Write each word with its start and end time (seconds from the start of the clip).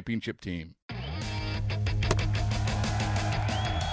championship 0.00 0.40
team. 0.40 0.74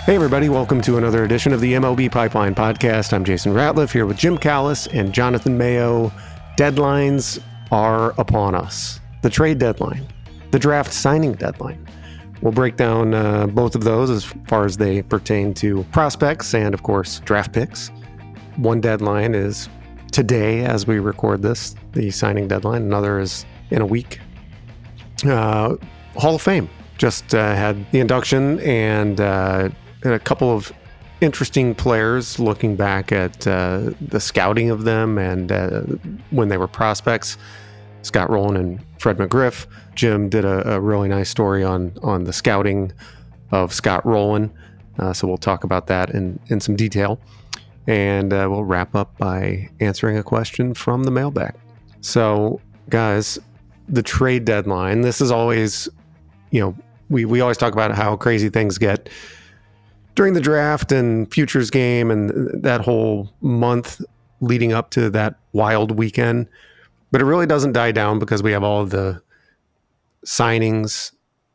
Hey, 0.06 0.16
everybody, 0.16 0.48
welcome 0.48 0.80
to 0.84 0.98
another 0.98 1.26
edition 1.26 1.52
of 1.52 1.60
the 1.60 1.74
MLB 1.74 2.10
Pipeline 2.10 2.56
Podcast. 2.56 3.12
I'm 3.12 3.26
Jason 3.26 3.52
Ratliff 3.52 3.92
here 3.92 4.06
with 4.06 4.16
Jim 4.16 4.38
Callis 4.38 4.88
and 4.88 5.12
Jonathan 5.12 5.58
Mayo. 5.58 6.14
Deadlines 6.58 7.44
are 7.72 8.12
upon 8.18 8.56
us 8.56 9.02
the 9.22 9.30
trade 9.30 9.60
deadline, 9.60 10.08
the 10.52 10.60
draft 10.60 10.94
signing 10.94 11.34
deadline. 11.34 11.86
We'll 12.42 12.54
break 12.54 12.78
down 12.78 13.14
uh, 13.14 13.48
both 13.48 13.76
of 13.76 13.84
those 13.84 14.10
as 14.10 14.24
far 14.48 14.64
as 14.64 14.78
they 14.78 15.02
pertain 15.02 15.54
to 15.56 15.84
prospects 15.92 16.54
and, 16.54 16.74
of 16.74 16.84
course, 16.84 17.20
draft 17.26 17.52
picks. 17.52 17.92
One 18.56 18.80
deadline 18.80 19.36
is 19.36 19.68
today 20.14 20.64
as 20.64 20.88
we 20.88 21.00
record 21.00 21.42
this, 21.42 21.76
the 21.92 22.12
signing 22.12 22.48
deadline. 22.48 22.84
Another 22.84 23.20
is 23.20 23.46
in 23.72 23.82
a 23.82 23.86
week. 23.86 24.22
Uh, 25.26 25.76
Hall 26.18 26.36
of 26.36 26.42
Fame 26.42 26.70
just 26.98 27.36
uh, 27.36 27.54
had 27.56 27.90
the 27.92 28.00
induction 28.00 28.60
and, 28.62 29.22
uh, 29.22 29.70
and 30.04 30.14
a 30.14 30.20
couple 30.20 30.52
of 30.52 30.72
interesting 31.22 31.76
players 31.76 32.40
looking 32.40 32.76
back 32.76 33.12
at 33.12 33.46
uh, 33.48 33.92
the 34.02 34.20
scouting 34.20 34.70
of 34.70 34.84
them 34.84 35.18
and 35.18 35.52
uh, 35.52 35.82
when 36.32 36.48
they 36.48 36.58
were 36.58 36.68
prospects. 36.68 37.38
Scott 38.04 38.30
Rolen 38.30 38.56
and 38.56 38.86
Fred 39.00 39.18
McGriff. 39.18 39.66
Jim 39.96 40.30
did 40.30 40.46
a, 40.46 40.76
a 40.76 40.80
really 40.80 41.08
nice 41.10 41.30
story 41.30 41.64
on 41.64 41.92
on 42.04 42.24
the 42.24 42.32
scouting 42.34 42.92
of 43.52 43.74
Scott 43.74 44.06
Rolen. 44.06 44.52
Uh, 45.00 45.14
so 45.14 45.28
we'll 45.28 45.38
talk 45.38 45.64
about 45.64 45.88
that 45.88 46.12
in, 46.12 46.40
in 46.48 46.60
some 46.60 46.76
detail. 46.76 47.20
And 47.86 48.34
uh, 48.34 48.48
we'll 48.50 48.66
wrap 48.66 48.96
up 48.96 49.18
by 49.18 49.70
answering 49.80 50.18
a 50.18 50.24
question 50.24 50.74
from 50.74 51.04
the 51.04 51.12
mailbag. 51.12 51.54
So, 52.02 52.60
guys, 52.90 53.40
the 53.88 54.04
trade 54.04 54.44
deadline, 54.44 55.02
this 55.02 55.22
is 55.22 55.32
always, 55.32 55.88
you 56.52 56.62
know, 56.62 56.76
we, 57.10 57.26
we 57.26 57.42
always 57.42 57.58
talk 57.58 57.74
about 57.74 57.96
how 57.96 58.16
crazy 58.16 58.50
things 58.50 58.78
get 58.78 59.10
during 60.16 60.34
the 60.34 60.42
draft 60.42 60.92
and 60.92 61.32
futures 61.32 61.70
game 61.70 62.10
and 62.10 62.64
that 62.64 62.82
whole 62.82 63.32
month 63.42 64.02
leading 64.42 64.74
up 64.74 64.90
to 64.90 65.10
that 65.12 65.36
wild 65.54 65.92
weekend. 65.92 66.48
But 67.12 67.22
it 67.22 67.26
really 67.26 67.46
doesn't 67.46 67.74
die 67.74 67.92
down 67.92 68.20
because 68.20 68.44
we 68.44 68.52
have 68.52 68.64
all 68.64 68.86
the 68.86 69.22
signings 70.26 71.12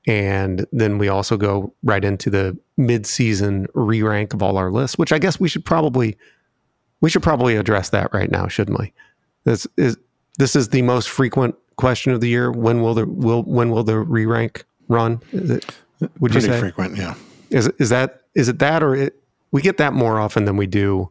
and 0.06 0.66
then 0.72 0.98
we 0.98 1.08
also 1.08 1.36
go 1.36 1.75
right 1.82 2.04
into 2.04 2.31
the 2.31 2.56
mid-season 2.76 3.66
re-rank 3.75 4.34
of 4.34 4.42
all 4.42 4.56
our 4.56 4.70
lists, 4.70 4.98
which 4.98 5.12
I 5.12 5.19
guess 5.19 5.38
we 5.38 5.48
should 5.48 5.64
probably 5.64 6.16
we 7.00 7.10
should 7.10 7.22
probably 7.22 7.56
address 7.56 7.91
that 7.91 8.14
right 8.14 8.31
now, 8.31 8.47
shouldn't 8.47 8.78
we? 8.78 8.92
This 9.44 9.66
is 9.76 9.97
this 10.38 10.56
is 10.56 10.69
the 10.69 10.82
most 10.82 11.08
frequent 11.08 11.56
question 11.76 12.12
of 12.12 12.20
the 12.20 12.28
year. 12.28 12.50
When 12.50 12.81
will 12.81 12.94
the 12.94 13.06
will 13.06 13.42
when 13.42 13.70
will 13.70 13.84
the 13.84 13.98
re-rank 13.98 14.64
run? 14.88 15.20
It, 15.32 15.65
would 16.19 16.32
Pretty 16.32 16.47
you 16.47 16.53
say 16.53 16.60
frequent? 16.60 16.97
Yeah. 16.97 17.15
Is 17.50 17.69
is 17.78 17.91
that 17.91 18.22
is 18.34 18.48
it 18.48 18.59
that 18.59 18.82
or 18.82 18.94
it, 18.94 19.22
we 19.50 19.62
get 19.62 19.76
that 19.76 19.93
more 19.93 20.19
often 20.19 20.44
than 20.44 20.56
we 20.56 20.66
do? 20.66 21.10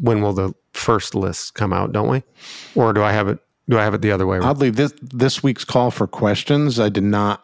When 0.00 0.22
will 0.22 0.32
the 0.32 0.54
first 0.72 1.14
list 1.14 1.54
come 1.54 1.72
out? 1.72 1.92
Don't 1.92 2.08
we? 2.08 2.22
Or 2.74 2.92
do 2.92 3.02
I 3.02 3.12
have 3.12 3.28
it? 3.28 3.38
Do 3.68 3.78
I 3.78 3.84
have 3.84 3.94
it 3.94 4.02
the 4.02 4.12
other 4.12 4.26
way? 4.26 4.38
Oddly, 4.38 4.70
this 4.70 4.94
this 5.00 5.42
week's 5.42 5.64
call 5.64 5.90
for 5.90 6.06
questions, 6.06 6.78
I 6.78 6.88
did 6.88 7.04
not 7.04 7.42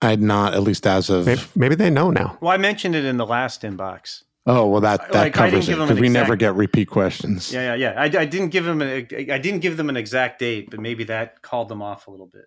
I 0.00 0.10
had 0.10 0.22
not, 0.22 0.54
at 0.54 0.62
least 0.62 0.86
as 0.86 1.10
of. 1.10 1.26
Maybe, 1.26 1.40
maybe, 1.56 1.74
they 1.74 1.90
know 1.90 2.10
now. 2.10 2.38
Well, 2.40 2.52
I 2.52 2.56
mentioned 2.56 2.94
it 2.94 3.04
in 3.04 3.16
the 3.16 3.26
last 3.26 3.62
inbox. 3.62 4.22
Oh 4.46 4.66
well, 4.66 4.80
that 4.80 5.12
that 5.12 5.20
like, 5.20 5.34
covers 5.34 5.68
it 5.68 5.76
because 5.76 6.00
we 6.00 6.08
never 6.08 6.34
get 6.34 6.54
repeat 6.54 6.88
questions. 6.88 7.52
Yeah, 7.52 7.74
yeah, 7.74 7.92
yeah. 7.92 8.00
I, 8.00 8.22
I 8.22 8.24
didn't 8.24 8.48
give 8.48 8.64
them 8.64 8.80
a, 8.80 9.06
I 9.30 9.38
didn't 9.38 9.58
give 9.58 9.76
them 9.76 9.90
an 9.90 9.96
exact 9.96 10.38
date, 10.38 10.70
but 10.70 10.80
maybe 10.80 11.04
that 11.04 11.42
called 11.42 11.68
them 11.68 11.82
off 11.82 12.06
a 12.06 12.10
little 12.10 12.26
bit. 12.26 12.46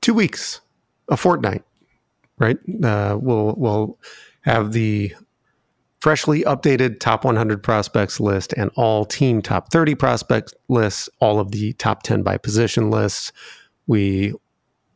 Two 0.00 0.14
weeks, 0.14 0.62
a 1.10 1.16
fortnight, 1.16 1.64
right? 2.38 2.58
Uh, 2.82 3.18
we'll 3.20 3.54
we'll 3.56 3.98
have 4.42 4.72
the 4.72 5.14
freshly 6.00 6.42
updated 6.44 6.98
top 6.98 7.24
100 7.24 7.62
prospects 7.62 8.20
list 8.20 8.54
and 8.54 8.70
all 8.74 9.04
team 9.04 9.42
top 9.42 9.70
30 9.70 9.94
prospects 9.94 10.54
lists, 10.68 11.10
all 11.20 11.38
of 11.38 11.50
the 11.52 11.74
top 11.74 12.02
10 12.02 12.22
by 12.22 12.38
position 12.38 12.90
lists. 12.90 13.32
We 13.86 14.32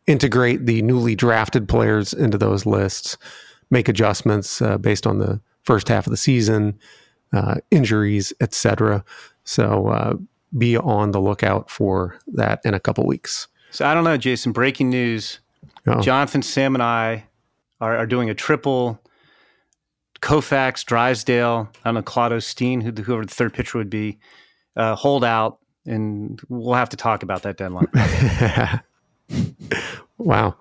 integrate 0.07 0.67
the 0.67 0.83
newly 0.83 1.15
drafted 1.15 1.69
players 1.69 2.15
into 2.15 2.39
those 2.39 2.65
lists, 2.65 3.19
make 3.71 3.89
adjustments 3.89 4.63
uh, 4.63 4.79
based 4.79 5.07
on 5.07 5.19
the 5.19 5.41
first 5.63 5.89
half 5.89 6.07
of 6.07 6.11
the 6.11 6.17
season, 6.17 6.79
uh, 7.33 7.57
injuries, 7.71 8.33
etc. 8.41 9.05
So 9.45 9.89
uh, 9.89 10.15
be 10.57 10.77
on 10.77 11.11
the 11.11 11.21
lookout 11.21 11.71
for 11.71 12.19
that 12.29 12.61
in 12.65 12.75
a 12.75 12.81
couple 12.81 13.07
weeks. 13.07 13.49
So 13.71 13.87
I 13.87 13.93
don't 13.95 14.05
know, 14.05 14.17
Jason. 14.17 14.53
Breaking 14.53 14.89
news: 14.89 15.41
oh. 15.87 16.01
Jonathan, 16.01 16.43
Sam, 16.43 16.75
and 16.75 16.83
I 16.83 17.25
are, 17.81 17.97
are 17.99 18.07
doing 18.07 18.31
a 18.31 18.35
triple. 18.35 19.01
Koufax, 20.21 20.85
Drysdale, 20.87 21.69
I 21.85 21.89
don't 21.89 21.97
know, 21.97 22.03
Claude 22.03 22.33
Osteen, 22.33 22.83
whoever 22.83 23.27
the 23.27 23.35
third 23.35 23.53
pitcher 23.53 23.77
would 23.77 23.91
be, 23.91 24.19
uh, 24.75 24.95
hold 24.95 25.23
out, 25.23 25.59
and 25.85 26.41
we'll 26.49 26.73
have 26.75 26.89
to 26.91 26.97
talk 26.97 27.23
about 27.23 27.43
that 27.43 27.59
deadline. 27.59 27.89
wow. 30.19 30.57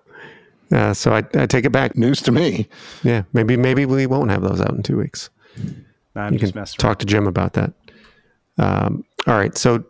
Uh, 0.70 0.94
so 0.94 1.14
I, 1.14 1.24
I, 1.36 1.46
take 1.46 1.64
it 1.64 1.72
back. 1.72 1.96
News 1.96 2.22
to 2.24 2.32
me. 2.32 2.68
Yeah, 3.04 3.24
maybe 3.32 3.56
maybe 3.56 3.86
we 3.86 4.06
won't 4.06 4.32
have 4.32 4.42
those 4.42 4.60
out 4.60 4.72
in 4.72 4.84
two 4.84 4.98
weeks. 4.98 5.30
I'm 6.16 6.34
you 6.34 6.40
can 6.40 6.52
talk 6.78 7.00
to 7.00 7.06
Jim 7.06 7.28
about 7.28 7.54
that. 7.54 7.74
Um, 8.58 9.06
all 9.28 9.36
right. 9.36 9.58
So 9.58 9.86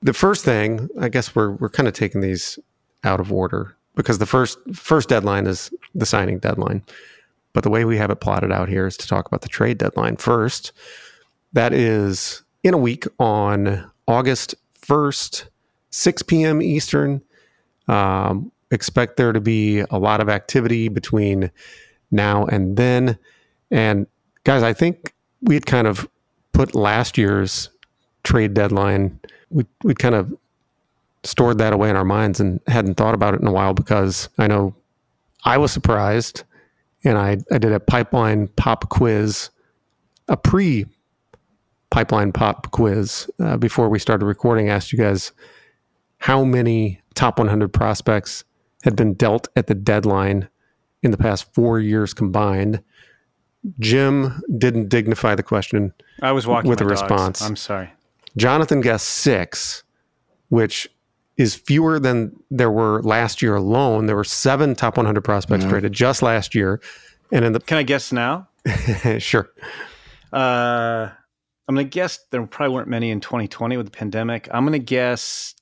the 0.00 0.12
first 0.12 0.44
thing, 0.44 0.88
I 1.00 1.08
guess 1.08 1.34
we're 1.34 1.52
we're 1.52 1.68
kind 1.68 1.88
of 1.88 1.94
taking 1.94 2.20
these 2.20 2.58
out 3.04 3.20
of 3.20 3.32
order 3.32 3.76
because 3.94 4.18
the 4.18 4.26
first 4.26 4.58
first 4.72 5.08
deadline 5.08 5.46
is 5.46 5.70
the 5.94 6.06
signing 6.06 6.38
deadline, 6.38 6.82
but 7.52 7.62
the 7.62 7.70
way 7.70 7.84
we 7.84 7.96
have 7.96 8.10
it 8.10 8.20
plotted 8.20 8.52
out 8.52 8.68
here 8.68 8.86
is 8.86 8.96
to 8.96 9.06
talk 9.06 9.26
about 9.26 9.42
the 9.42 9.48
trade 9.48 9.78
deadline 9.78 10.16
first. 10.16 10.72
That 11.52 11.72
is 11.72 12.42
in 12.62 12.74
a 12.74 12.78
week 12.78 13.06
on 13.18 13.90
August 14.08 14.54
first, 14.72 15.46
six 15.90 16.22
p.m. 16.22 16.62
Eastern. 16.62 17.22
Um, 17.88 18.50
expect 18.70 19.16
there 19.16 19.32
to 19.32 19.40
be 19.40 19.80
a 19.90 19.98
lot 19.98 20.20
of 20.20 20.28
activity 20.28 20.88
between 20.88 21.50
now 22.10 22.46
and 22.46 22.76
then. 22.76 23.18
And 23.70 24.06
guys, 24.44 24.62
I 24.62 24.72
think 24.72 25.14
we 25.42 25.54
had 25.54 25.66
kind 25.66 25.86
of 25.86 26.08
put 26.52 26.74
last 26.74 27.18
year's 27.18 27.68
trade 28.22 28.54
deadline, 28.54 29.18
we 29.50 29.66
we 29.82 29.94
kind 29.94 30.14
of 30.14 30.32
stored 31.24 31.58
that 31.58 31.72
away 31.72 31.88
in 31.90 31.96
our 31.96 32.04
minds 32.04 32.40
and 32.40 32.60
hadn't 32.66 32.94
thought 32.94 33.14
about 33.14 33.34
it 33.34 33.40
in 33.40 33.46
a 33.46 33.52
while 33.52 33.74
because 33.74 34.28
I 34.38 34.46
know 34.46 34.74
I 35.44 35.58
was 35.58 35.72
surprised 35.72 36.44
and 37.04 37.18
I, 37.18 37.38
I 37.50 37.58
did 37.58 37.72
a 37.72 37.80
pipeline 37.80 38.48
pop 38.48 38.88
quiz, 38.88 39.50
a 40.28 40.36
pre 40.36 40.86
pipeline 41.90 42.32
pop 42.32 42.70
quiz 42.70 43.28
uh, 43.40 43.56
before 43.56 43.88
we 43.88 43.98
started 43.98 44.24
recording. 44.24 44.68
asked 44.68 44.92
you 44.92 44.98
guys 44.98 45.32
how 46.18 46.44
many 46.44 47.00
top 47.14 47.38
100 47.38 47.72
prospects 47.72 48.44
had 48.84 48.96
been 48.96 49.14
dealt 49.14 49.48
at 49.56 49.66
the 49.66 49.74
deadline 49.74 50.48
in 51.02 51.10
the 51.10 51.16
past 51.16 51.52
four 51.52 51.78
years 51.80 52.14
combined. 52.14 52.82
Jim 53.78 54.42
didn't 54.58 54.88
dignify 54.88 55.34
the 55.34 55.42
question. 55.42 55.92
I 56.20 56.32
was 56.32 56.46
walking 56.46 56.68
with 56.68 56.80
a 56.80 56.84
dogs. 56.84 57.02
response. 57.02 57.42
I'm 57.42 57.56
sorry. 57.56 57.90
Jonathan 58.36 58.80
guessed 58.80 59.08
six. 59.08 59.84
which 60.48 60.88
is 61.36 61.54
fewer 61.54 61.98
than 61.98 62.36
there 62.50 62.70
were 62.70 63.02
last 63.02 63.42
year 63.42 63.56
alone. 63.56 64.06
There 64.06 64.16
were 64.16 64.24
seven 64.24 64.74
top 64.74 64.96
100 64.96 65.22
prospects 65.22 65.62
mm-hmm. 65.62 65.70
traded 65.70 65.92
just 65.92 66.22
last 66.22 66.54
year. 66.54 66.80
And 67.30 67.44
in 67.44 67.52
the 67.52 67.60
can 67.60 67.78
I 67.78 67.82
guess 67.82 68.12
now? 68.12 68.48
sure. 69.18 69.50
Uh, 70.32 71.08
I'm 71.68 71.74
going 71.74 71.86
to 71.86 71.90
guess 71.90 72.20
there 72.30 72.44
probably 72.46 72.74
weren't 72.74 72.88
many 72.88 73.10
in 73.10 73.20
2020 73.20 73.76
with 73.76 73.86
the 73.86 73.92
pandemic. 73.92 74.48
I'm 74.52 74.64
going 74.64 74.78
to 74.78 74.84
guess 74.84 75.54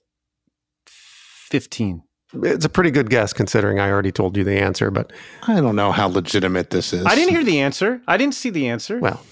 15. 0.86 2.02
It's 2.32 2.64
a 2.64 2.68
pretty 2.68 2.90
good 2.90 3.10
guess 3.10 3.32
considering 3.32 3.80
I 3.80 3.90
already 3.90 4.12
told 4.12 4.36
you 4.36 4.44
the 4.44 4.58
answer, 4.58 4.90
but 4.90 5.12
I 5.48 5.60
don't 5.60 5.74
know 5.74 5.90
how 5.90 6.06
legitimate 6.06 6.70
this 6.70 6.92
is. 6.92 7.04
I 7.04 7.16
didn't 7.16 7.30
hear 7.30 7.44
the 7.44 7.60
answer. 7.60 8.00
I 8.06 8.16
didn't 8.16 8.34
see 8.34 8.50
the 8.50 8.68
answer. 8.68 8.98
Well, 8.98 9.24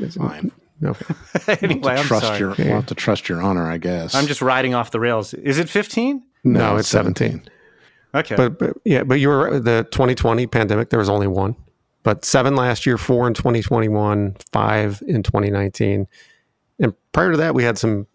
it's 0.00 0.16
fine. 0.16 0.50
Okay. 0.84 1.14
anyway, 1.66 1.94
I'm 1.94 2.04
trust 2.04 2.26
sorry. 2.26 2.38
Your, 2.38 2.54
we'll 2.56 2.66
have 2.66 2.86
to 2.86 2.94
trust 2.94 3.28
your 3.28 3.42
honor, 3.42 3.70
I 3.70 3.78
guess. 3.78 4.14
I'm 4.14 4.26
just 4.26 4.42
riding 4.42 4.74
off 4.74 4.90
the 4.90 5.00
rails. 5.00 5.34
Is 5.34 5.58
it 5.58 5.68
15? 5.68 6.22
No, 6.44 6.58
no 6.58 6.76
it's 6.76 6.88
17. 6.88 7.30
17. 7.30 7.50
Okay. 8.14 8.36
But, 8.36 8.58
but, 8.58 8.76
yeah, 8.84 9.02
but 9.02 9.20
you 9.20 9.28
were 9.28 9.58
the 9.58 9.86
2020 9.90 10.46
pandemic. 10.46 10.90
There 10.90 10.98
was 10.98 11.08
only 11.08 11.26
one, 11.26 11.56
but 12.02 12.24
seven 12.24 12.56
last 12.56 12.86
year, 12.86 12.96
four 12.96 13.26
in 13.26 13.34
2021, 13.34 14.36
five 14.52 15.02
in 15.06 15.22
2019, 15.22 16.06
and 16.80 16.94
prior 17.12 17.32
to 17.32 17.36
that, 17.36 17.54
we 17.54 17.64
had 17.64 17.78
some. 17.78 18.06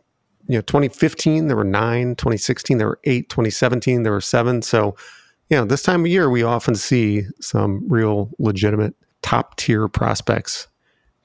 You 0.45 0.55
know, 0.57 0.61
2015 0.61 1.47
there 1.47 1.55
were 1.55 1.63
nine, 1.63 2.15
2016 2.15 2.77
there 2.77 2.87
were 2.87 2.99
eight, 3.05 3.29
2017 3.29 4.03
there 4.03 4.11
were 4.11 4.19
seven. 4.19 4.61
So, 4.61 4.97
you 5.49 5.55
know, 5.55 5.63
this 5.63 5.83
time 5.83 6.01
of 6.01 6.07
year 6.07 6.29
we 6.29 6.43
often 6.43 6.75
see 6.75 7.23
some 7.39 7.87
real 7.87 8.29
legitimate 8.39 8.93
top 9.21 9.55
tier 9.55 9.87
prospects 9.87 10.67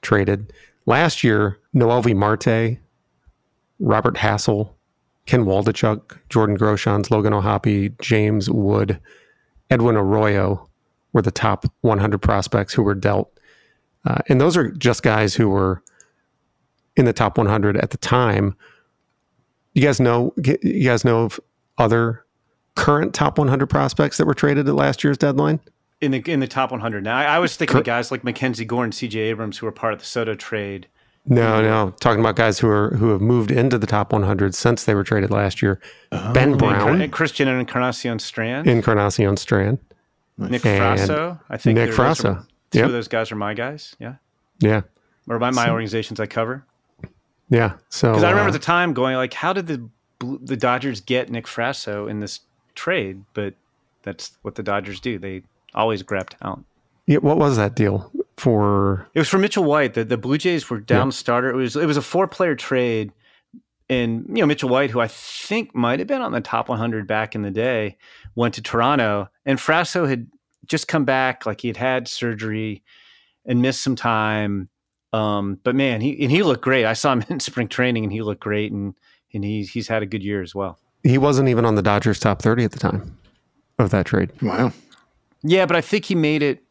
traded. 0.01 0.53
Last 0.89 1.23
year, 1.23 1.59
Noelvi 1.75 2.15
Marte, 2.15 2.79
Robert 3.77 4.15
Hassell, 4.15 4.73
Ken 5.27 5.45
Waldichuk, 5.45 6.17
Jordan 6.29 6.57
Groshans, 6.57 7.11
Logan 7.11 7.31
O'Hoppe, 7.31 7.95
James 8.01 8.49
Wood, 8.49 8.99
Edwin 9.69 9.95
Arroyo 9.95 10.67
were 11.13 11.21
the 11.21 11.29
top 11.29 11.65
100 11.81 12.17
prospects 12.17 12.73
who 12.73 12.81
were 12.81 12.95
dealt. 12.95 13.31
Uh, 14.03 14.17
and 14.29 14.41
those 14.41 14.57
are 14.57 14.71
just 14.71 15.03
guys 15.03 15.35
who 15.35 15.47
were 15.47 15.83
in 16.95 17.05
the 17.05 17.13
top 17.13 17.37
100 17.37 17.77
at 17.77 17.91
the 17.91 17.97
time. 17.97 18.55
You 19.75 19.83
guys 19.83 19.99
know 19.99 20.33
you 20.63 20.85
guys 20.85 21.05
know 21.05 21.25
of 21.25 21.39
other 21.77 22.25
current 22.75 23.13
top 23.13 23.37
100 23.37 23.67
prospects 23.67 24.17
that 24.17 24.25
were 24.25 24.33
traded 24.33 24.67
at 24.67 24.73
last 24.73 25.03
year's 25.03 25.19
deadline? 25.19 25.59
In 26.01 26.11
the 26.11 26.23
in 26.25 26.39
the 26.39 26.47
top 26.47 26.71
100. 26.71 27.03
Now, 27.03 27.17
I, 27.17 27.23
I 27.23 27.39
was 27.39 27.55
thinking 27.55 27.81
guys 27.81 28.11
like 28.11 28.23
Mackenzie 28.23 28.65
Gore 28.65 28.83
and 28.83 28.93
C.J. 28.93 29.19
Abrams 29.19 29.57
who 29.57 29.65
were 29.65 29.71
part 29.71 29.93
of 29.93 29.99
the 29.99 30.05
Soto 30.05 30.35
trade. 30.35 30.87
No, 31.25 31.61
no, 31.61 31.93
talking 31.99 32.21
about 32.21 32.35
guys 32.35 32.59
who 32.59 32.67
are 32.67 32.91
who 32.95 33.09
have 33.09 33.21
moved 33.21 33.51
into 33.51 33.77
the 33.77 33.85
top 33.85 34.13
100 34.13 34.55
since 34.55 34.85
they 34.85 34.95
were 34.95 35.03
traded 35.03 35.29
last 35.29 35.61
year. 35.61 35.79
Oh. 36.11 36.33
Ben 36.33 36.57
Brown, 36.57 37.07
Christian 37.11 37.47
and 37.47 37.59
Encarnacion 37.59 38.19
Strand, 38.19 38.67
Encarnacion 38.67 39.37
Strand, 39.37 39.77
Nick 40.37 40.61
Frasso. 40.61 41.39
I 41.49 41.57
think 41.57 41.77
Nick 41.77 41.91
Frasso. 41.91 42.45
Two 42.71 42.79
yep. 42.79 42.87
of 42.87 42.93
those 42.93 43.07
guys 43.07 43.31
are 43.31 43.35
my 43.35 43.53
guys. 43.53 43.95
Yeah, 43.99 44.15
yeah, 44.59 44.81
or 45.27 45.37
by 45.37 45.51
my 45.51 45.65
so, 45.65 45.71
organizations 45.71 46.19
I 46.19 46.25
cover. 46.25 46.65
Yeah, 47.49 47.73
so 47.89 48.11
because 48.11 48.23
I 48.23 48.29
remember 48.29 48.49
uh, 48.49 48.53
the 48.53 48.59
time 48.59 48.93
going 48.93 49.15
like, 49.15 49.33
how 49.33 49.53
did 49.53 49.67
the 49.67 49.87
the 50.19 50.57
Dodgers 50.57 51.01
get 51.01 51.29
Nick 51.29 51.45
Frasso 51.45 52.09
in 52.09 52.21
this 52.21 52.39
trade? 52.75 53.23
But 53.33 53.53
that's 54.03 54.31
what 54.41 54.55
the 54.55 54.63
Dodgers 54.63 54.99
do. 54.99 55.19
They 55.19 55.43
always 55.73 56.03
grab 56.03 56.29
talent. 56.29 56.65
Yeah, 57.05 57.17
what 57.17 57.37
was 57.37 57.57
that 57.57 57.75
deal 57.75 58.11
for? 58.37 59.07
It 59.13 59.19
was 59.19 59.29
for 59.29 59.39
Mitchell 59.39 59.63
White. 59.63 59.93
The 59.95 60.03
the 60.03 60.17
Blue 60.17 60.37
Jays 60.37 60.69
were 60.69 60.79
down 60.79 61.07
yeah. 61.07 61.11
starter. 61.11 61.49
It 61.49 61.55
was 61.55 61.75
it 61.75 61.85
was 61.85 61.97
a 61.97 62.01
four 62.01 62.27
player 62.27 62.55
trade, 62.55 63.11
and 63.89 64.25
you 64.27 64.35
know 64.35 64.45
Mitchell 64.45 64.69
White, 64.69 64.91
who 64.91 64.99
I 64.99 65.07
think 65.07 65.73
might 65.73 65.99
have 65.99 66.07
been 66.07 66.21
on 66.21 66.31
the 66.31 66.41
top 66.41 66.69
100 66.69 67.07
back 67.07 67.35
in 67.35 67.41
the 67.41 67.51
day, 67.51 67.97
went 68.35 68.53
to 68.55 68.61
Toronto, 68.61 69.29
and 69.45 69.57
Frasso 69.57 70.07
had 70.07 70.27
just 70.65 70.87
come 70.87 71.03
back, 71.03 71.45
like 71.45 71.61
he 71.61 71.67
had 71.67 71.77
had 71.77 72.07
surgery 72.07 72.83
and 73.45 73.61
missed 73.61 73.81
some 73.81 73.95
time. 73.95 74.69
Um, 75.11 75.59
but 75.63 75.75
man, 75.75 76.01
he 76.01 76.21
and 76.21 76.31
he 76.31 76.43
looked 76.43 76.63
great. 76.63 76.85
I 76.85 76.93
saw 76.93 77.13
him 77.13 77.25
in 77.29 77.39
spring 77.39 77.67
training, 77.67 78.03
and 78.03 78.13
he 78.13 78.21
looked 78.21 78.41
great, 78.41 78.71
and 78.71 78.93
and 79.33 79.43
he's 79.43 79.71
he's 79.71 79.87
had 79.87 80.03
a 80.03 80.05
good 80.05 80.23
year 80.23 80.41
as 80.41 80.53
well. 80.53 80.77
He 81.03 81.17
wasn't 81.17 81.49
even 81.49 81.65
on 81.65 81.75
the 81.75 81.81
Dodgers 81.81 82.19
top 82.19 82.41
30 82.41 82.65
at 82.65 82.71
the 82.71 82.79
time 82.79 83.17
of 83.77 83.89
that 83.91 84.05
trade. 84.05 84.31
Wow. 84.41 84.73
Yeah, 85.43 85.65
but 85.65 85.75
I 85.75 85.81
think 85.81 86.05
he 86.05 86.15
made 86.15 86.43
it. 86.43 86.63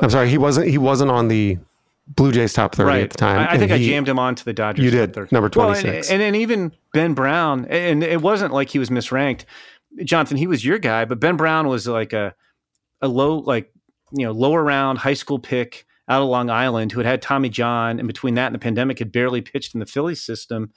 I'm 0.00 0.10
sorry, 0.10 0.28
he 0.28 0.38
wasn't. 0.38 0.68
He 0.68 0.78
wasn't 0.78 1.10
on 1.10 1.28
the 1.28 1.58
Blue 2.06 2.32
Jays 2.32 2.52
top 2.52 2.74
30 2.74 2.86
right. 2.86 3.02
at 3.02 3.10
the 3.10 3.16
time. 3.16 3.40
I, 3.40 3.52
I 3.52 3.58
think 3.58 3.70
he, 3.72 3.76
I 3.76 3.88
jammed 3.88 4.08
him 4.08 4.18
onto 4.18 4.44
the 4.44 4.52
Dodgers. 4.52 4.84
You 4.84 4.90
did 4.90 5.16
number 5.32 5.48
26. 5.48 5.84
Well, 5.84 5.94
and, 5.94 6.06
and, 6.10 6.22
and 6.22 6.36
even 6.36 6.72
Ben 6.92 7.14
Brown, 7.14 7.66
and 7.66 8.02
it 8.02 8.20
wasn't 8.22 8.52
like 8.52 8.70
he 8.70 8.78
was 8.78 8.90
misranked. 8.90 9.44
Jonathan, 10.04 10.36
he 10.36 10.46
was 10.46 10.64
your 10.64 10.78
guy, 10.78 11.04
but 11.04 11.20
Ben 11.20 11.36
Brown 11.36 11.68
was 11.68 11.86
like 11.86 12.12
a 12.12 12.34
a 13.00 13.08
low, 13.08 13.38
like 13.38 13.72
you 14.12 14.24
know, 14.24 14.32
lower 14.32 14.62
round 14.62 14.98
high 14.98 15.14
school 15.14 15.38
pick 15.38 15.86
out 16.08 16.22
of 16.22 16.28
Long 16.28 16.50
Island 16.50 16.92
who 16.92 17.00
had 17.00 17.06
had 17.06 17.22
Tommy 17.22 17.48
John, 17.48 17.98
and 17.98 18.06
between 18.06 18.34
that 18.34 18.46
and 18.46 18.54
the 18.54 18.58
pandemic, 18.58 18.98
had 18.98 19.12
barely 19.12 19.40
pitched 19.40 19.74
in 19.74 19.80
the 19.80 19.86
Phillies 19.86 20.22
system. 20.22 20.72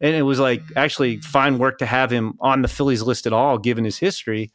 And 0.00 0.16
it 0.16 0.22
was 0.22 0.40
like 0.40 0.62
actually 0.74 1.18
fine 1.18 1.58
work 1.58 1.78
to 1.78 1.86
have 1.86 2.10
him 2.10 2.34
on 2.40 2.62
the 2.62 2.68
Phillies 2.68 3.02
list 3.02 3.24
at 3.24 3.32
all, 3.32 3.56
given 3.56 3.84
his 3.84 3.98
history. 3.98 4.50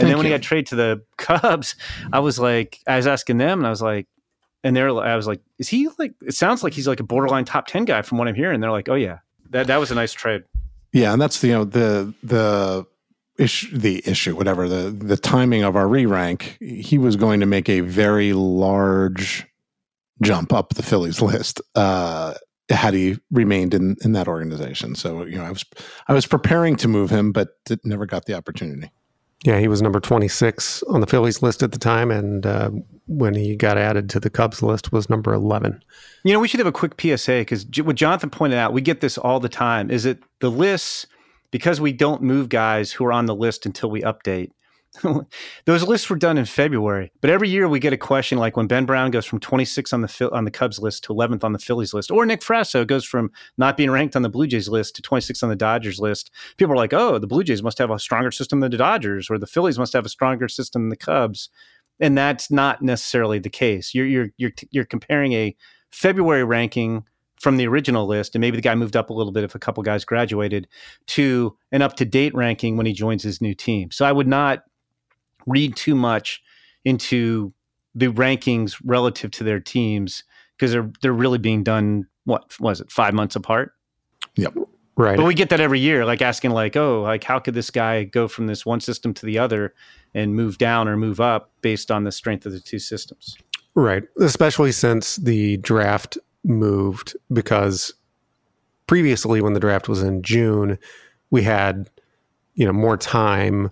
And 0.00 0.08
Thank 0.08 0.12
then 0.12 0.16
when 0.16 0.26
you. 0.26 0.32
he 0.32 0.38
got 0.38 0.42
traded 0.42 0.66
to 0.68 0.76
the 0.76 1.02
Cubs, 1.18 1.74
I 2.10 2.20
was 2.20 2.38
like, 2.38 2.80
I 2.86 2.96
was 2.96 3.06
asking 3.06 3.36
them, 3.36 3.58
and 3.58 3.66
I 3.66 3.70
was 3.70 3.82
like, 3.82 4.06
and 4.64 4.74
they're, 4.74 4.88
I 4.88 5.14
was 5.14 5.26
like, 5.26 5.42
is 5.58 5.68
he 5.68 5.88
like? 5.98 6.14
It 6.22 6.34
sounds 6.34 6.62
like 6.64 6.72
he's 6.72 6.88
like 6.88 7.00
a 7.00 7.04
borderline 7.04 7.44
top 7.44 7.66
ten 7.66 7.84
guy 7.84 8.00
from 8.00 8.16
what 8.16 8.26
I'm 8.26 8.34
hearing. 8.34 8.54
And 8.54 8.62
they're 8.62 8.70
like, 8.70 8.88
oh 8.88 8.94
yeah, 8.94 9.18
that 9.50 9.66
that 9.66 9.76
was 9.76 9.90
a 9.90 9.94
nice 9.94 10.14
trade. 10.14 10.44
Yeah, 10.92 11.12
and 11.12 11.20
that's 11.20 11.40
the 11.40 11.48
you 11.48 11.52
know 11.52 11.64
the 11.64 12.14
the 12.22 12.86
issue 13.38 13.76
the 13.76 14.02
issue 14.06 14.34
whatever 14.34 14.68
the 14.68 14.90
the 14.90 15.18
timing 15.18 15.64
of 15.64 15.76
our 15.76 15.86
re 15.86 16.06
rank. 16.06 16.56
He 16.60 16.96
was 16.96 17.16
going 17.16 17.40
to 17.40 17.46
make 17.46 17.68
a 17.68 17.80
very 17.80 18.32
large 18.32 19.46
jump 20.22 20.52
up 20.52 20.74
the 20.74 20.82
Phillies 20.82 21.20
list. 21.22 21.60
Uh, 21.74 22.34
had 22.70 22.94
he 22.94 23.18
remained 23.30 23.74
in 23.74 23.96
in 24.02 24.12
that 24.12 24.28
organization. 24.28 24.94
So 24.94 25.24
you 25.24 25.36
know, 25.36 25.44
I 25.44 25.50
was 25.50 25.64
I 26.08 26.14
was 26.14 26.26
preparing 26.26 26.76
to 26.76 26.88
move 26.88 27.10
him, 27.10 27.32
but 27.32 27.50
never 27.84 28.06
got 28.06 28.26
the 28.26 28.34
opportunity. 28.34 28.90
Yeah, 29.44 29.58
he 29.58 29.68
was 29.68 29.80
number 29.80 30.00
26 30.00 30.82
on 30.84 31.00
the 31.00 31.06
Phillies 31.06 31.40
list 31.42 31.62
at 31.62 31.72
the 31.72 31.78
time, 31.78 32.10
and 32.10 32.44
uh, 32.44 32.70
when 33.06 33.34
he 33.34 33.56
got 33.56 33.78
added 33.78 34.10
to 34.10 34.20
the 34.20 34.28
Cubs 34.28 34.62
list, 34.62 34.92
was 34.92 35.08
number 35.08 35.32
11. 35.32 35.82
You 36.24 36.34
know, 36.34 36.40
we 36.40 36.46
should 36.46 36.60
have 36.60 36.66
a 36.66 36.72
quick 36.72 37.00
PSA 37.00 37.38
because 37.38 37.64
what 37.82 37.96
Jonathan 37.96 38.28
pointed 38.28 38.58
out, 38.58 38.74
we 38.74 38.82
get 38.82 39.00
this 39.00 39.16
all 39.16 39.40
the 39.40 39.48
time. 39.48 39.90
Is 39.90 40.04
it 40.04 40.22
the 40.40 40.50
lists 40.50 41.06
because 41.50 41.80
we 41.80 41.92
don't 41.92 42.22
move 42.22 42.50
guys 42.50 42.92
who 42.92 43.04
are 43.06 43.12
on 43.12 43.24
the 43.24 43.34
list 43.34 43.64
until 43.64 43.90
we 43.90 44.02
update? 44.02 44.50
Those 45.66 45.84
lists 45.84 46.10
were 46.10 46.16
done 46.16 46.36
in 46.36 46.44
February, 46.44 47.12
but 47.20 47.30
every 47.30 47.48
year 47.48 47.68
we 47.68 47.78
get 47.78 47.92
a 47.92 47.96
question 47.96 48.38
like 48.38 48.56
when 48.56 48.66
Ben 48.66 48.86
Brown 48.86 49.12
goes 49.12 49.24
from 49.24 49.38
26 49.38 49.92
on 49.92 50.00
the 50.00 50.30
on 50.32 50.44
the 50.44 50.50
Cubs 50.50 50.80
list 50.80 51.04
to 51.04 51.12
11th 51.12 51.44
on 51.44 51.52
the 51.52 51.60
Phillies 51.60 51.94
list, 51.94 52.10
or 52.10 52.26
Nick 52.26 52.40
Frasso 52.40 52.84
goes 52.84 53.04
from 53.04 53.30
not 53.56 53.76
being 53.76 53.90
ranked 53.90 54.16
on 54.16 54.22
the 54.22 54.28
Blue 54.28 54.48
Jays 54.48 54.68
list 54.68 54.96
to 54.96 55.02
26 55.02 55.44
on 55.44 55.48
the 55.48 55.56
Dodgers 55.56 56.00
list. 56.00 56.32
People 56.56 56.72
are 56.72 56.76
like, 56.76 56.92
"Oh, 56.92 57.18
the 57.18 57.28
Blue 57.28 57.44
Jays 57.44 57.62
must 57.62 57.78
have 57.78 57.90
a 57.90 58.00
stronger 58.00 58.32
system 58.32 58.60
than 58.60 58.72
the 58.72 58.78
Dodgers, 58.78 59.30
or 59.30 59.38
the 59.38 59.46
Phillies 59.46 59.78
must 59.78 59.92
have 59.92 60.04
a 60.04 60.10
stronger 60.10 60.48
system 60.48 60.82
than 60.82 60.88
the 60.88 60.96
Cubs," 60.96 61.50
and 62.00 62.18
that's 62.18 62.50
not 62.50 62.82
necessarily 62.82 63.38
the 63.38 63.50
case. 63.50 63.94
You're 63.94 64.06
you're 64.06 64.28
you're 64.38 64.52
you're 64.72 64.84
comparing 64.84 65.34
a 65.34 65.56
February 65.92 66.42
ranking 66.42 67.04
from 67.40 67.56
the 67.56 67.66
original 67.66 68.06
list, 68.06 68.34
and 68.34 68.40
maybe 68.40 68.56
the 68.56 68.62
guy 68.62 68.74
moved 68.74 68.96
up 68.96 69.08
a 69.08 69.14
little 69.14 69.32
bit 69.32 69.44
if 69.44 69.54
a 69.54 69.58
couple 69.58 69.82
guys 69.82 70.04
graduated, 70.04 70.66
to 71.06 71.56
an 71.72 71.80
up 71.80 71.94
to 71.96 72.04
date 72.04 72.34
ranking 72.34 72.76
when 72.76 72.86
he 72.86 72.92
joins 72.92 73.22
his 73.22 73.40
new 73.40 73.54
team. 73.54 73.90
So 73.90 74.04
I 74.04 74.12
would 74.12 74.28
not 74.28 74.64
read 75.46 75.76
too 75.76 75.94
much 75.94 76.42
into 76.84 77.52
the 77.94 78.08
rankings 78.08 78.80
relative 78.84 79.30
to 79.32 79.44
their 79.44 79.60
teams 79.60 80.24
because 80.56 80.72
they're 80.72 80.90
they're 81.02 81.12
really 81.12 81.38
being 81.38 81.62
done 81.62 82.06
what 82.24 82.58
was 82.60 82.80
it 82.80 82.90
five 82.90 83.14
months 83.14 83.36
apart? 83.36 83.72
Yep. 84.36 84.54
Right. 84.96 85.16
But 85.16 85.24
we 85.24 85.34
get 85.34 85.48
that 85.48 85.60
every 85.60 85.80
year 85.80 86.04
like 86.04 86.20
asking 86.22 86.50
like 86.50 86.76
oh 86.76 87.02
like 87.02 87.24
how 87.24 87.38
could 87.38 87.54
this 87.54 87.70
guy 87.70 88.04
go 88.04 88.28
from 88.28 88.46
this 88.46 88.66
one 88.66 88.80
system 88.80 89.14
to 89.14 89.26
the 89.26 89.38
other 89.38 89.74
and 90.14 90.34
move 90.34 90.58
down 90.58 90.88
or 90.88 90.96
move 90.96 91.20
up 91.20 91.52
based 91.62 91.90
on 91.90 92.04
the 92.04 92.12
strength 92.12 92.46
of 92.46 92.52
the 92.52 92.60
two 92.60 92.78
systems? 92.78 93.36
Right. 93.74 94.04
Especially 94.20 94.72
since 94.72 95.16
the 95.16 95.56
draft 95.58 96.18
moved 96.44 97.16
because 97.32 97.94
previously 98.86 99.40
when 99.40 99.52
the 99.52 99.60
draft 99.60 99.88
was 99.88 100.02
in 100.02 100.22
june 100.22 100.78
we 101.30 101.42
had 101.42 101.88
you 102.54 102.66
know 102.66 102.72
more 102.72 102.96
time 102.96 103.70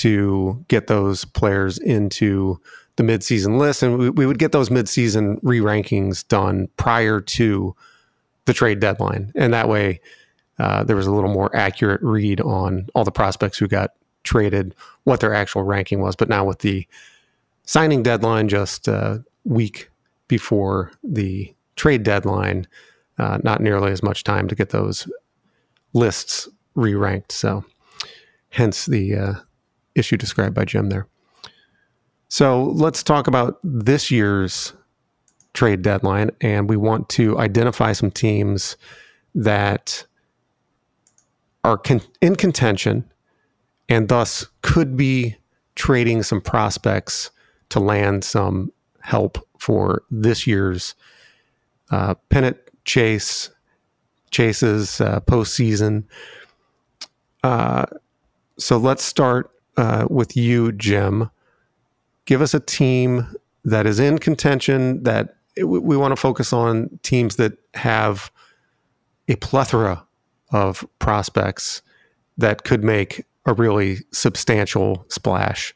to 0.00 0.64
get 0.68 0.86
those 0.86 1.24
players 1.24 1.78
into 1.78 2.60
the 2.96 3.02
midseason 3.02 3.58
list, 3.58 3.82
and 3.82 3.98
we, 3.98 4.10
we 4.10 4.26
would 4.26 4.38
get 4.38 4.52
those 4.52 4.70
midseason 4.70 5.38
re 5.42 5.60
rankings 5.60 6.26
done 6.26 6.68
prior 6.76 7.20
to 7.20 7.74
the 8.46 8.52
trade 8.52 8.80
deadline, 8.80 9.32
and 9.34 9.52
that 9.54 9.68
way 9.68 10.00
uh, 10.58 10.82
there 10.84 10.96
was 10.96 11.06
a 11.06 11.12
little 11.12 11.30
more 11.30 11.54
accurate 11.54 12.00
read 12.02 12.40
on 12.40 12.88
all 12.94 13.04
the 13.04 13.12
prospects 13.12 13.58
who 13.58 13.68
got 13.68 13.92
traded, 14.24 14.74
what 15.04 15.20
their 15.20 15.34
actual 15.34 15.62
ranking 15.62 16.00
was. 16.00 16.16
But 16.16 16.28
now 16.28 16.44
with 16.44 16.58
the 16.60 16.86
signing 17.64 18.02
deadline 18.02 18.48
just 18.48 18.88
a 18.88 19.24
week 19.44 19.90
before 20.26 20.90
the 21.04 21.54
trade 21.76 22.02
deadline, 22.02 22.66
uh, 23.18 23.38
not 23.42 23.60
nearly 23.60 23.92
as 23.92 24.02
much 24.02 24.24
time 24.24 24.48
to 24.48 24.54
get 24.54 24.70
those 24.70 25.08
lists 25.92 26.48
re-ranked. 26.74 27.32
So, 27.32 27.64
hence 28.50 28.86
the 28.86 29.14
uh, 29.14 29.34
issue 29.98 30.16
described 30.16 30.54
by 30.54 30.64
Jim 30.64 30.88
there. 30.88 31.06
So 32.28 32.64
let's 32.64 33.02
talk 33.02 33.26
about 33.26 33.58
this 33.62 34.10
year's 34.10 34.72
trade 35.54 35.82
deadline, 35.82 36.30
and 36.40 36.68
we 36.68 36.76
want 36.76 37.08
to 37.10 37.38
identify 37.38 37.92
some 37.92 38.10
teams 38.10 38.76
that 39.34 40.06
are 41.64 41.76
con- 41.76 42.02
in 42.20 42.36
contention 42.36 43.04
and 43.88 44.08
thus 44.08 44.46
could 44.62 44.96
be 44.96 45.36
trading 45.74 46.22
some 46.22 46.40
prospects 46.40 47.30
to 47.70 47.80
land 47.80 48.24
some 48.24 48.72
help 49.00 49.38
for 49.58 50.02
this 50.10 50.46
year's 50.46 50.94
uh, 51.90 52.14
pennant 52.28 52.58
chase, 52.84 53.50
chases, 54.30 55.00
uh, 55.00 55.20
postseason. 55.20 56.04
Uh, 57.42 57.86
so 58.58 58.76
let's 58.76 59.04
start 59.04 59.50
uh, 59.78 60.06
with 60.10 60.36
you, 60.36 60.72
Jim. 60.72 61.30
Give 62.26 62.42
us 62.42 62.52
a 62.52 62.60
team 62.60 63.26
that 63.64 63.86
is 63.86 63.98
in 63.98 64.18
contention 64.18 65.02
that 65.04 65.36
we 65.56 65.96
want 65.96 66.12
to 66.12 66.16
focus 66.16 66.52
on 66.52 66.98
teams 67.02 67.36
that 67.36 67.52
have 67.74 68.30
a 69.28 69.36
plethora 69.36 70.04
of 70.52 70.86
prospects 70.98 71.82
that 72.36 72.64
could 72.64 72.84
make 72.84 73.24
a 73.46 73.54
really 73.54 73.98
substantial 74.12 75.04
splash 75.08 75.74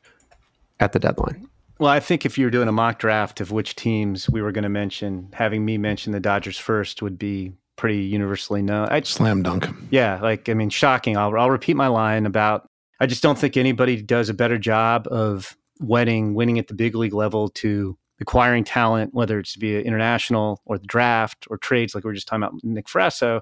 at 0.78 0.92
the 0.92 0.98
deadline. 0.98 1.48
Well, 1.78 1.90
I 1.90 2.00
think 2.00 2.24
if 2.24 2.38
you 2.38 2.46
were 2.46 2.50
doing 2.50 2.68
a 2.68 2.72
mock 2.72 2.98
draft 2.98 3.40
of 3.40 3.50
which 3.50 3.74
teams 3.74 4.28
we 4.30 4.40
were 4.40 4.52
going 4.52 4.62
to 4.62 4.68
mention, 4.68 5.28
having 5.32 5.64
me 5.64 5.78
mention 5.78 6.12
the 6.12 6.20
Dodgers 6.20 6.58
first 6.58 7.02
would 7.02 7.18
be 7.18 7.52
pretty 7.76 8.02
universally 8.02 8.62
known. 8.62 8.88
I, 8.88 9.00
Slam 9.00 9.42
dunk. 9.42 9.68
Yeah, 9.90 10.20
like 10.20 10.48
I 10.48 10.54
mean, 10.54 10.70
shocking. 10.70 11.16
I'll 11.16 11.36
I'll 11.36 11.50
repeat 11.50 11.74
my 11.74 11.88
line 11.88 12.26
about. 12.26 12.68
I 13.00 13.06
just 13.06 13.22
don't 13.22 13.38
think 13.38 13.56
anybody 13.56 14.00
does 14.00 14.28
a 14.28 14.34
better 14.34 14.58
job 14.58 15.08
of 15.10 15.56
wedding 15.80 16.34
winning 16.34 16.58
at 16.58 16.68
the 16.68 16.74
big 16.74 16.94
league 16.94 17.14
level 17.14 17.48
to 17.48 17.98
acquiring 18.20 18.64
talent, 18.64 19.12
whether 19.12 19.38
it's 19.38 19.56
via 19.56 19.80
international 19.80 20.60
or 20.64 20.78
the 20.78 20.86
draft 20.86 21.46
or 21.50 21.58
trades, 21.58 21.94
like 21.94 22.04
we 22.04 22.08
were 22.08 22.14
just 22.14 22.28
talking 22.28 22.42
about 22.42 22.54
Nick 22.62 22.86
Frasso, 22.86 23.40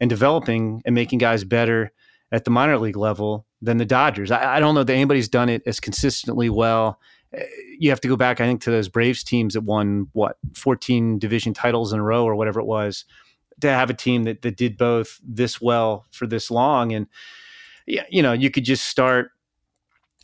and 0.00 0.10
developing 0.10 0.82
and 0.84 0.94
making 0.94 1.18
guys 1.18 1.44
better 1.44 1.92
at 2.32 2.44
the 2.44 2.50
minor 2.50 2.78
league 2.78 2.96
level 2.96 3.46
than 3.62 3.76
the 3.76 3.84
Dodgers. 3.84 4.30
I, 4.30 4.56
I 4.56 4.60
don't 4.60 4.74
know 4.74 4.84
that 4.84 4.92
anybody's 4.92 5.28
done 5.28 5.48
it 5.48 5.62
as 5.66 5.78
consistently 5.78 6.50
well. 6.50 6.98
Eh, 7.32 7.44
you 7.78 7.90
have 7.90 8.00
to 8.00 8.08
go 8.08 8.16
back, 8.16 8.40
I 8.40 8.46
think, 8.46 8.62
to 8.62 8.70
those 8.70 8.88
Braves 8.88 9.22
teams 9.22 9.54
that 9.54 9.62
won 9.62 10.08
what 10.12 10.38
14 10.54 11.18
division 11.18 11.54
titles 11.54 11.92
in 11.92 12.00
a 12.00 12.02
row 12.02 12.24
or 12.24 12.34
whatever 12.34 12.60
it 12.60 12.66
was. 12.66 13.04
To 13.62 13.68
have 13.68 13.88
a 13.88 13.94
team 13.94 14.24
that 14.24 14.42
that 14.42 14.58
did 14.58 14.76
both 14.76 15.18
this 15.22 15.62
well 15.62 16.04
for 16.10 16.26
this 16.26 16.50
long, 16.50 16.92
and 16.92 17.06
you 17.86 18.22
know, 18.22 18.32
you 18.32 18.50
could 18.50 18.64
just 18.64 18.86
start 18.86 19.30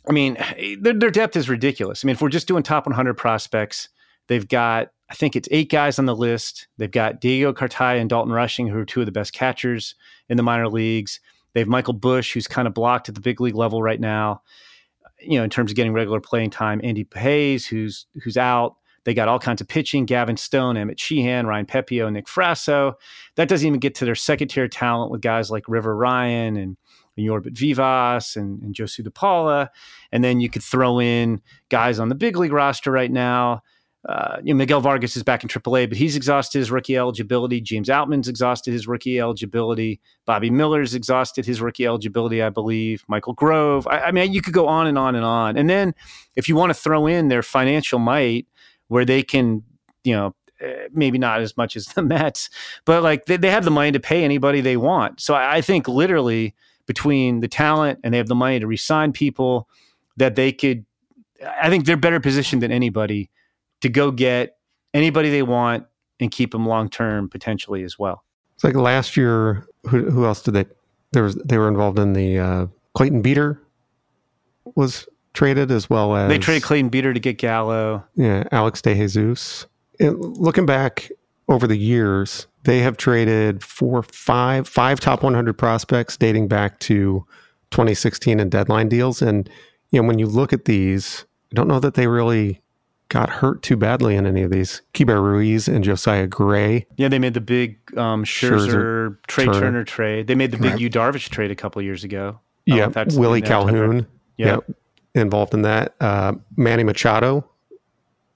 I 0.07 0.11
mean, 0.11 0.37
their, 0.81 0.93
their 0.93 1.11
depth 1.11 1.35
is 1.35 1.49
ridiculous. 1.49 2.03
I 2.03 2.07
mean, 2.07 2.15
if 2.15 2.21
we're 2.21 2.29
just 2.29 2.47
doing 2.47 2.63
top 2.63 2.85
100 2.85 3.13
prospects, 3.13 3.89
they've 4.27 4.47
got, 4.47 4.89
I 5.09 5.15
think 5.15 5.35
it's 5.35 5.47
eight 5.51 5.69
guys 5.69 5.97
on 5.97 6.05
the 6.05 6.15
list. 6.15 6.67
They've 6.77 6.91
got 6.91 7.21
Diego 7.21 7.53
Cartaya 7.53 7.99
and 7.99 8.09
Dalton 8.09 8.33
Rushing, 8.33 8.67
who 8.67 8.79
are 8.79 8.85
two 8.85 8.99
of 8.99 9.05
the 9.05 9.11
best 9.11 9.33
catchers 9.33 9.95
in 10.27 10.37
the 10.37 10.43
minor 10.43 10.67
leagues. 10.67 11.19
They 11.53 11.61
have 11.61 11.69
Michael 11.69 11.93
Busch, 11.93 12.33
who's 12.33 12.47
kind 12.47 12.67
of 12.67 12.73
blocked 12.73 13.09
at 13.09 13.15
the 13.15 13.21
big 13.21 13.39
league 13.39 13.55
level 13.55 13.81
right 13.81 13.99
now. 13.99 14.41
You 15.21 15.37
know, 15.37 15.43
in 15.43 15.49
terms 15.49 15.71
of 15.71 15.75
getting 15.75 15.93
regular 15.93 16.19
playing 16.19 16.49
time, 16.49 16.81
Andy 16.83 17.05
Pages, 17.05 17.65
who's 17.65 18.07
who's 18.23 18.35
out. 18.35 18.75
They 19.05 19.13
got 19.13 19.27
all 19.27 19.39
kinds 19.39 19.61
of 19.61 19.67
pitching: 19.67 20.05
Gavin 20.05 20.35
Stone, 20.35 20.75
Emmett 20.75 20.99
Sheehan, 20.99 21.45
Ryan 21.45 21.65
Pepiot, 21.65 22.11
Nick 22.11 22.25
Frasso. 22.25 22.95
That 23.35 23.47
doesn't 23.47 23.65
even 23.65 23.79
get 23.79 23.95
to 23.95 24.05
their 24.05 24.15
second 24.15 24.49
tier 24.49 24.67
talent 24.67 25.11
with 25.11 25.21
guys 25.21 25.51
like 25.51 25.69
River 25.69 25.95
Ryan 25.95 26.57
and 26.57 26.75
and 27.17 27.27
Yorbit 27.27 27.57
Vivas 27.57 28.35
and, 28.35 28.61
and 28.61 28.75
Josue 28.75 29.07
DePaula. 29.07 29.69
And 30.11 30.23
then 30.23 30.39
you 30.39 30.49
could 30.49 30.63
throw 30.63 30.99
in 30.99 31.41
guys 31.69 31.99
on 31.99 32.09
the 32.09 32.15
big 32.15 32.37
league 32.37 32.53
roster 32.53 32.91
right 32.91 33.11
now. 33.11 33.61
Uh, 34.07 34.37
you 34.43 34.53
know, 34.53 34.57
Miguel 34.57 34.81
Vargas 34.81 35.15
is 35.15 35.23
back 35.23 35.43
in 35.43 35.49
AAA, 35.49 35.87
but 35.87 35.97
he's 35.97 36.17
exhausted 36.17 36.59
his 36.59 36.69
rookie 36.69 36.97
eligibility. 36.97 37.61
James 37.61 37.89
Outman's 37.89 38.27
exhausted 38.27 38.73
his 38.73 38.85
rookie 38.85 39.17
eligibility. 39.17 40.01
Bobby 40.25 40.49
Miller's 40.49 40.93
exhausted 40.93 41.45
his 41.45 41.61
rookie 41.61 41.85
eligibility, 41.85 42.41
I 42.41 42.49
believe. 42.49 43.05
Michael 43.07 43.31
Grove. 43.33 43.87
I, 43.87 43.99
I 43.99 44.11
mean, 44.11 44.33
you 44.33 44.41
could 44.41 44.53
go 44.53 44.67
on 44.67 44.87
and 44.87 44.97
on 44.97 45.15
and 45.15 45.23
on. 45.23 45.55
And 45.55 45.69
then 45.69 45.95
if 46.35 46.49
you 46.49 46.55
want 46.57 46.71
to 46.71 46.73
throw 46.73 47.07
in 47.07 47.29
their 47.29 47.41
financial 47.41 47.97
might, 47.97 48.45
where 48.89 49.05
they 49.05 49.23
can, 49.23 49.63
you 50.03 50.13
know, 50.13 50.35
eh, 50.59 50.87
maybe 50.91 51.17
not 51.17 51.39
as 51.39 51.55
much 51.55 51.77
as 51.77 51.85
the 51.85 52.01
Mets, 52.03 52.49
but 52.83 53.03
like 53.03 53.25
they, 53.27 53.37
they 53.37 53.51
have 53.51 53.63
the 53.63 53.71
money 53.71 53.93
to 53.93 54.01
pay 54.01 54.25
anybody 54.25 54.59
they 54.59 54.75
want. 54.75 55.21
So 55.21 55.33
I, 55.33 55.57
I 55.57 55.61
think 55.61 55.87
literally 55.87 56.55
between 56.85 57.39
the 57.39 57.47
talent 57.47 57.99
and 58.03 58.13
they 58.13 58.17
have 58.17 58.27
the 58.27 58.35
money 58.35 58.59
to 58.59 58.67
resign 58.67 59.11
people 59.11 59.67
that 60.17 60.35
they 60.35 60.51
could 60.51 60.85
I 61.61 61.69
think 61.69 61.85
they're 61.85 61.97
better 61.97 62.19
positioned 62.19 62.61
than 62.61 62.71
anybody 62.71 63.29
to 63.81 63.89
go 63.89 64.11
get 64.11 64.57
anybody 64.93 65.29
they 65.29 65.43
want 65.43 65.85
and 66.19 66.31
keep 66.31 66.51
them 66.51 66.65
long 66.65 66.89
term 66.89 67.29
potentially 67.29 67.83
as 67.83 67.99
well. 67.99 68.23
It's 68.55 68.63
like 68.63 68.75
last 68.75 69.17
year. 69.17 69.67
Who, 69.89 70.09
who 70.09 70.25
else 70.25 70.41
did 70.41 70.53
they? 70.53 70.65
There 71.11 71.23
was 71.23 71.35
they 71.35 71.57
were 71.57 71.67
involved 71.67 71.99
in 71.99 72.13
the 72.13 72.39
uh, 72.39 72.67
Clayton 72.93 73.21
Beeter 73.21 73.61
was 74.75 75.07
traded 75.33 75.71
as 75.71 75.89
well 75.89 76.15
as 76.15 76.29
they 76.29 76.37
traded 76.37 76.63
Clayton 76.63 76.89
Beeter 76.89 77.13
to 77.13 77.19
get 77.19 77.37
Gallo. 77.37 78.03
Yeah, 78.15 78.43
Alex 78.51 78.81
DeJesus. 78.81 79.65
And 79.99 80.19
looking 80.37 80.65
back 80.65 81.11
over 81.49 81.67
the 81.67 81.77
years, 81.77 82.47
they 82.63 82.79
have 82.79 82.97
traded 82.97 83.63
four, 83.63 84.03
five, 84.03 84.67
five 84.67 84.99
top 84.99 85.23
100 85.23 85.53
prospects 85.57 86.17
dating 86.17 86.47
back 86.47 86.79
to 86.79 87.25
2016 87.71 88.39
and 88.39 88.49
deadline 88.49 88.89
deals. 88.89 89.21
And 89.21 89.49
you 89.91 90.01
know, 90.01 90.07
when 90.07 90.19
you 90.19 90.25
look 90.25 90.53
at 90.53 90.65
these, 90.65 91.25
I 91.51 91.55
don't 91.55 91.67
know 91.67 91.79
that 91.79 91.95
they 91.95 92.07
really 92.07 92.61
got 93.09 93.29
hurt 93.29 93.61
too 93.61 93.77
badly 93.77 94.15
in 94.15 94.25
any 94.25 94.41
of 94.41 94.51
these. 94.51 94.81
Keibert 94.93 95.21
Ruiz 95.21 95.67
and 95.67 95.83
Josiah 95.83 96.25
Gray. 96.25 96.87
Yeah, 96.97 97.09
they 97.09 97.19
made 97.19 97.33
the 97.35 97.41
big 97.41 97.77
um, 97.97 98.23
Scherzer, 98.23 98.67
Scherzer 98.67 99.17
Trey 99.27 99.45
Turner. 99.45 99.59
Turner. 99.59 99.83
trade. 99.83 100.27
They 100.27 100.35
made 100.35 100.51
the 100.51 100.57
big. 100.57 100.79
Yu 100.79 100.89
Darvish 100.89 101.29
trade 101.29 101.51
a 101.51 101.55
couple 101.55 101.81
years 101.81 102.03
ago. 102.03 102.39
Yeah, 102.65 102.87
Willie 103.11 103.41
Calhoun. 103.41 104.07
Yeah, 104.37 104.57
involved 105.13 105.53
in 105.53 105.61
that. 105.63 105.95
Uh, 105.99 106.33
Manny 106.55 106.83
Machado. 106.83 107.47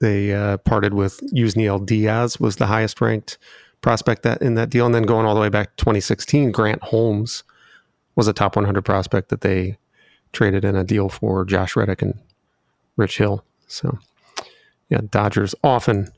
They 0.00 0.32
uh, 0.32 0.58
parted 0.58 0.94
with 0.94 1.18
Yusniel 1.34 1.84
Diaz 1.84 2.38
was 2.38 2.56
the 2.56 2.66
highest 2.66 3.00
ranked 3.00 3.36
prospect 3.80 4.22
that 4.22 4.42
in 4.42 4.54
that 4.54 4.70
deal, 4.70 4.86
and 4.86 4.94
then 4.94 5.04
going 5.04 5.26
all 5.26 5.34
the 5.34 5.40
way 5.40 5.48
back 5.48 5.76
to 5.76 5.84
2016, 5.84 6.52
Grant 6.52 6.82
Holmes 6.82 7.44
was 8.16 8.28
a 8.28 8.32
top 8.32 8.56
100 8.56 8.84
prospect 8.84 9.28
that 9.28 9.42
they 9.42 9.78
traded 10.32 10.64
in 10.64 10.76
a 10.76 10.84
deal 10.84 11.08
for 11.08 11.44
Josh 11.44 11.76
Reddick 11.76 12.02
and 12.02 12.18
Rich 12.96 13.18
Hill. 13.18 13.44
So, 13.66 13.98
yeah, 14.88 15.00
Dodgers 15.10 15.54
often 15.62 16.10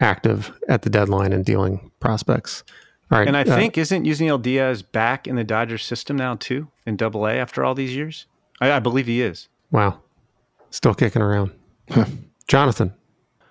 active 0.00 0.52
at 0.68 0.82
the 0.82 0.90
deadline 0.90 1.32
and 1.32 1.44
dealing 1.44 1.90
prospects. 2.00 2.64
All 3.10 3.18
right, 3.18 3.26
and 3.26 3.36
I 3.36 3.42
uh, 3.42 3.56
think 3.56 3.78
isn't 3.78 4.04
Yusniel 4.04 4.40
Diaz 4.40 4.82
back 4.82 5.26
in 5.26 5.36
the 5.36 5.44
Dodgers 5.44 5.84
system 5.84 6.16
now 6.16 6.34
too 6.34 6.68
in 6.86 6.96
Double 6.96 7.26
A 7.26 7.34
after 7.34 7.64
all 7.64 7.74
these 7.74 7.94
years? 7.96 8.26
I, 8.60 8.72
I, 8.72 8.80
believe 8.80 9.06
he 9.06 9.22
is. 9.22 9.48
Wow, 9.70 10.00
still 10.70 10.94
kicking 10.94 11.22
around. 11.22 11.52
Jonathan, 12.48 12.92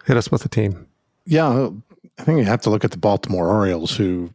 hit 0.05 0.15
us 0.15 0.31
with 0.31 0.45
a 0.45 0.49
team. 0.49 0.87
Yeah, 1.25 1.69
I 2.17 2.23
think 2.23 2.39
you 2.39 2.45
have 2.45 2.61
to 2.61 2.69
look 2.69 2.83
at 2.83 2.91
the 2.91 2.97
Baltimore 2.97 3.49
Orioles, 3.49 3.95
who, 3.95 4.33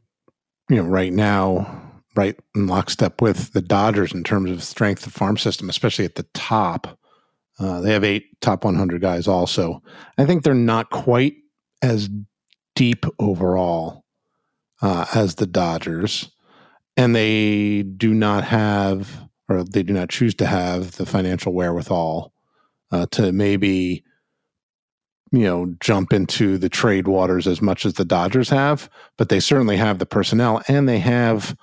you 0.68 0.76
know, 0.76 0.84
right 0.84 1.12
now, 1.12 1.82
right 2.14 2.38
in 2.54 2.66
lockstep 2.66 3.20
with 3.20 3.52
the 3.52 3.62
Dodgers 3.62 4.12
in 4.12 4.24
terms 4.24 4.50
of 4.50 4.62
strength 4.62 5.06
of 5.06 5.12
farm 5.12 5.36
system, 5.36 5.68
especially 5.68 6.04
at 6.04 6.14
the 6.14 6.26
top. 6.34 6.98
Uh, 7.58 7.80
they 7.80 7.92
have 7.92 8.04
eight 8.04 8.40
top 8.40 8.64
100 8.64 9.00
guys 9.00 9.28
also. 9.28 9.82
I 10.18 10.24
think 10.24 10.42
they're 10.42 10.54
not 10.54 10.90
quite 10.90 11.34
as 11.82 12.08
deep 12.74 13.04
overall 13.18 14.04
uh, 14.80 15.06
as 15.14 15.36
the 15.36 15.46
Dodgers. 15.46 16.30
And 16.96 17.16
they 17.16 17.82
do 17.82 18.12
not 18.12 18.44
have, 18.44 19.28
or 19.48 19.64
they 19.64 19.82
do 19.82 19.92
not 19.92 20.10
choose 20.10 20.34
to 20.36 20.46
have, 20.46 20.92
the 20.92 21.06
financial 21.06 21.54
wherewithal 21.54 22.32
uh, 22.90 23.06
to 23.12 23.32
maybe 23.32 24.04
you 25.32 25.44
know 25.44 25.74
jump 25.80 26.12
into 26.12 26.58
the 26.58 26.68
trade 26.68 27.08
waters 27.08 27.46
as 27.46 27.60
much 27.60 27.84
as 27.86 27.94
the 27.94 28.04
Dodgers 28.04 28.50
have, 28.50 28.88
but 29.16 29.30
they 29.30 29.40
certainly 29.40 29.78
have 29.78 29.98
the 29.98 30.06
personnel 30.06 30.62
and 30.68 30.88
they 30.88 30.98
have 30.98 31.56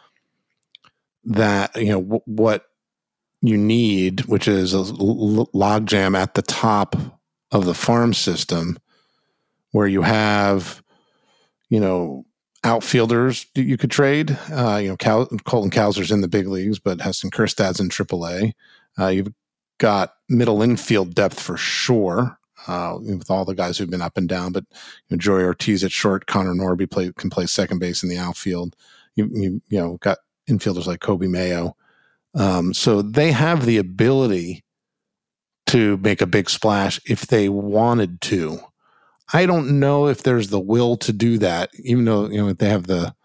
that 1.26 1.76
you 1.76 1.90
know 1.90 2.02
w- 2.02 2.22
what 2.26 2.66
you 3.42 3.58
need, 3.58 4.22
which 4.22 4.48
is 4.48 4.74
a 4.74 4.80
logjam 4.80 6.18
at 6.18 6.34
the 6.34 6.42
top 6.42 6.96
of 7.52 7.66
the 7.66 7.74
farm 7.74 8.14
system, 8.14 8.78
where 9.72 9.88
you 9.88 10.02
have 10.02 10.84
you 11.70 11.80
know 11.80 12.26
outfielders 12.64 13.46
you 13.54 13.78
could 13.78 13.92
trade. 13.92 14.38
Uh, 14.52 14.78
you 14.82 14.90
know, 14.90 14.98
Cal- 14.98 15.28
Colton 15.46 15.70
Cowser's 15.70 16.12
in 16.12 16.22
the 16.22 16.28
big 16.28 16.48
leagues, 16.48 16.80
but 16.80 17.02
Heston 17.02 17.30
Kjerstad's 17.30 17.80
in 17.80 17.90
AAA. 17.90 18.54
Uh, 19.00 19.08
you've 19.08 19.32
got 19.78 20.16
middle 20.28 20.62
infield 20.64 21.14
depth 21.14 21.40
for 21.40 21.56
sure 21.56 22.39
uh, 22.70 23.00
with 23.00 23.32
all 23.32 23.46
the 23.46 23.56
guys 23.56 23.78
who've 23.78 23.90
been 23.90 24.02
up 24.02 24.16
and 24.16 24.30
down. 24.30 24.52
But 24.52 24.66
you 24.72 25.16
know, 25.16 25.18
Joey 25.18 25.44
Ortiz 25.44 25.84
at 25.84 25.92
short, 25.92 26.28
Connor 26.28 26.54
Norby 26.54 26.90
play, 26.90 27.12
can 27.18 27.32
play 27.32 27.48
second 27.48 27.80
base 27.80 28.04
in 28.04 28.10
the 28.10 28.18
outfield. 28.18 28.76
You, 29.16 29.30
you, 29.34 29.62
you 29.70 29.80
know 29.80 29.98
got 30.02 30.20
infielders 30.48 30.86
like 30.86 31.00
Coby 31.00 31.28
Mayo. 31.28 31.76
Um, 32.36 32.74
so 32.76 33.02
they 33.02 33.32
have 33.32 33.66
the 33.66 33.78
ability 33.78 34.64
to 35.68 35.98
make 35.98 36.22
a 36.22 36.28
big 36.28 36.48
splash 36.50 37.00
if 37.06 37.28
they 37.28 37.50
wanted 37.50 38.22
to. 38.22 38.60
I 39.34 39.48
don't 39.48 39.80
know 39.80 40.08
if 40.08 40.22
there's 40.22 40.50
the 40.50 40.60
will 40.60 40.96
to 40.98 41.12
do 41.12 41.40
that, 41.40 41.72
even 41.80 42.06
though 42.06 42.30
you 42.30 42.38
know 42.38 42.54
they 42.54 42.70
have 42.70 42.86
the 42.86 43.16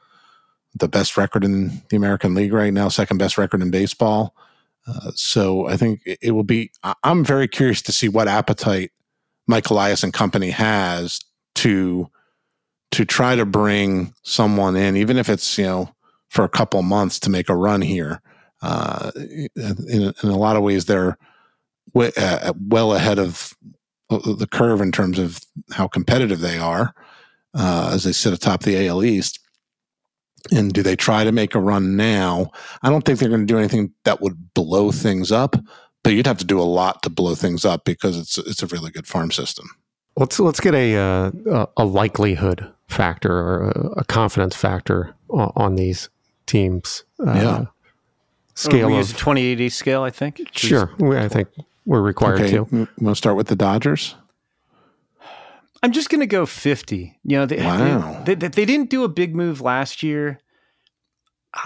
the 0.74 0.88
best 0.88 1.18
record 1.18 1.44
in 1.44 1.82
the 1.90 1.96
American 1.96 2.34
League 2.34 2.54
right 2.54 2.72
now, 2.72 2.88
second 2.88 3.18
best 3.18 3.36
record 3.36 3.60
in 3.60 3.70
baseball. 3.70 4.34
Uh, 4.86 5.12
so 5.14 5.68
I 5.68 5.76
think 5.76 6.00
it 6.04 6.32
will 6.32 6.44
be. 6.44 6.70
I'm 7.02 7.24
very 7.24 7.46
curious 7.46 7.82
to 7.82 7.92
see 7.92 8.08
what 8.08 8.26
appetite 8.26 8.90
Mike 9.46 9.68
Elias 9.70 10.02
and 10.02 10.12
company 10.12 10.50
has 10.50 11.20
to 11.56 12.08
to 12.92 13.04
try 13.04 13.34
to 13.34 13.44
bring 13.44 14.14
someone 14.22 14.76
in, 14.76 14.96
even 14.96 15.16
if 15.16 15.28
it's 15.28 15.58
you 15.58 15.64
know 15.64 15.94
for 16.28 16.44
a 16.44 16.48
couple 16.48 16.82
months 16.82 17.18
to 17.20 17.30
make 17.30 17.48
a 17.48 17.56
run 17.56 17.80
here. 17.80 18.20
Uh, 18.62 19.10
in, 19.16 20.14
in 20.22 20.28
a 20.28 20.36
lot 20.36 20.56
of 20.56 20.62
ways, 20.62 20.86
they're 20.86 21.18
w- 21.92 22.12
uh, 22.16 22.52
well 22.68 22.94
ahead 22.94 23.18
of 23.18 23.54
the 24.08 24.48
curve 24.50 24.80
in 24.80 24.92
terms 24.92 25.18
of 25.18 25.40
how 25.72 25.86
competitive 25.86 26.40
they 26.40 26.58
are 26.58 26.94
uh, 27.54 27.90
as 27.92 28.04
they 28.04 28.12
sit 28.12 28.32
atop 28.32 28.62
the 28.62 28.86
AL 28.86 29.04
East. 29.04 29.40
And 30.52 30.72
do 30.72 30.82
they 30.82 30.96
try 30.96 31.24
to 31.24 31.32
make 31.32 31.54
a 31.54 31.60
run 31.60 31.96
now? 31.96 32.50
I 32.82 32.90
don't 32.90 33.02
think 33.04 33.18
they're 33.18 33.30
going 33.30 33.46
to 33.46 33.52
do 33.52 33.58
anything 33.58 33.92
that 34.04 34.20
would 34.20 34.52
blow 34.54 34.90
things 34.92 35.32
up, 35.32 35.56
but 36.04 36.12
you'd 36.12 36.26
have 36.26 36.38
to 36.38 36.44
do 36.44 36.61
a 36.61 36.62
lot 36.62 37.02
to 37.02 37.11
blow 37.11 37.34
things 37.34 37.64
up 37.64 37.84
because 37.84 38.16
it's 38.16 38.38
it's 38.38 38.62
a 38.62 38.66
really 38.68 38.92
good 38.92 39.08
farm 39.08 39.32
system. 39.32 39.68
Let's 40.16 40.38
let's 40.38 40.61
get 40.61 40.75
a 40.75 40.96
uh, 40.96 41.66
a 41.76 41.84
likelihood 41.84 42.70
factor 42.87 43.32
or 43.32 43.92
a, 43.96 44.04
confidence 44.04 44.54
factor 44.54 45.16
on, 45.30 45.52
on 45.56 45.75
these 45.75 46.11
teams. 46.46 47.04
Uh, 47.18 47.32
yeah. 47.32 47.64
Scale 48.54 48.87
we 48.87 48.92
of, 48.92 48.99
use 48.99 49.11
a 49.11 49.14
2080 49.14 49.68
scale, 49.70 50.02
I 50.02 50.11
think. 50.11 50.40
Sure, 50.52 50.88
I 51.18 51.26
think 51.26 51.49
we're 51.87 52.02
required 52.02 52.42
okay. 52.42 52.50
to. 52.52 52.62
We 52.70 52.78
want 53.00 53.16
to 53.16 53.16
start 53.16 53.34
with 53.34 53.49
the 53.49 53.56
Dodgers. 53.56 54.14
I'm 55.82 55.90
just 55.90 56.08
going 56.08 56.20
to 56.20 56.26
go 56.26 56.46
50. 56.46 57.18
You 57.25 57.38
know, 57.38 57.46
they, 57.46 57.56
wow. 57.56 58.23
they, 58.25 58.34
they, 58.37 58.49
they, 58.49 58.64
didn't 58.64 58.90
do 58.90 59.02
a 59.02 59.08
big 59.08 59.34
move 59.34 59.61
last 59.61 60.02
year. 60.02 60.38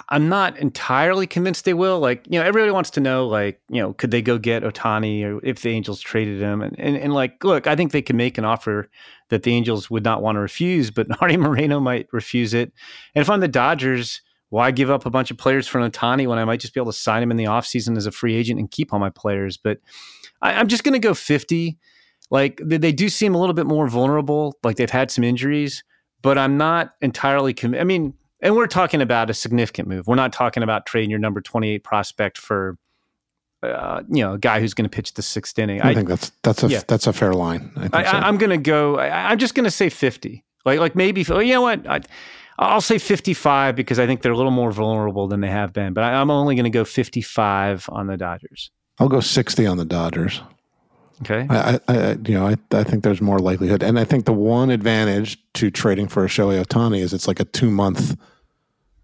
I'm 0.09 0.29
not 0.29 0.59
entirely 0.59 1.27
convinced 1.27 1.65
they 1.65 1.75
will. 1.75 1.99
Like, 1.99 2.27
you 2.29 2.39
know, 2.39 2.45
everybody 2.45 2.71
wants 2.73 2.91
to 2.91 3.01
know, 3.01 3.27
like, 3.27 3.61
you 3.69 3.81
know, 3.81 3.95
could 3.95 4.11
they 4.11 4.21
go 4.21 4.39
get 4.39 4.63
Ohtani 4.63 5.25
or 5.25 5.45
if 5.45 5.63
the 5.63 5.71
Angels 5.71 6.01
traded 6.01 6.41
him? 6.41 6.61
And, 6.61 6.79
and, 6.79 6.97
and 6.97 7.15
like, 7.15 7.43
look, 7.43 7.67
I 7.67 7.75
think 7.75 7.93
they 7.93 8.03
can 8.03 8.17
make 8.17 8.37
an 8.39 8.45
offer 8.45 8.89
that 9.31 9.45
the 9.45 9.53
Angels 9.53 9.91
would 9.91 10.05
not 10.05 10.23
want 10.23 10.37
to 10.37 10.41
refuse, 10.41 10.91
but 10.91 11.07
Artie 11.23 11.37
Moreno 11.37 11.81
might 11.81 12.09
refuse 12.13 12.55
it. 12.55 12.73
And 13.15 13.23
if 13.23 13.31
I'm 13.31 13.41
the 13.41 13.49
Dodgers, 13.49 14.21
why 14.51 14.71
give 14.71 14.91
up 14.91 15.07
a 15.07 15.11
bunch 15.11 15.31
of 15.31 15.39
players 15.39 15.67
for 15.67 15.81
Ohtani 15.81 16.27
when 16.27 16.39
I 16.39 16.45
might 16.45 16.61
just 16.61 16.75
be 16.75 16.81
able 16.81 16.93
to 16.93 16.99
sign 16.99 17.23
him 17.23 17.31
in 17.31 17.37
the 17.37 17.45
offseason 17.45 17.97
as 17.97 18.07
a 18.07 18.13
free 18.13 18.35
agent 18.35 18.59
and 18.59 18.71
keep 18.71 18.93
all 18.93 18.99
my 18.99 19.11
players? 19.11 19.57
But 19.57 19.79
I, 20.43 20.53
am 20.53 20.69
just 20.69 20.85
going 20.85 20.95
to 20.95 21.07
go 21.07 21.15
50. 21.15 21.79
Like 22.31 22.61
they, 22.63 22.77
they, 22.77 22.93
do 22.93 23.09
seem 23.09 23.35
a 23.35 23.39
little 23.39 23.55
bit 23.55 23.67
more 23.67 23.89
vulnerable. 23.89 24.55
Like 24.63 24.77
they've 24.77 24.91
had 24.91 25.11
some 25.11 25.25
injuries, 25.25 25.83
but 26.23 26.37
I'm 26.37 26.59
not 26.59 26.95
entirely. 27.01 27.55
convinced. 27.55 27.81
I 27.81 27.85
mean, 27.85 28.15
and 28.41 28.57
we're 28.57 28.67
talking 28.67 29.03
about 29.03 29.31
a 29.31 29.35
significant 29.35 29.89
move. 29.89 30.07
We're 30.07 30.15
not 30.15 30.33
talking 30.33 30.63
about 30.63 30.87
trading 30.87 31.11
your 31.11 31.19
number 31.19 31.41
28 31.41 31.83
prospect 31.83 32.39
for, 32.39 32.79
uh, 33.63 34.03
you 34.09 34.23
know, 34.23 34.35
a 34.35 34.39
guy 34.39 34.61
who's 34.61 34.75
going 34.75 34.89
to 34.89 34.95
pitch 34.95 35.15
the 35.15 35.23
sixth 35.23 35.59
inning. 35.59 35.83
I, 35.83 35.91
I, 35.91 35.95
think 35.95 36.09
that's 36.09 36.31
that's 36.43 36.63
a 36.63 36.69
yeah. 36.69 36.83
that's 36.87 37.07
a 37.07 37.13
fair 37.13 37.33
line. 37.33 37.73
I 37.93 38.05
am 38.05 38.35
so. 38.35 38.39
going 38.39 38.51
to 38.51 38.71
go. 38.71 38.99
I, 38.99 39.33
am 39.33 39.39
just 39.39 39.55
going 39.55 39.65
to 39.65 39.71
say 39.71 39.89
50. 39.89 40.45
Like 40.65 40.79
like 40.79 40.95
maybe. 40.95 41.23
You 41.23 41.45
know 41.55 41.63
what? 41.63 41.87
I, 41.89 42.01
I'll 42.59 42.81
say 42.81 42.99
55 42.99 43.77
because 43.77 43.99
I 43.99 44.07
think 44.07 44.23
they're 44.23 44.33
a 44.33 44.37
little 44.37 44.51
more 44.51 44.73
vulnerable 44.73 45.29
than 45.29 45.41
they 45.41 45.51
have 45.51 45.73
been. 45.73 45.93
But 45.93 46.05
I, 46.05 46.21
am 46.21 46.31
only 46.31 46.57
going 46.57 46.65
to 46.65 46.71
go 46.71 46.85
55 46.85 47.89
on 47.91 48.09
the 48.09 48.17
Dodgers. 48.17 48.71
I'll 48.99 49.09
go 49.09 49.21
60 49.21 49.65
on 49.65 49.77
the 49.77 49.85
Dodgers. 49.85 50.41
Okay. 51.23 51.47
I, 51.51 51.81
I 51.89 52.13
you 52.25 52.35
know, 52.35 52.47
I, 52.47 52.57
I 52.73 52.85
think 52.85 53.03
there's 53.03 53.21
more 53.21 53.39
likelihood, 53.39 53.83
and 53.83 53.99
I 53.99 54.05
think 54.05 54.25
the 54.25 54.33
one 54.33 54.71
advantage 54.71 55.39
to 55.55 55.71
trading 55.71 56.09
for 56.09 56.25
a 56.25 56.29
Shohei 56.29 56.63
Ohtani 56.63 57.01
is 57.01 57.13
it's 57.13 57.27
like 57.27 57.41
a 57.41 57.45
two 57.45 57.71
month 57.71 58.17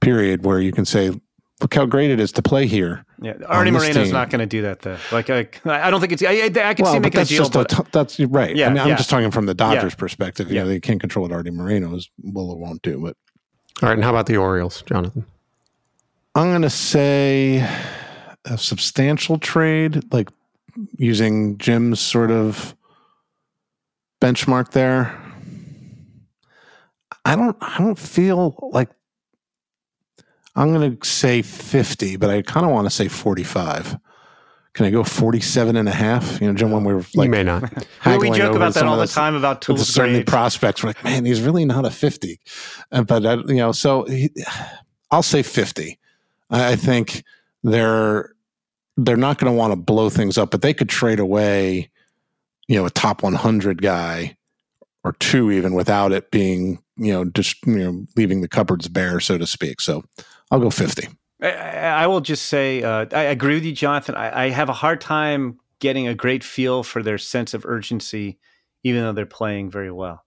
period 0.00 0.44
where 0.44 0.60
you 0.60 0.72
can 0.72 0.84
say, 0.84 1.10
look 1.60 1.74
how 1.74 1.86
great 1.86 2.10
it 2.10 2.20
is 2.20 2.30
to 2.32 2.42
play 2.42 2.66
here. 2.66 3.04
Yeah, 3.20 3.34
Artie 3.46 3.70
Moreno's 3.70 4.12
not 4.12 4.30
going 4.30 4.40
to 4.40 4.46
do 4.46 4.62
that 4.62 4.80
though. 4.80 4.98
Like 5.10 5.30
I, 5.30 5.48
I 5.64 5.90
don't 5.90 6.00
think 6.00 6.12
it's. 6.12 6.22
I, 6.22 6.32
I 6.32 6.74
can 6.74 6.84
well, 6.84 6.92
see 6.92 7.00
making 7.00 7.20
a 7.20 7.24
deal, 7.24 7.48
but 7.48 7.72
a, 7.72 7.86
that's 7.90 8.20
right. 8.20 8.54
Yeah, 8.54 8.66
I 8.66 8.68
mean, 8.70 8.78
I'm 8.78 8.96
just 8.96 9.10
talking 9.10 9.30
from 9.30 9.46
the 9.46 9.54
Dodgers' 9.54 9.92
yeah. 9.92 9.96
perspective. 9.96 10.48
You 10.50 10.56
yeah. 10.56 10.62
know, 10.62 10.68
they 10.68 10.80
can't 10.80 11.00
control 11.00 11.24
what 11.24 11.32
Artie 11.32 11.50
Moreno 11.50 11.94
is 11.96 12.10
will 12.22 12.50
or 12.50 12.58
won't 12.58 12.82
do. 12.82 12.98
But 12.98 13.16
all 13.82 13.88
right, 13.88 13.94
and 13.94 14.04
how 14.04 14.10
about 14.10 14.26
the 14.26 14.36
Orioles, 14.36 14.82
Jonathan? 14.82 15.24
I'm 16.34 16.50
going 16.50 16.62
to 16.62 16.70
say 16.70 17.66
a 18.44 18.58
substantial 18.58 19.38
trade, 19.38 20.12
like 20.12 20.28
using 20.96 21.58
Jim's 21.58 22.00
sort 22.00 22.30
of 22.30 22.74
benchmark 24.20 24.70
there. 24.70 25.20
I 27.24 27.36
don't 27.36 27.56
I 27.60 27.78
don't 27.78 27.98
feel 27.98 28.70
like 28.72 28.90
I'm 30.56 30.72
going 30.72 30.96
to 30.96 31.06
say 31.06 31.42
50, 31.42 32.16
but 32.16 32.30
I 32.30 32.42
kind 32.42 32.64
of 32.64 32.72
want 32.72 32.86
to 32.86 32.90
say 32.90 33.08
45. 33.08 33.98
Can 34.74 34.86
I 34.86 34.90
go 34.90 35.04
47 35.04 35.76
and 35.76 35.88
a 35.88 35.92
half? 35.92 36.40
You 36.40 36.48
know, 36.48 36.54
Jim, 36.54 36.70
when 36.70 36.84
we 36.84 36.94
were 36.94 37.04
like, 37.14 37.26
you 37.26 37.30
may 37.30 37.42
not. 37.44 37.62
well, 38.04 38.18
we 38.18 38.30
joke 38.30 38.56
about 38.56 38.74
that 38.74 38.84
all 38.84 38.96
the 38.96 39.06
time 39.06 39.34
about 39.36 39.62
tools. 39.62 39.88
Certainly, 39.88 40.24
prospects. 40.24 40.82
We're 40.82 40.90
like, 40.90 41.04
man, 41.04 41.24
he's 41.24 41.40
really 41.40 41.64
not 41.64 41.84
a 41.84 41.90
50. 41.90 42.40
Uh, 42.90 43.02
but, 43.02 43.24
uh, 43.24 43.42
you 43.46 43.54
know, 43.54 43.72
so 43.72 44.04
he, 44.04 44.30
I'll 45.10 45.22
say 45.22 45.42
50. 45.42 45.98
I, 46.50 46.72
I 46.72 46.76
think 46.76 47.22
they're 47.62 48.33
they're 48.96 49.16
not 49.16 49.38
going 49.38 49.52
to 49.52 49.56
want 49.56 49.72
to 49.72 49.76
blow 49.76 50.10
things 50.10 50.38
up, 50.38 50.50
but 50.50 50.62
they 50.62 50.74
could 50.74 50.88
trade 50.88 51.18
away, 51.18 51.90
you 52.68 52.76
know, 52.76 52.86
a 52.86 52.90
top 52.90 53.22
100 53.22 53.82
guy 53.82 54.36
or 55.02 55.12
two 55.14 55.50
even 55.50 55.74
without 55.74 56.12
it 56.12 56.30
being, 56.30 56.82
you 56.96 57.12
know, 57.12 57.24
just, 57.24 57.56
you 57.66 57.78
know, 57.78 58.06
leaving 58.16 58.40
the 58.40 58.48
cupboards 58.48 58.88
bare, 58.88 59.20
so 59.20 59.36
to 59.36 59.46
speak. 59.46 59.80
So 59.80 60.04
I'll 60.50 60.60
go 60.60 60.70
50. 60.70 61.08
I, 61.42 61.48
I 61.50 62.06
will 62.06 62.20
just 62.20 62.46
say, 62.46 62.82
uh, 62.82 63.06
I 63.12 63.24
agree 63.24 63.54
with 63.54 63.64
you, 63.64 63.72
Jonathan. 63.72 64.14
I, 64.14 64.44
I 64.44 64.48
have 64.50 64.68
a 64.68 64.74
hard 64.74 65.00
time 65.00 65.58
getting 65.80 66.08
a 66.08 66.14
great 66.14 66.42
feel 66.42 66.82
for 66.82 67.02
their 67.02 67.18
sense 67.18 67.52
of 67.52 67.66
urgency, 67.66 68.38
even 68.84 69.02
though 69.02 69.12
they're 69.12 69.26
playing 69.26 69.70
very 69.70 69.90
well. 69.90 70.24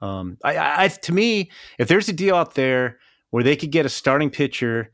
Um, 0.00 0.38
I, 0.42 0.84
I, 0.84 0.88
to 0.88 1.12
me, 1.12 1.50
if 1.78 1.88
there's 1.88 2.08
a 2.08 2.12
deal 2.12 2.34
out 2.34 2.54
there 2.54 2.98
where 3.30 3.44
they 3.44 3.56
could 3.56 3.70
get 3.70 3.86
a 3.86 3.90
starting 3.90 4.30
pitcher 4.30 4.92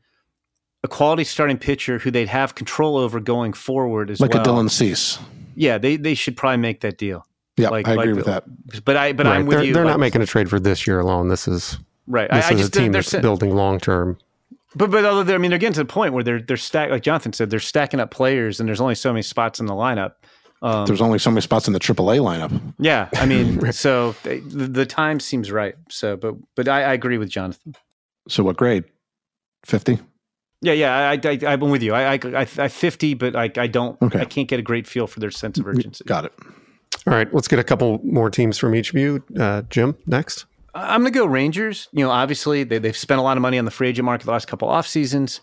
a 0.83 0.87
quality 0.87 1.23
starting 1.23 1.57
pitcher 1.57 1.99
who 1.99 2.11
they'd 2.11 2.27
have 2.27 2.55
control 2.55 2.97
over 2.97 3.19
going 3.19 3.53
forward 3.53 4.11
as 4.11 4.19
like 4.19 4.33
well. 4.33 4.43
a 4.43 4.45
Dylan 4.45 4.69
Cease. 4.69 5.19
Yeah, 5.55 5.77
they 5.77 5.95
they 5.95 6.13
should 6.13 6.35
probably 6.35 6.57
make 6.57 6.81
that 6.81 6.97
deal. 6.97 7.25
Yeah, 7.57 7.69
like, 7.69 7.87
I 7.87 7.93
agree 7.93 8.07
like, 8.07 8.15
with 8.15 8.25
that. 8.25 8.43
But 8.83 8.97
I 8.97 9.13
but 9.13 9.25
right. 9.25 9.37
I'm 9.37 9.45
with 9.45 9.57
they're, 9.57 9.65
you. 9.65 9.73
They're 9.73 9.85
like, 9.85 9.93
not 9.93 9.99
making 9.99 10.21
a 10.21 10.25
trade 10.25 10.49
for 10.49 10.59
this 10.59 10.87
year 10.87 10.99
alone. 10.99 11.29
This 11.29 11.47
is 11.47 11.77
right. 12.07 12.29
This 12.31 12.45
I, 12.45 12.49
I 12.49 12.53
is 12.53 12.61
just, 12.61 12.75
a 12.75 12.79
team 12.79 12.91
that's 12.91 13.13
building 13.13 13.55
long 13.55 13.79
term. 13.79 14.17
But 14.75 14.89
but 14.89 15.05
other 15.05 15.35
I 15.35 15.37
mean, 15.37 15.51
they're 15.51 15.59
getting 15.59 15.73
to 15.73 15.81
the 15.81 15.85
point 15.85 16.13
where 16.13 16.23
they're 16.23 16.41
they're 16.41 16.57
stack 16.57 16.89
like 16.89 17.03
Jonathan 17.03 17.33
said, 17.33 17.49
they're 17.49 17.59
stacking 17.59 17.99
up 17.99 18.11
players, 18.11 18.59
and 18.59 18.67
there's 18.67 18.81
only 18.81 18.95
so 18.95 19.13
many 19.13 19.21
spots 19.21 19.59
in 19.59 19.67
the 19.67 19.73
lineup. 19.73 20.13
Um, 20.63 20.85
there's 20.85 21.01
only 21.01 21.19
so 21.19 21.29
many 21.29 21.41
spots 21.41 21.67
in 21.67 21.73
the 21.73 21.79
AAA 21.79 22.19
lineup. 22.19 22.73
Yeah, 22.79 23.09
I 23.15 23.25
mean, 23.25 23.71
so 23.73 24.15
they, 24.23 24.39
the, 24.39 24.65
the, 24.67 24.85
time 24.85 25.19
seems 25.19 25.51
right. 25.51 25.75
So, 25.89 26.15
but 26.15 26.35
but 26.55 26.67
I, 26.67 26.83
I 26.83 26.93
agree 26.93 27.17
with 27.17 27.29
Jonathan. 27.29 27.75
So, 28.27 28.43
what 28.43 28.57
grade? 28.57 28.85
Fifty. 29.65 29.99
Yeah, 30.63 30.73
yeah, 30.73 31.09
I, 31.09 31.19
I, 31.23 31.39
I'm 31.53 31.59
with 31.59 31.83
you. 31.83 31.93
I, 31.93 32.13
I, 32.13 32.19
I, 32.23 32.47
I 32.57 32.67
50, 32.69 33.13
but 33.15 33.35
I, 33.35 33.51
I 33.57 33.67
don't, 33.67 34.01
okay. 34.01 34.21
I 34.21 34.25
can't 34.25 34.47
get 34.47 34.59
a 34.59 34.63
great 34.63 34.87
feel 34.87 35.07
for 35.07 35.19
their 35.19 35.29
sense 35.29 35.57
of 35.59 35.67
urgency. 35.67 36.05
Got 36.05 36.25
it. 36.25 36.33
All 37.05 37.13
right, 37.13 37.31
let's 37.33 37.49
get 37.49 37.59
a 37.59 37.63
couple 37.65 37.99
more 38.03 38.29
teams 38.29 38.57
from 38.57 38.73
each 38.73 38.91
of 38.91 38.95
you. 38.95 39.21
Uh, 39.37 39.63
Jim, 39.69 39.97
next. 40.07 40.45
I'm 40.73 41.01
going 41.01 41.11
to 41.11 41.19
go 41.19 41.25
Rangers. 41.25 41.89
You 41.91 42.05
know, 42.05 42.11
obviously 42.11 42.63
they, 42.63 42.79
they've 42.79 42.95
spent 42.95 43.19
a 43.19 43.21
lot 43.21 43.37
of 43.37 43.41
money 43.41 43.59
on 43.59 43.65
the 43.65 43.71
free 43.71 43.89
agent 43.89 44.05
market 44.05 44.25
the 44.25 44.31
last 44.31 44.47
couple 44.47 44.69
off 44.69 44.87
seasons. 44.87 45.41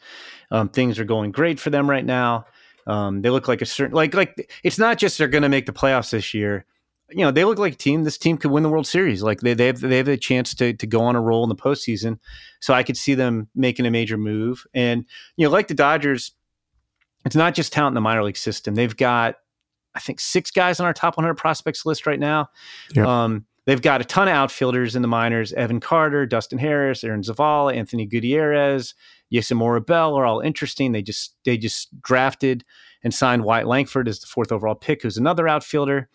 Um, 0.50 0.68
things 0.70 0.98
are 0.98 1.04
going 1.04 1.32
great 1.32 1.60
for 1.60 1.70
them 1.70 1.88
right 1.88 2.04
now. 2.04 2.46
Um, 2.86 3.20
they 3.20 3.30
look 3.30 3.46
like 3.46 3.62
a 3.62 3.66
certain 3.66 3.94
like 3.94 4.14
like 4.14 4.50
it's 4.64 4.78
not 4.78 4.98
just 4.98 5.18
they're 5.18 5.28
going 5.28 5.42
to 5.42 5.48
make 5.48 5.66
the 5.66 5.72
playoffs 5.72 6.10
this 6.10 6.34
year 6.34 6.64
you 7.10 7.24
know, 7.24 7.30
they 7.30 7.44
look 7.44 7.58
like 7.58 7.74
a 7.74 7.76
team. 7.76 8.04
This 8.04 8.18
team 8.18 8.36
could 8.36 8.50
win 8.50 8.62
the 8.62 8.68
World 8.68 8.86
Series. 8.86 9.22
Like 9.22 9.40
they, 9.40 9.54
they 9.54 9.66
have 9.66 9.80
they 9.80 9.96
have 9.96 10.08
a 10.08 10.16
chance 10.16 10.54
to 10.54 10.72
to 10.72 10.86
go 10.86 11.02
on 11.02 11.16
a 11.16 11.20
roll 11.20 11.42
in 11.42 11.48
the 11.48 11.56
postseason. 11.56 12.18
So 12.60 12.74
I 12.74 12.82
could 12.82 12.96
see 12.96 13.14
them 13.14 13.48
making 13.54 13.86
a 13.86 13.90
major 13.90 14.16
move. 14.16 14.66
And 14.74 15.04
you 15.36 15.46
know, 15.46 15.50
like 15.50 15.68
the 15.68 15.74
Dodgers, 15.74 16.32
it's 17.24 17.36
not 17.36 17.54
just 17.54 17.72
talent 17.72 17.92
in 17.92 17.94
the 17.94 18.00
minor 18.00 18.22
league 18.22 18.36
system. 18.36 18.74
They've 18.74 18.96
got, 18.96 19.36
I 19.94 20.00
think, 20.00 20.20
six 20.20 20.50
guys 20.50 20.80
on 20.80 20.86
our 20.86 20.94
top 20.94 21.16
100 21.16 21.34
prospects 21.34 21.84
list 21.84 22.06
right 22.06 22.20
now. 22.20 22.48
Yep. 22.94 23.06
Um, 23.06 23.46
they've 23.66 23.82
got 23.82 24.00
a 24.00 24.04
ton 24.04 24.28
of 24.28 24.34
outfielders 24.34 24.96
in 24.96 25.02
the 25.02 25.08
minors: 25.08 25.52
Evan 25.52 25.80
Carter, 25.80 26.26
Dustin 26.26 26.58
Harris, 26.58 27.04
Aaron 27.04 27.22
Zavala, 27.22 27.74
Anthony 27.74 28.06
Gutierrez, 28.06 28.94
Yeison 29.32 29.58
Morrobel 29.58 30.16
are 30.16 30.26
all 30.26 30.40
interesting. 30.40 30.92
They 30.92 31.02
just 31.02 31.36
they 31.44 31.56
just 31.56 31.88
drafted 32.02 32.64
and 33.02 33.14
signed 33.14 33.44
Wyatt 33.44 33.66
Langford 33.66 34.08
as 34.08 34.20
the 34.20 34.26
fourth 34.26 34.52
overall 34.52 34.74
pick, 34.74 35.02
who's 35.02 35.16
another 35.16 35.48
outfielder. 35.48 36.08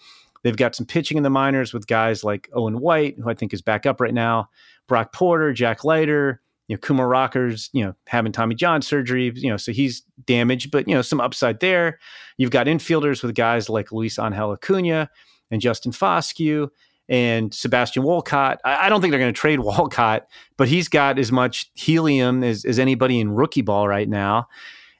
They've 0.45 0.55
got 0.55 0.75
some 0.75 0.85
pitching 0.85 1.17
in 1.17 1.23
the 1.23 1.31
minors 1.31 1.73
with 1.73 1.87
guys 1.87 2.23
like 2.23 2.51
Owen 2.53 2.79
White, 2.79 3.17
who 3.17 3.27
I 3.27 3.33
think 3.33 3.51
is 3.51 3.63
back 3.63 3.87
up 3.87 3.99
right 3.99 4.13
now, 4.13 4.47
Brock 4.87 5.11
Porter, 5.11 5.51
Jack 5.53 5.83
Leiter, 5.83 6.39
you 6.67 6.75
know, 6.75 6.79
Kumar 6.79 7.07
Rocker's, 7.07 7.71
you 7.73 7.83
know, 7.83 7.95
having 8.05 8.31
Tommy 8.31 8.53
John 8.53 8.83
surgery, 8.83 9.31
you 9.33 9.49
know, 9.49 9.57
so 9.57 9.71
he's 9.71 10.03
damaged, 10.27 10.69
but, 10.69 10.87
you 10.87 10.93
know, 10.93 11.01
some 11.01 11.19
upside 11.19 11.61
there. 11.61 11.97
You've 12.37 12.51
got 12.51 12.67
infielders 12.67 13.23
with 13.23 13.33
guys 13.33 13.69
like 13.69 13.91
Luis 13.91 14.19
Angel 14.19 14.51
Acuna 14.51 15.09
and 15.49 15.61
Justin 15.61 15.91
Foscue 15.91 16.69
and 17.09 17.51
Sebastian 17.51 18.03
Walcott. 18.03 18.61
I, 18.63 18.85
I 18.85 18.89
don't 18.89 19.01
think 19.01 19.13
they're 19.13 19.19
going 19.19 19.33
to 19.33 19.39
trade 19.41 19.59
Walcott, 19.61 20.27
but 20.57 20.67
he's 20.67 20.87
got 20.87 21.17
as 21.17 21.31
much 21.31 21.71
helium 21.73 22.43
as, 22.43 22.65
as 22.65 22.77
anybody 22.77 23.19
in 23.19 23.31
rookie 23.31 23.63
ball 23.63 23.87
right 23.87 24.07
now. 24.07 24.47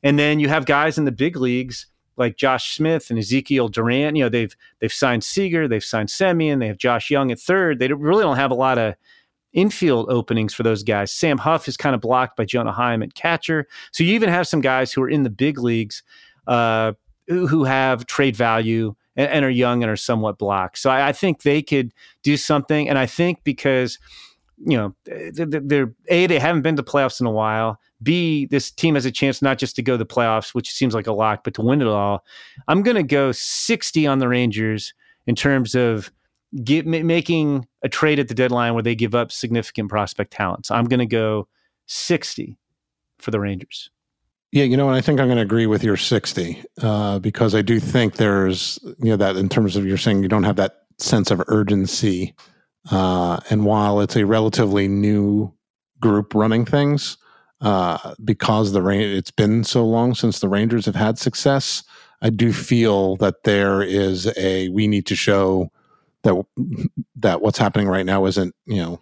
And 0.01 0.17
then 0.17 0.39
you 0.39 0.49
have 0.49 0.65
guys 0.65 0.97
in 0.97 1.05
the 1.05 1.11
big 1.11 1.37
leagues 1.37 1.85
like 2.17 2.37
Josh 2.37 2.75
Smith 2.75 3.09
and 3.09 3.19
Ezequiel 3.19 3.71
Duran. 3.71 4.15
You 4.15 4.25
know, 4.25 4.29
they've 4.29 4.55
they've 4.79 4.93
signed 4.93 5.23
Seager, 5.23 5.67
they've 5.67 5.83
signed 5.83 6.09
Semien, 6.09 6.59
they 6.59 6.67
have 6.67 6.77
Josh 6.77 7.09
Jung 7.09 7.31
at 7.31 7.39
third. 7.39 7.79
They 7.79 7.87
really 7.91 8.23
don't 8.23 8.37
have 8.37 8.51
a 8.51 8.55
lot 8.55 8.77
of 8.77 8.95
infield 9.53 10.09
openings 10.09 10.53
for 10.53 10.63
those 10.63 10.83
guys. 10.83 11.11
Sam 11.11 11.37
Huff 11.37 11.67
is 11.67 11.77
kind 11.77 11.95
of 11.95 12.01
blocked 12.01 12.35
by 12.35 12.45
Jonah 12.45 12.73
Heim 12.73 13.01
at 13.01 13.15
catcher. 13.15 13.67
So 13.91 14.03
you 14.03 14.13
even 14.13 14.29
have 14.29 14.47
some 14.47 14.61
guys 14.61 14.91
who 14.91 15.01
are 15.01 15.09
in 15.09 15.23
the 15.23 15.29
big 15.29 15.57
leagues 15.57 16.03
uh, 16.45 16.93
who, 17.27 17.47
who 17.47 17.63
have 17.63 18.05
trade 18.05 18.35
value 18.35 18.95
and, 19.15 19.29
and, 19.31 19.45
are 19.45 19.49
young 19.49 19.81
and 19.81 19.89
are 19.89 19.95
somewhat 19.95 20.37
blocked. 20.37 20.77
So 20.77 20.89
I, 20.89 21.07
I, 21.07 21.11
think 21.13 21.41
they 21.41 21.61
could 21.61 21.93
do 22.21 22.37
something. 22.37 22.87
And 22.87 22.99
I 22.99 23.05
think 23.05 23.43
because 23.43 23.97
you 24.57 24.77
know 24.77 24.95
they're, 25.05 25.93
a 26.09 26.27
they 26.27 26.39
haven't 26.39 26.61
been 26.61 26.75
to 26.75 26.83
playoffs 26.83 27.19
in 27.19 27.27
a 27.27 27.31
while. 27.31 27.79
B 28.01 28.45
this 28.45 28.71
team 28.71 28.95
has 28.95 29.05
a 29.05 29.11
chance 29.11 29.41
not 29.41 29.57
just 29.57 29.75
to 29.75 29.81
go 29.81 29.93
to 29.93 29.97
the 29.97 30.05
playoffs, 30.05 30.53
which 30.53 30.71
seems 30.71 30.93
like 30.93 31.07
a 31.07 31.13
lock, 31.13 31.43
but 31.43 31.53
to 31.55 31.61
win 31.61 31.81
it 31.81 31.87
all. 31.87 32.23
I'm 32.67 32.83
going 32.83 32.95
to 32.95 33.03
go 33.03 33.31
60 33.31 34.07
on 34.07 34.19
the 34.19 34.27
Rangers 34.27 34.93
in 35.27 35.35
terms 35.35 35.75
of 35.75 36.11
get, 36.63 36.85
making 36.85 37.67
a 37.83 37.89
trade 37.89 38.19
at 38.19 38.27
the 38.27 38.33
deadline 38.33 38.73
where 38.73 38.83
they 38.83 38.95
give 38.95 39.15
up 39.15 39.31
significant 39.31 39.89
prospect 39.89 40.31
talents. 40.31 40.71
I'm 40.71 40.85
going 40.85 40.99
to 40.99 41.05
go 41.05 41.47
60 41.87 42.57
for 43.19 43.31
the 43.31 43.39
Rangers. 43.39 43.89
Yeah, 44.51 44.63
you 44.63 44.77
know, 44.77 44.87
and 44.87 44.95
I 44.95 45.01
think 45.01 45.19
I'm 45.19 45.27
going 45.27 45.37
to 45.37 45.43
agree 45.43 45.67
with 45.67 45.83
your 45.83 45.97
60 45.97 46.63
uh, 46.81 47.19
because 47.19 47.53
I 47.53 47.61
do 47.61 47.79
think 47.79 48.15
there's, 48.15 48.79
you 48.99 49.09
know, 49.09 49.17
that 49.17 49.35
in 49.35 49.49
terms 49.49 49.75
of 49.75 49.85
you're 49.85 49.97
saying 49.97 50.23
you 50.23 50.29
don't 50.29 50.43
have 50.43 50.55
that 50.55 50.83
sense 50.97 51.29
of 51.29 51.43
urgency. 51.47 52.33
Uh, 52.91 53.39
and 53.49 53.65
while 53.65 53.99
it's 53.99 54.15
a 54.15 54.25
relatively 54.25 54.87
new 54.87 55.51
group 55.99 56.35
running 56.35 56.65
things, 56.65 57.17
uh, 57.61 58.13
because 58.23 58.71
the 58.71 58.81
rain, 58.81 59.01
it's 59.01 59.31
been 59.31 59.63
so 59.63 59.85
long 59.85 60.13
since 60.13 60.39
the 60.39 60.49
Rangers 60.49 60.85
have 60.85 60.95
had 60.95 61.17
success. 61.17 61.83
I 62.21 62.29
do 62.29 62.53
feel 62.53 63.15
that 63.17 63.43
there 63.43 63.81
is 63.81 64.31
a 64.37 64.69
we 64.69 64.87
need 64.87 65.05
to 65.07 65.15
show 65.15 65.71
that 66.23 66.45
that 67.17 67.41
what's 67.41 67.57
happening 67.57 67.87
right 67.87 68.05
now 68.05 68.25
isn't 68.25 68.55
you 68.65 68.81
know 68.81 68.99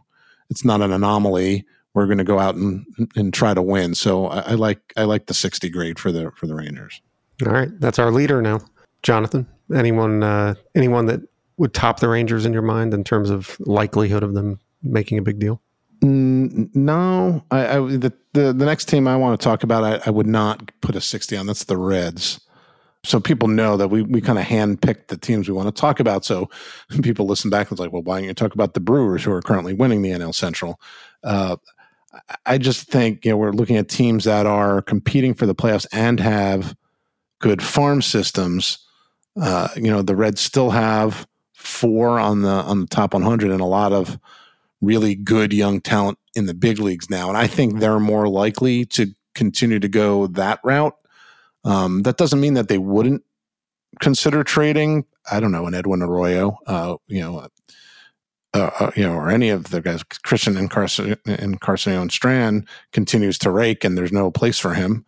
it's 0.50 0.64
not 0.64 0.82
an 0.82 0.92
anomaly. 0.92 1.66
We're 1.94 2.06
going 2.06 2.18
to 2.18 2.24
go 2.24 2.40
out 2.40 2.56
and 2.56 2.86
and 3.16 3.34
try 3.34 3.54
to 3.54 3.62
win. 3.62 3.96
So 3.96 4.28
I, 4.28 4.40
I 4.40 4.54
like 4.54 4.94
I 4.98 5.04
like 5.04 5.28
the 5.28 5.34
sixty 5.34 5.70
grade 5.70 6.00
for 6.00 6.12
the 6.12 6.32
for 6.32 6.48
the 6.48 6.56
Rangers. 6.56 7.02
All 7.46 7.52
right, 7.52 7.70
that's 7.80 8.00
our 8.00 8.12
leader 8.12 8.42
now, 8.42 8.62
Jonathan. 9.02 9.48
Anyone 9.74 10.24
uh, 10.24 10.56
anyone 10.76 11.08
that 11.08 11.22
would 11.58 11.74
top 11.74 12.00
the 12.00 12.10
Rangers 12.10 12.46
in 12.46 12.54
your 12.54 12.62
mind 12.62 12.94
in 12.94 13.04
terms 13.04 13.30
of 13.30 13.58
likelihood 13.60 14.24
of 14.24 14.34
them 14.34 14.60
making 14.82 15.18
a 15.18 15.22
big 15.22 15.40
deal? 15.40 15.62
No, 16.02 17.44
I, 17.50 17.78
I, 17.78 17.80
the, 17.80 18.14
the 18.34 18.52
the 18.52 18.66
next 18.66 18.86
team 18.86 19.08
I 19.08 19.16
want 19.16 19.40
to 19.40 19.44
talk 19.44 19.64
about, 19.64 19.84
I, 19.86 20.02
I, 20.06 20.10
would 20.10 20.28
not 20.28 20.70
put 20.82 20.98
a 20.98 21.02
sixty 21.02 21.38
on. 21.38 21.46
That's 21.46 21.64
the 21.64 21.78
Reds 21.78 22.42
so 23.06 23.20
people 23.20 23.48
know 23.48 23.76
that 23.78 23.90
we 23.90 24.02
we 24.02 24.22
kind 24.22 24.40
of 24.40 24.46
handpicked 24.46 25.08
the 25.08 25.18
teams 25.18 25.48
we 25.48 25.54
want 25.54 25.74
to 25.74 25.80
talk 25.80 26.00
about. 26.00 26.26
So 26.26 26.50
people 27.04 27.26
listen 27.26 27.50
back 27.50 27.68
and 27.68 27.74
it's 27.74 27.82
like, 27.82 27.92
well, 27.92 28.02
why 28.02 28.20
don't 28.20 28.28
you 28.28 28.34
talk 28.34 28.54
about 28.54 28.74
the 28.74 28.80
Brewers 28.80 29.24
who 29.24 29.32
are 29.32 29.42
currently 29.42 29.74
winning 29.74 30.02
the 30.02 30.12
NL 30.12 30.34
Central? 30.34 30.80
Uh, 31.24 31.58
I 32.46 32.58
just 32.58 32.88
think 32.88 33.26
you 33.26 33.32
know 33.32 33.38
we're 33.38 33.52
looking 33.52 33.78
at 33.78 33.90
teams 33.90 34.24
that 34.24 34.46
are 34.46 34.82
competing 34.82 35.34
for 35.34 35.46
the 35.46 35.56
playoffs 35.56 35.88
and 35.92 36.20
have 36.20 36.76
good 37.40 37.62
farm 37.62 38.02
systems. 38.02 38.80
Uh, 39.42 39.68
you 39.76 39.90
know, 39.90 40.02
the 40.02 40.16
Reds 40.16 40.40
still 40.40 40.70
have 40.70 41.28
four 41.64 42.20
on 42.20 42.42
the 42.42 42.50
on 42.50 42.82
the 42.82 42.88
top 42.88 43.14
100 43.14 43.52
and 43.52 43.62
a 43.62 43.66
lot 43.66 43.94
of 43.94 44.20
really 44.82 45.16
good 45.16 45.54
young 45.54 45.80
talent 45.80 46.18
in 46.36 46.46
the 46.46 46.54
big 46.54 46.80
leagues 46.80 47.10
now, 47.10 47.30
and 47.30 47.38
I 47.38 47.48
think 47.48 47.80
they're 47.80 48.00
more 48.00 48.28
likely 48.28 48.86
to 48.86 49.08
continue 49.36 49.80
to 49.80 49.88
go 49.88 50.28
that 50.28 50.60
route 50.64 50.96
um, 51.66 52.04
that 52.04 52.18
doesn't 52.18 52.40
mean 52.40 52.56
that 52.56 52.68
they 52.68 52.78
wouldn't 52.78 53.24
consider 54.02 54.44
trading. 54.44 55.06
I 55.32 55.40
don't 55.40 55.52
know 55.52 55.66
an 55.68 55.74
Edwin 55.74 56.02
Arroyo, 56.02 56.58
uh, 56.68 56.98
you 57.08 57.22
know, 57.22 57.48
uh, 58.54 58.70
uh, 58.80 58.92
you 58.96 59.04
know, 59.04 59.14
or 59.14 59.30
any 59.30 59.50
of 59.50 59.70
the 59.70 59.82
guys. 59.82 60.04
Christian 60.04 60.58
Encarnacion 60.58 62.10
Strand 62.10 62.68
continues 62.92 63.38
to 63.40 63.52
rake, 63.52 63.84
and 63.84 63.98
there's 63.98 64.12
no 64.12 64.30
place 64.30 64.60
for 64.60 64.74
him. 64.74 65.06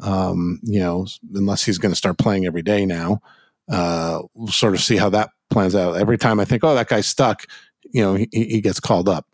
Um, 0.00 0.60
you 0.62 0.80
know, 0.80 1.06
unless 1.34 1.64
he's 1.64 1.78
going 1.78 1.92
to 1.92 1.96
start 1.96 2.18
playing 2.18 2.46
every 2.46 2.62
day 2.62 2.84
now. 2.84 3.22
Uh, 3.70 4.22
we'll 4.34 4.48
sort 4.48 4.74
of 4.74 4.80
see 4.80 4.96
how 4.96 5.08
that 5.10 5.30
plans 5.50 5.74
out. 5.74 5.96
Every 5.96 6.18
time 6.18 6.40
I 6.40 6.44
think, 6.44 6.64
oh, 6.64 6.74
that 6.74 6.88
guy's 6.88 7.06
stuck, 7.06 7.46
you 7.92 8.02
know, 8.02 8.14
he, 8.14 8.28
he 8.32 8.60
gets 8.60 8.80
called 8.80 9.08
up. 9.08 9.26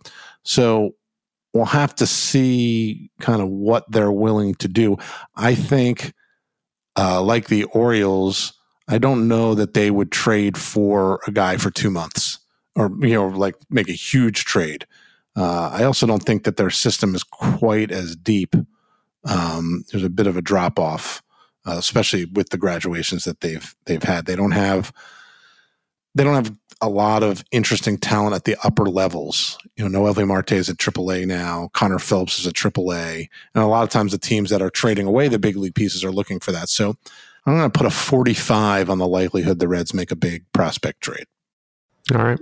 So 0.42 0.94
we'll 1.52 1.64
have 1.64 1.94
to 1.96 2.06
see 2.06 3.10
kind 3.20 3.42
of 3.42 3.48
what 3.48 3.90
they're 3.90 4.12
willing 4.12 4.54
to 4.56 4.68
do. 4.68 4.96
I 5.34 5.54
think 5.54 6.12
uh, 6.96 7.22
like 7.22 7.48
the 7.48 7.64
Orioles, 7.64 8.52
I 8.88 8.98
don't 8.98 9.28
know 9.28 9.54
that 9.54 9.74
they 9.74 9.90
would 9.90 10.12
trade 10.12 10.56
for 10.58 11.20
a 11.26 11.32
guy 11.32 11.56
for 11.56 11.70
two 11.70 11.90
months 11.90 12.38
or, 12.76 12.90
you 13.00 13.14
know, 13.14 13.28
like 13.28 13.54
make 13.68 13.88
a 13.88 13.92
huge 13.92 14.44
trade. 14.44 14.86
Uh, 15.36 15.70
I 15.72 15.84
also 15.84 16.06
don't 16.06 16.22
think 16.22 16.44
that 16.44 16.56
their 16.56 16.70
system 16.70 17.14
is 17.14 17.22
quite 17.22 17.90
as 17.90 18.16
deep. 18.16 18.54
Um, 19.24 19.84
there's 19.90 20.04
a 20.04 20.10
bit 20.10 20.26
of 20.26 20.36
a 20.36 20.42
drop 20.42 20.78
off, 20.78 21.22
uh, 21.66 21.76
especially 21.76 22.24
with 22.24 22.50
the 22.50 22.58
graduations 22.58 23.24
that 23.24 23.40
they've 23.40 23.74
they've 23.86 24.02
had. 24.02 24.26
They 24.26 24.36
don't 24.36 24.52
have 24.52 24.92
they 26.14 26.24
don't 26.24 26.34
have 26.34 26.54
a 26.80 26.88
lot 26.88 27.22
of 27.22 27.44
interesting 27.52 27.98
talent 27.98 28.34
at 28.34 28.44
the 28.44 28.56
upper 28.64 28.86
levels. 28.86 29.58
You 29.76 29.88
know, 29.88 30.00
Noelvi 30.00 30.26
Marte 30.26 30.52
is 30.52 30.70
at 30.70 30.76
AAA 30.78 31.26
now. 31.26 31.70
Connor 31.74 31.98
Phillips 31.98 32.38
is 32.38 32.46
at 32.46 32.54
AAA, 32.54 33.28
and 33.54 33.62
a 33.62 33.66
lot 33.66 33.82
of 33.82 33.90
times 33.90 34.12
the 34.12 34.18
teams 34.18 34.50
that 34.50 34.62
are 34.62 34.70
trading 34.70 35.06
away 35.06 35.28
the 35.28 35.38
big 35.38 35.56
league 35.56 35.74
pieces 35.74 36.04
are 36.04 36.12
looking 36.12 36.40
for 36.40 36.52
that. 36.52 36.68
So 36.68 36.96
I'm 37.46 37.56
going 37.56 37.70
to 37.70 37.78
put 37.78 37.86
a 37.86 37.90
45 37.90 38.90
on 38.90 38.98
the 38.98 39.06
likelihood 39.06 39.58
the 39.58 39.68
Reds 39.68 39.94
make 39.94 40.10
a 40.10 40.16
big 40.16 40.50
prospect 40.52 41.02
trade. 41.02 41.26
All 42.14 42.22
right. 42.22 42.40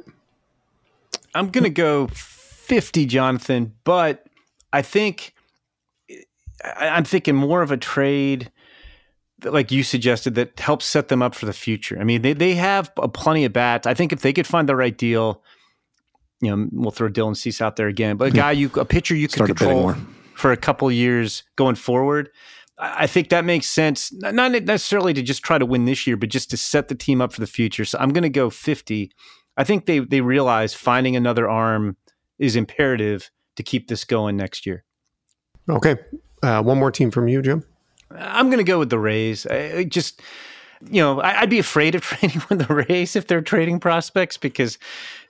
I'm 1.35 1.51
going 1.51 1.65
to 1.65 1.71
go 1.71 2.09
50, 2.09 3.07
Jonathan, 3.07 3.75
but 3.85 4.27
I 4.73 4.83
think 4.83 5.35
I'm 6.77 7.05
thinking 7.05 7.35
more 7.35 7.63
of 7.63 7.71
a 7.71 7.77
trade 7.77 8.51
like 9.45 9.71
you 9.71 9.83
suggested, 9.83 10.35
that 10.35 10.59
helps 10.59 10.85
set 10.85 11.09
them 11.09 11.23
up 11.23 11.35
for 11.35 11.47
the 11.47 11.53
future. 11.53 11.99
I 12.01 12.05
mean, 12.05 12.23
they, 12.23 12.33
they 12.33 12.55
have 12.55 12.91
a 12.97 13.09
plenty 13.09 13.45
of 13.45 13.53
bats. 13.53 13.87
I 13.87 13.95
think 13.95 14.13
if 14.13 14.21
they 14.21 14.33
could 14.33 14.47
find 14.47 14.69
the 14.69 14.77
right 14.77 14.97
deal, 14.97 15.43
you 16.41 16.55
know, 16.55 16.69
we'll 16.73 16.91
throw 16.91 17.09
Dylan 17.09 17.37
Cease 17.37 17.61
out 17.61 17.77
there 17.77 17.89
again, 17.89 18.17
but 18.17 18.29
a 18.29 18.31
guy 18.31 18.53
you, 18.53 18.71
a 18.77 18.85
pitcher 18.85 19.15
you 19.15 19.29
could 19.29 19.47
control 19.47 19.95
for 20.35 20.53
a 20.53 20.57
couple 20.57 20.91
years 20.91 21.43
going 21.57 21.75
forward. 21.75 22.31
I 22.81 23.09
think 23.09 23.31
that 23.31 23.45
makes 23.45 23.67
sense. 23.67 24.13
Not 24.13 24.53
necessarily 24.53 25.13
to 25.15 25.23
just 25.23 25.43
try 25.43 25.59
to 25.59 25.67
win 25.67 25.85
this 25.85 26.07
year, 26.07 26.17
but 26.17 26.29
just 26.29 26.51
to 26.51 26.57
set 26.57 26.87
the 26.87 26.95
team 26.95 27.21
up 27.21 27.33
for 27.33 27.41
the 27.41 27.47
future. 27.47 27.85
So 27.85 27.99
I'm 27.99 28.11
going 28.11 28.23
to 28.23 28.29
go 28.29 28.51
50. 28.51 29.11
I 29.57 29.65
think 29.65 29.87
they 29.87 29.99
they 29.99 30.21
realize 30.21 30.75
finding 30.75 31.17
another 31.17 31.49
arm 31.49 31.97
is 32.39 32.55
imperative 32.55 33.31
to 33.57 33.65
keep 33.65 33.89
this 33.89 34.05
going 34.05 34.37
next 34.37 34.65
year. 34.65 34.85
Okay, 35.69 35.97
uh, 36.45 36.63
one 36.63 36.79
more 36.79 36.93
team 36.93 37.11
from 37.11 37.27
you, 37.27 37.43
Jim. 37.43 37.65
I'm 38.11 38.47
going 38.47 38.59
to 38.59 38.65
go 38.65 38.79
with 38.79 38.91
the 38.91 38.99
Rays. 38.99 39.47
I 39.47 39.85
just, 39.85 40.23
you 40.91 41.03
know, 41.03 41.21
I, 41.21 41.41
would 41.41 41.51
be 41.51 41.59
afraid 41.59 41.95
of 41.95 42.03
trading 42.03 42.43
with 42.49 42.67
the 42.67 42.75
Rays 42.75 43.17
if 43.17 43.27
they're 43.27 43.43
trading 43.43 43.81
prospects 43.81 44.37
because 44.37 44.79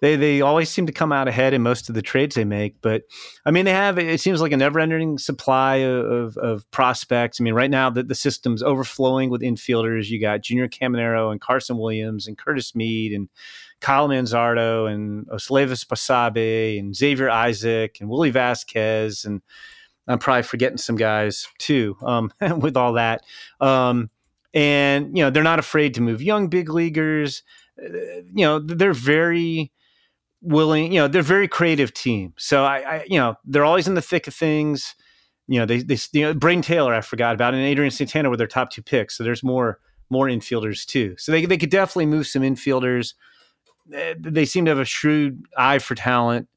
they 0.01 0.17
they 0.17 0.41
always 0.41 0.69
seem 0.69 0.87
to 0.87 0.93
come 0.93 1.11
out 1.11 1.29
ahead 1.29 1.55
in 1.55 1.63
most 1.63 1.89
of 1.89 1.95
the 1.95 2.03
trades 2.03 2.35
they 2.35 2.45
make. 2.45 2.81
But 2.81 3.03
I 3.45 3.51
mean, 3.51 3.65
they 3.65 3.73
have 3.73 3.99
it 3.99 4.21
seems 4.21 4.41
like 4.41 4.53
a 4.53 4.57
never-ending 4.57 5.19
supply 5.19 5.77
of, 5.77 6.37
of 6.37 6.71
prospects. 6.71 7.41
I 7.41 7.45
mean, 7.45 7.55
right 7.55 7.71
now 7.71 7.91
the, 7.91 8.03
the 8.03 8.15
system's 8.15 8.63
overflowing 8.63 9.31
with 9.31 9.43
infielders. 9.43 10.09
You 10.09 10.21
got 10.21 10.43
Junior 10.43 10.69
Caminero 10.69 11.33
and 11.33 11.41
Carson 11.41 11.79
Williams 11.79 12.27
and 12.27 12.39
Curtis 12.39 12.75
Mead 12.75 13.13
and 13.13 13.29
Kyle 13.81 14.09
Manzardo 14.09 14.93
and 14.93 15.27
Osleivis 15.29 15.85
Basabe 15.87 16.79
and 16.79 16.95
Xavier 16.95 17.31
Isaac 17.31 17.99
and 18.01 18.09
Willy 18.09 18.31
Vasquez 18.31 19.25
and 19.25 19.41
I'm 20.09 20.19
probably 20.19 20.43
forgetting 20.43 20.79
some 20.79 20.97
guys 20.97 21.47
too 21.59 21.97
um, 22.03 22.33
with 22.59 22.77
all 22.77 22.95
that. 22.95 23.23
Um, 23.61 24.11
and 24.55 25.17
you 25.17 25.23
know 25.23 25.31
they're 25.31 25.43
not 25.43 25.59
afraid 25.59 25.95
to 25.95 26.01
move 26.01 26.23
young 26.23 26.49
big 26.49 26.71
leaguers. 26.71 27.43
Uh, 27.81 27.93
you 28.35 28.45
know 28.45 28.59
they're 28.59 28.93
very 28.93 29.71
willing. 30.41 30.93
You 30.93 31.01
know 31.01 31.09
they're 31.09 31.23
very 31.23 31.49
creative 31.49 31.93
team. 31.93 32.33
So 32.39 32.65
I, 32.65 32.79
I, 32.79 33.05
you 33.07 33.19
know 33.19 33.37
they're 33.45 33.65
always 33.65 33.87
in 33.87 33.95
the 33.95 34.03
thick 34.03 34.27
of 34.27 34.35
things. 34.35 34.95
You 35.47 35.61
know 35.61 35.67
they 35.67 35.83
they 35.83 35.99
you 36.13 36.23
know 36.23 36.35
Brayden 36.35 36.63
Taylor 36.63 36.95
I 36.95 37.03
forgot 37.03 37.35
about 37.35 37.55
and 37.55 37.63
Adrian 37.63 37.91
Santana 37.91 38.31
were 38.31 38.37
their 38.37 38.47
top 38.47 38.71
two 38.71 38.83
picks. 38.83 39.17
So 39.17 39.25
there's 39.25 39.43
more 39.43 39.79
more 40.11 40.27
infielders 40.27 40.87
too. 40.87 41.15
So 41.19 41.31
they 41.31 41.45
they 41.45 41.59
could 41.59 41.71
definitely 41.71 42.07
move 42.07 42.27
some 42.27 42.43
infielders. 42.43 43.15
They 43.87 44.45
seem 44.45 44.65
to 44.67 44.71
have 44.71 44.79
a 44.79 44.85
shrewd 44.85 45.45
eye 45.57 45.79
for 45.79 45.95
talent. 45.95 46.49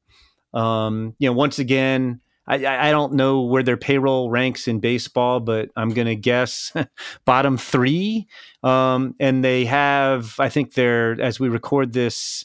Um, 0.54 1.14
you 1.18 1.28
know 1.28 1.34
once 1.34 1.58
again 1.58 2.20
I, 2.46 2.88
I 2.88 2.90
don't 2.90 3.12
know 3.14 3.42
where 3.42 3.62
their 3.62 3.76
payroll 3.76 4.30
ranks 4.30 4.66
in 4.66 4.80
baseball, 4.80 5.40
but 5.40 5.70
I'm 5.76 5.90
going 5.90 6.08
to 6.08 6.16
guess 6.16 6.72
bottom 7.24 7.56
three. 7.56 8.26
Um, 8.62 9.14
and 9.20 9.44
they 9.44 9.64
have, 9.64 10.34
I 10.38 10.48
think 10.48 10.74
they're, 10.74 11.20
as 11.20 11.38
we 11.38 11.48
record 11.48 11.92
this, 11.92 12.44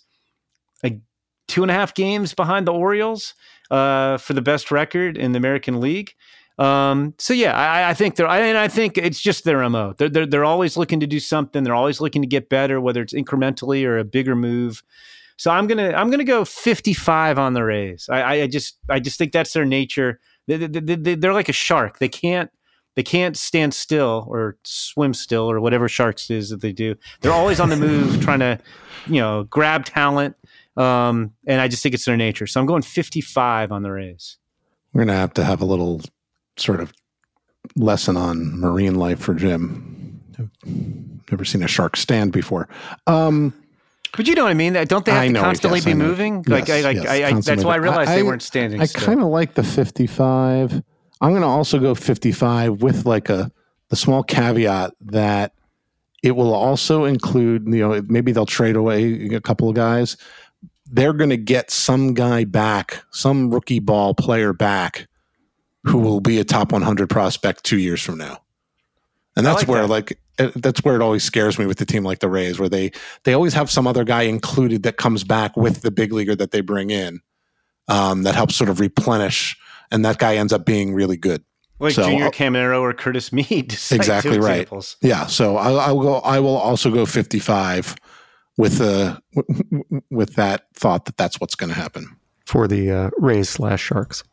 two 1.48 1.62
and 1.62 1.72
a 1.72 1.74
half 1.74 1.94
games 1.94 2.34
behind 2.34 2.68
the 2.68 2.74
Orioles 2.74 3.34
uh, 3.72 4.18
for 4.18 4.34
the 4.34 4.42
best 4.42 4.72
record 4.72 5.18
in 5.18 5.32
the 5.32 5.38
American 5.38 5.80
League. 5.80 6.14
Um, 6.58 7.14
so 7.20 7.34
yeah, 7.34 7.56
I, 7.56 7.92
I 7.92 7.94
think 7.94 8.16
they're, 8.16 8.28
I, 8.28 8.40
and 8.40 8.58
I 8.58 8.68
think 8.68 8.98
it's 8.98 9.22
just 9.22 9.44
their 9.44 9.68
mo. 9.70 9.94
They're, 9.98 10.10
they're 10.10 10.26
they're 10.26 10.46
always 10.46 10.76
looking 10.76 11.00
to 11.02 11.08
do 11.08 11.20
something. 11.20 11.64
They're 11.64 11.76
always 11.76 12.02
looking 12.02 12.24
to 12.24 12.28
get 12.28 12.50
better, 12.50 12.82
whether 12.82 13.02
it's 13.02 13.14
incrementally 13.14 13.86
or 13.86 14.00
a 14.00 14.04
bigger 14.04 14.36
move. 14.36 14.82
So 15.38 15.52
I'm 15.52 15.68
gonna 15.68 15.92
I'm 15.92 16.10
gonna 16.10 16.24
go 16.24 16.44
55 16.44 17.38
on 17.38 17.54
the 17.54 17.64
Rays. 17.64 18.10
I, 18.12 18.42
I 18.42 18.48
just 18.48 18.78
I 18.90 19.00
just 19.00 19.18
think 19.18 19.32
that's 19.32 19.54
their 19.54 19.66
nature. 19.66 20.20
They, 20.48 20.58
they, 20.58 20.96
they, 20.96 21.16
they're 21.16 21.34
like 21.34 21.50
a 21.50 21.54
shark. 21.54 22.00
They 22.00 22.10
can't 22.10 22.50
they 22.96 23.04
can't 23.04 23.38
stand 23.38 23.76
still 23.76 24.26
or 24.28 24.58
swim 24.64 25.14
still 25.14 25.50
or 25.50 25.60
whatever 25.60 25.88
sharks 25.88 26.32
is 26.32 26.50
that 26.50 26.62
they 26.62 26.72
do. 26.74 26.96
They're 27.22 27.32
always 27.32 27.60
on 27.60 27.70
the 27.70 27.76
move, 27.76 28.20
trying 28.24 28.40
to 28.40 28.60
you 29.06 29.22
know 29.22 29.44
grab 29.44 29.86
talent. 29.86 30.36
Um, 30.76 31.34
and 31.48 31.62
I 31.62 31.68
just 31.68 31.82
think 31.82 31.96
it's 31.96 32.06
their 32.06 32.18
nature. 32.18 32.48
So 32.48 32.60
I'm 32.60 32.66
going 32.66 32.82
55 32.82 33.72
on 33.72 33.84
the 33.84 33.92
Rays. 33.92 34.38
We're 34.94 35.06
gonna 35.06 35.18
have 35.18 35.34
to 35.36 35.44
have 35.44 35.62
a 35.62 35.66
little 35.66 36.02
sort 36.58 36.80
of 36.80 36.94
lesson 37.76 38.18
on 38.18 38.60
marine 38.60 38.96
life 38.96 39.20
for 39.20 39.36
Jim. 39.36 40.20
I've 40.40 40.50
never 41.32 41.46
seen 41.46 41.62
a 41.62 41.68
shark 41.68 41.96
stand 41.96 42.32
before. 42.32 42.68
Um, 43.06 43.54
but 44.16 44.28
you 44.28 44.36
know 44.36 44.44
what 44.44 44.52
I 44.52 44.56
mean? 44.56 44.74
Don't 44.74 45.06
they 45.06 45.12
have 45.12 45.24
I 45.24 45.28
to 45.28 45.34
know, 45.34 45.42
constantly 45.42 45.82
be 45.82 45.94
moving? 45.94 46.44
Like, 46.48 46.70
I, 46.70 46.82
like 46.82 46.98
yes, 46.98 47.08
I, 47.08 47.24
I, 47.26 47.40
that's 47.40 47.64
why 47.64 47.74
I 47.74 47.78
realized 47.78 48.12
they 48.12 48.24
weren't 48.24 48.42
standing 48.42 48.82
I 48.82 48.88
kind 48.88 49.22
of 49.22 49.28
like 49.28 49.54
the 49.56 49.64
55. 49.64 50.82
I'm 51.20 51.32
going 51.32 51.42
to 51.42 51.48
also 51.48 51.80
go 51.80 51.96
55 51.96 52.82
with 52.82 53.06
like 53.06 53.30
a 53.30 53.52
the 53.90 53.96
small 53.96 54.24
caveat 54.24 54.94
that 55.02 55.54
it 56.24 56.32
will 56.32 56.54
also 56.54 57.06
include, 57.06 57.68
you 57.68 57.88
know, 57.88 58.02
maybe 58.08 58.32
they'll 58.32 58.46
trade 58.46 58.76
away 58.76 59.28
a 59.34 59.42
couple 59.42 59.70
of 59.70 59.76
guys. 59.76 60.18
They're 60.86 61.14
going 61.14 61.30
to 61.30 61.38
get 61.38 61.72
some 61.72 62.14
guy 62.14 62.44
back, 62.44 63.04
some 63.12 63.50
rookie 63.50 63.80
ball 63.80 64.14
player 64.14 64.54
back 64.54 65.08
who 65.84 66.00
will 66.00 66.20
be 66.20 66.40
a 66.40 66.44
top 66.44 66.72
100 66.72 67.10
prospect 67.10 67.64
2 67.64 67.78
years 67.78 68.02
from 68.02 68.18
now. 68.18 68.42
And 69.36 69.46
that's 69.46 69.62
like 69.62 69.68
where 69.68 69.84
that. 69.84 69.90
like 69.90 70.20
that's 70.38 70.84
where 70.84 70.96
it 70.96 71.02
always 71.02 71.24
scares 71.24 71.58
me 71.58 71.66
with 71.66 71.78
the 71.78 71.86
team 71.86 72.04
like 72.04 72.20
the 72.20 72.30
Rays 72.30 72.60
where 72.60 72.70
they 72.70 72.92
they 73.24 73.34
always 73.34 73.54
have 73.54 73.70
some 73.70 73.88
other 73.88 74.04
guy 74.04 74.24
included 74.24 74.84
that 74.84 74.98
comes 74.98 75.24
back 75.24 75.58
with 75.58 75.82
the 75.82 75.92
big 75.92 76.14
leaguer 76.14 76.36
that 76.36 76.52
they 76.52 76.62
bring 76.62 76.90
in 76.90 77.22
um, 77.88 78.24
that 78.24 78.36
helps 78.36 78.56
sort 78.56 78.70
of 78.70 78.80
replenish, 78.80 79.58
and 79.92 80.04
that 80.06 80.18
guy 80.18 80.36
ends 80.36 80.54
up 80.54 80.66
being 80.66 80.94
really 80.94 81.18
good. 81.18 81.44
like 81.80 81.94
so, 81.94 82.04
Junior 82.04 82.28
uh, 82.28 82.32
Camaro 82.32 82.82
or 82.82 82.94
Curtis 82.94 83.32
Mead. 83.32 83.78
Exactly 83.92 84.38
two 84.38 84.42
right. 84.42 84.62
examples. 84.62 84.98
Yeah, 85.02 85.26
so 85.28 85.58
I, 85.58 85.72
I 85.72 85.92
will 85.92 86.04
go. 86.04 86.16
I 86.20 86.40
will 86.40 86.58
also 86.58 86.92
go 86.92 87.06
fifty-five 87.06 87.96
with 88.58 88.82
uh, 88.82 89.20
with 90.10 90.36
that 90.36 90.66
thought 90.74 91.06
that 91.06 91.18
that's 91.18 91.40
what's 91.40 91.56
going 91.56 91.70
to 91.70 91.76
happen. 91.76 92.16
for 92.46 92.68
the 92.68 92.92
uh, 92.92 93.10
Rays 93.18 93.50
slash 93.50 93.82
Sharks. 93.82 94.24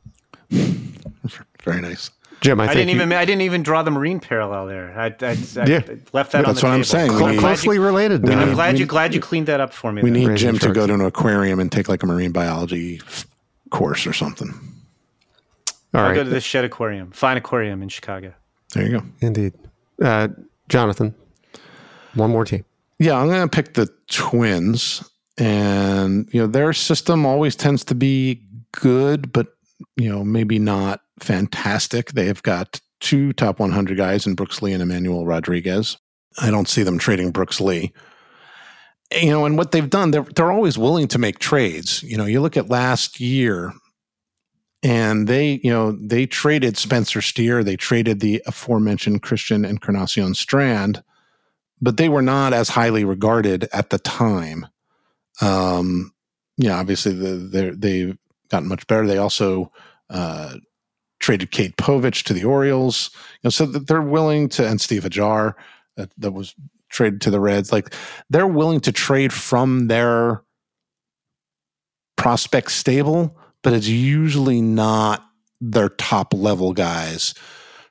Very 0.50 1.80
nice. 1.80 2.10
Jim, 2.44 2.60
I, 2.60 2.64
I, 2.64 2.66
think 2.68 2.76
didn't 2.76 2.88
you- 2.90 2.96
even 2.96 3.12
I 3.12 3.24
didn't 3.24 3.40
even 3.42 3.62
draw 3.62 3.82
the 3.82 3.90
marine 3.90 4.20
parallel 4.20 4.66
there. 4.66 4.92
I, 4.98 5.06
I, 5.06 5.30
I 5.30 5.66
Yeah. 5.66 5.80
left 6.12 6.32
that 6.32 6.44
on 6.44 6.50
That's 6.52 6.60
the 6.60 6.66
what 6.66 6.72
I'm 6.74 6.84
saying. 6.84 7.12
We 7.12 7.18
cl- 7.18 7.30
need- 7.30 7.38
closely 7.40 7.78
related. 7.78 8.22
we 8.28 8.34
uh, 8.34 8.38
I'm 8.38 8.52
glad 8.54 8.74
we- 8.74 8.80
you 8.80 8.86
glad 8.86 9.14
you 9.14 9.20
cleaned 9.20 9.46
that 9.48 9.60
up 9.60 9.72
for 9.72 9.90
me. 9.92 10.02
We 10.02 10.10
there. 10.10 10.18
need 10.20 10.28
Rays 10.28 10.40
Jim 10.40 10.50
and 10.50 10.60
to 10.60 10.72
go 10.72 10.86
to 10.86 10.92
an 10.94 11.00
aquarium 11.00 11.58
and 11.58 11.72
take 11.72 11.88
like 11.88 12.02
a 12.02 12.06
marine 12.06 12.32
biology 12.32 13.00
course 13.70 14.06
or 14.06 14.12
something. 14.12 14.50
all 15.94 16.00
I'll 16.00 16.08
right, 16.08 16.14
go 16.14 16.22
to 16.24 16.28
the 16.30 16.40
Shedd 16.40 16.64
Aquarium, 16.64 17.10
fine 17.12 17.36
aquarium 17.38 17.82
in 17.82 17.88
Chicago. 17.88 18.34
There 18.74 18.84
you 18.84 18.98
go. 19.00 19.06
indeed. 19.20 19.54
Uh, 20.02 20.28
Jonathan, 20.68 21.14
one 22.14 22.30
more 22.30 22.44
team. 22.44 22.64
Yeah, 22.98 23.16
I'm 23.16 23.28
going 23.28 23.48
to 23.48 23.48
pick 23.48 23.74
the 23.74 23.88
Twins, 24.08 25.02
and 25.38 26.28
you 26.32 26.40
know 26.40 26.46
their 26.46 26.72
system 26.72 27.24
always 27.24 27.56
tends 27.56 27.84
to 27.84 27.94
be 27.94 28.42
good, 28.72 29.32
but 29.32 29.54
you 29.96 30.08
know 30.10 30.24
maybe 30.24 30.58
not 30.58 31.00
fantastic. 31.20 32.12
They 32.12 32.26
have 32.26 32.42
got 32.42 32.80
two 33.00 33.32
top 33.32 33.58
100 33.58 33.96
guys 33.96 34.26
in 34.26 34.34
Brooks 34.34 34.62
Lee 34.62 34.72
and 34.72 34.82
Emmanuel 34.82 35.26
Rodriguez. 35.26 35.98
I 36.40 36.50
don't 36.50 36.68
see 36.68 36.82
them 36.82 36.98
trading 36.98 37.30
Brooks 37.30 37.60
Lee. 37.60 37.92
You 39.12 39.30
know, 39.30 39.44
and 39.44 39.56
what 39.56 39.70
they've 39.70 39.88
done, 39.88 40.10
they're 40.10 40.26
they're 40.34 40.50
always 40.50 40.78
willing 40.78 41.08
to 41.08 41.18
make 41.18 41.38
trades. 41.38 42.02
You 42.02 42.16
know, 42.16 42.24
you 42.24 42.40
look 42.40 42.56
at 42.56 42.70
last 42.70 43.20
year, 43.20 43.72
and 44.82 45.28
they, 45.28 45.60
you 45.62 45.70
know, 45.70 45.92
they 45.92 46.26
traded 46.26 46.76
Spencer 46.76 47.20
Steer, 47.20 47.62
they 47.62 47.76
traded 47.76 48.20
the 48.20 48.42
aforementioned 48.46 49.22
Christian 49.22 49.64
and 49.64 49.74
Encarnacion 49.74 50.34
Strand 50.34 51.04
but 51.84 51.98
they 51.98 52.08
were 52.08 52.22
not 52.22 52.54
as 52.54 52.70
highly 52.70 53.04
regarded 53.04 53.68
at 53.72 53.90
the 53.90 53.98
time. 53.98 54.66
Um, 55.42 56.12
yeah, 56.56 56.78
obviously 56.78 57.12
the, 57.12 57.74
they've 57.76 58.16
gotten 58.48 58.68
much 58.68 58.86
better. 58.86 59.06
They 59.06 59.18
also 59.18 59.70
uh, 60.08 60.54
traded 61.24 61.50
Cade 61.50 61.74
Povich 61.78 62.22
to 62.24 62.34
the 62.34 62.44
Orioles, 62.44 63.10
you 63.14 63.40
know, 63.44 63.50
so 63.50 63.64
that 63.64 63.86
they're 63.86 64.02
willing 64.02 64.46
to, 64.50 64.68
and 64.68 64.78
Steve 64.78 65.04
Hajjar 65.04 65.54
that, 65.96 66.10
that 66.18 66.32
was 66.32 66.54
traded 66.90 67.22
to 67.22 67.30
the 67.30 67.40
Reds. 67.40 67.72
Like 67.72 67.94
they're 68.28 68.46
willing 68.46 68.80
to 68.80 68.92
trade 68.92 69.32
from 69.32 69.88
their 69.88 70.42
prospect 72.16 72.72
stable, 72.72 73.38
but 73.62 73.72
it's 73.72 73.88
usually 73.88 74.60
not 74.60 75.24
their 75.62 75.88
top 75.88 76.34
level 76.34 76.74
guys. 76.74 77.32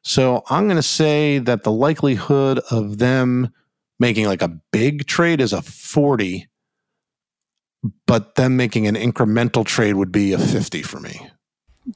So 0.04 0.44
I'm 0.52 0.66
going 0.66 0.76
to 0.76 0.84
say 0.84 1.40
that 1.40 1.64
the 1.64 1.72
likelihood 1.72 2.60
of 2.70 3.00
them 3.00 3.52
making 4.00 4.28
like 4.28 4.44
a 4.44 4.60
big 4.72 5.08
trade 5.08 5.42
is 5.42 5.54
a 5.54 5.64
40 5.64 6.48
but 8.08 8.36
them 8.36 8.56
making 8.56 8.88
an 8.88 8.96
incremental 8.96 9.66
trade 9.66 9.96
would 9.96 10.12
be 10.12 10.32
a 10.32 10.38
50 10.38 10.84
for 10.84 11.02
me 11.02 11.30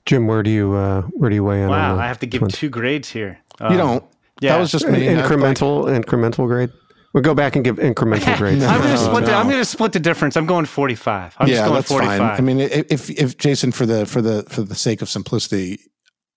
Jim, 0.05 0.27
where 0.27 0.43
do 0.43 0.49
you 0.49 0.73
uh, 0.73 1.01
where 1.13 1.29
do 1.29 1.35
you 1.35 1.43
weigh 1.43 1.63
in? 1.63 1.69
Wow, 1.69 1.95
the 1.95 2.01
I 2.01 2.07
have 2.07 2.19
to 2.19 2.25
give 2.25 2.39
Twins? 2.39 2.53
two 2.55 2.69
grades 2.69 3.09
here. 3.09 3.39
you 3.61 3.65
Um, 3.67 3.77
don't 3.77 4.03
Yeah, 4.41 4.53
that 4.53 4.59
was 4.59 4.71
just 4.71 4.87
me 4.87 5.07
I- 5.09 5.13
incremental 5.13 5.85
incremental 5.85 6.47
grade. 6.47 6.71
We'll 7.13 7.23
go 7.23 7.33
back 7.33 7.55
and 7.55 7.63
give 7.65 7.77
incremental 7.77 8.37
grades. 8.37 8.63
I'm 8.65 8.81
going 8.81 8.95
to 8.95 9.01
No, 9.01 9.09
split. 9.09 9.25
The, 9.25 9.31
no. 9.31 9.37
I'm 9.37 9.45
going 9.47 9.57
to 9.57 9.65
split 9.65 9.93
the 9.93 9.99
difference. 9.99 10.35
I'm 10.37 10.45
going 10.45 10.65
45. 10.65 11.35
I'm 11.39 11.47
just 11.47 11.57
yeah 11.57 11.63
going 11.65 11.75
that's 11.75 11.87
45. 11.87 12.17
fine 12.19 12.31
i 12.37 12.41
mean 12.41 12.59
if 12.59 13.09
if 13.09 13.37
jason 13.37 13.71
for 13.71 13.85
the 13.85 14.05
for 14.05 14.21
the 14.21 14.43
for 14.49 14.61
the 14.61 14.75
sake 14.75 15.01
of 15.01 15.09
simplicity 15.09 15.79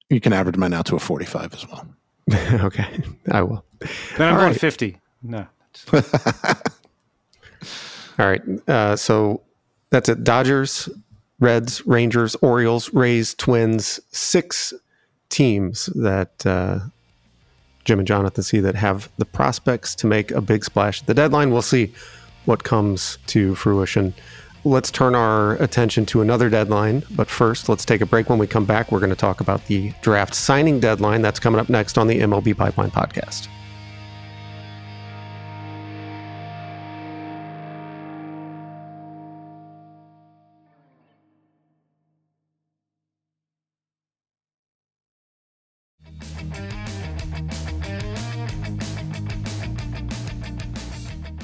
you 0.09 0.21
can 0.21 0.33
average 0.33 0.57
mine 0.57 0.73
out 0.73 0.87
to 0.87 0.97
a 0.97 0.99
45 0.99 1.53
as 1.55 1.67
well 1.69 1.87
okay, 2.65 2.87
I 3.31 3.43
will. 3.43 3.65
then 3.81 3.89
I'm 4.29 4.35
all 4.35 4.41
going 4.41 4.53
right. 4.53 4.61
50. 4.61 4.97
No. 5.23 5.47
All 8.19 8.27
right. 8.27 8.43
Uh, 8.69 8.97
so 8.97 9.43
that's 9.91 10.09
it. 10.09 10.23
Dodgers, 10.25 10.89
Reds, 11.40 11.85
Rangers, 11.87 12.37
Orioles, 12.37 12.92
Rays, 12.92 13.35
Twins. 13.35 13.98
Six 14.12 14.72
teams 15.31 15.87
that 15.94 16.44
uh, 16.46 16.81
Jim 17.85 17.98
and 17.98 18.07
Jonathan 18.07 18.44
see 18.44 18.61
that 18.61 18.74
have 18.74 19.11
the 19.18 19.24
prospects 19.24 19.94
to 19.96 20.07
make 20.07 20.31
a 20.31 20.40
big 20.40 20.64
splash 20.64 21.00
at 21.00 21.07
the 21.07 21.14
deadline. 21.14 21.50
We'll 21.50 21.62
see 21.62 21.92
what 22.44 22.64
comes 22.64 23.18
to 23.29 23.55
fruition. 23.55 24.14
Let's 24.64 24.90
turn 24.90 25.14
our 25.14 25.55
attention 25.55 26.05
to 26.07 26.20
another 26.20 26.50
deadline. 26.50 27.03
But 27.12 27.31
first, 27.31 27.68
let's 27.68 27.85
take 27.85 28.03
a 28.03 28.07
break. 28.07 28.29
When 28.29 28.38
we 28.38 28.46
come 28.46 28.66
back, 28.66 28.92
we're 28.92 29.00
going 29.00 29.11
to 29.11 29.16
talk 29.16 29.40
about 29.40 29.66
the 29.66 29.92
draft 30.03 30.35
signing 30.35 30.81
deadline. 30.81 31.22
That's 31.22 31.40
coming 31.40 31.59
up 31.61 31.70
next 31.70 31.96
on 31.96 32.07
the 32.07 32.20
MLB 32.20 32.57
Pipeline 32.57 32.90
podcast. 32.90 33.48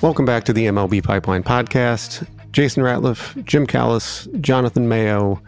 Welcome 0.07 0.25
back 0.25 0.45
to 0.45 0.53
the 0.53 0.67
MLB 0.67 1.03
Pipeline 1.03 1.43
Podcast. 1.43 2.29
Jason 2.53 2.85
Ratliff, 2.85 3.45
Jim 3.45 3.67
Callis, 3.67 4.29
Jonathan 4.41 4.89
Mayo. 4.89 5.43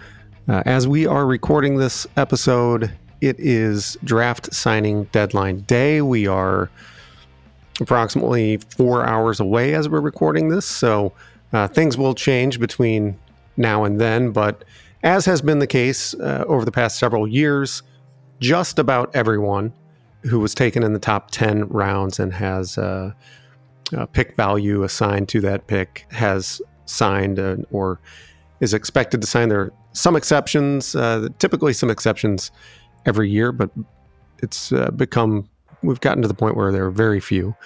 Uh, 0.49 0.65
as 0.67 0.89
we 0.89 1.07
are 1.07 1.27
recording 1.27 1.77
this 1.77 2.09
episode, 2.17 2.91
it 3.21 3.39
is 3.39 3.97
draft 4.03 4.53
signing 4.53 5.05
deadline 5.13 5.61
day. 5.61 6.03
We 6.03 6.27
are 6.27 6.71
approximately 7.81 8.57
four 8.57 9.07
hours 9.07 9.39
away 9.39 9.75
as 9.75 9.89
we're 9.89 10.01
recording 10.01 10.49
this, 10.49 10.67
so 10.67 11.13
uh, 11.53 11.69
things 11.69 11.97
will 11.97 12.17
change 12.17 12.59
between 12.59 13.17
now 13.57 13.85
and 13.85 14.01
then. 14.01 14.33
But 14.33 14.65
as 15.05 15.25
has 15.27 15.41
been 15.41 15.61
the 15.61 15.69
case 15.69 16.15
uh, 16.15 16.43
over 16.49 16.65
the 16.65 16.73
past 16.73 16.99
several 16.99 17.29
years, 17.29 17.85
just 18.41 18.81
about 18.81 19.15
everyone 19.15 19.73
who 20.23 20.41
was 20.41 20.53
taken 20.53 20.83
in 20.83 20.95
the 20.95 20.99
top 20.99 21.31
10 21.31 21.69
rounds 21.69 22.19
and 22.19 22.33
has 22.33 22.77
uh, 23.97 24.07
pick 24.07 24.37
value 24.37 24.83
assigned 24.83 25.29
to 25.31 25.41
that 25.41 25.67
pick 25.67 26.07
has 26.11 26.61
signed 26.87 27.39
uh, 27.39 27.57
or 27.71 28.01
is 28.61 28.75
expected 28.75 29.21
to 29.21 29.27
sign 29.27 29.49
their 29.49 29.73
some 29.93 30.17
exceptions, 30.17 30.95
uh, 30.95 31.29
typically 31.39 31.73
some 31.73 31.91
exceptions 31.91 32.51
every 33.07 33.29
year, 33.29 33.53
but 33.53 33.71
it's 34.43 34.73
uh, 34.73 34.91
become, 34.91 35.49
we've 35.83 36.01
gotten 36.01 36.23
to 36.23 36.29
the 36.29 36.35
point 36.35 36.57
where 36.57 36.71
there 36.71 36.87
are 36.87 36.91
very 36.91 37.21
few. 37.21 37.57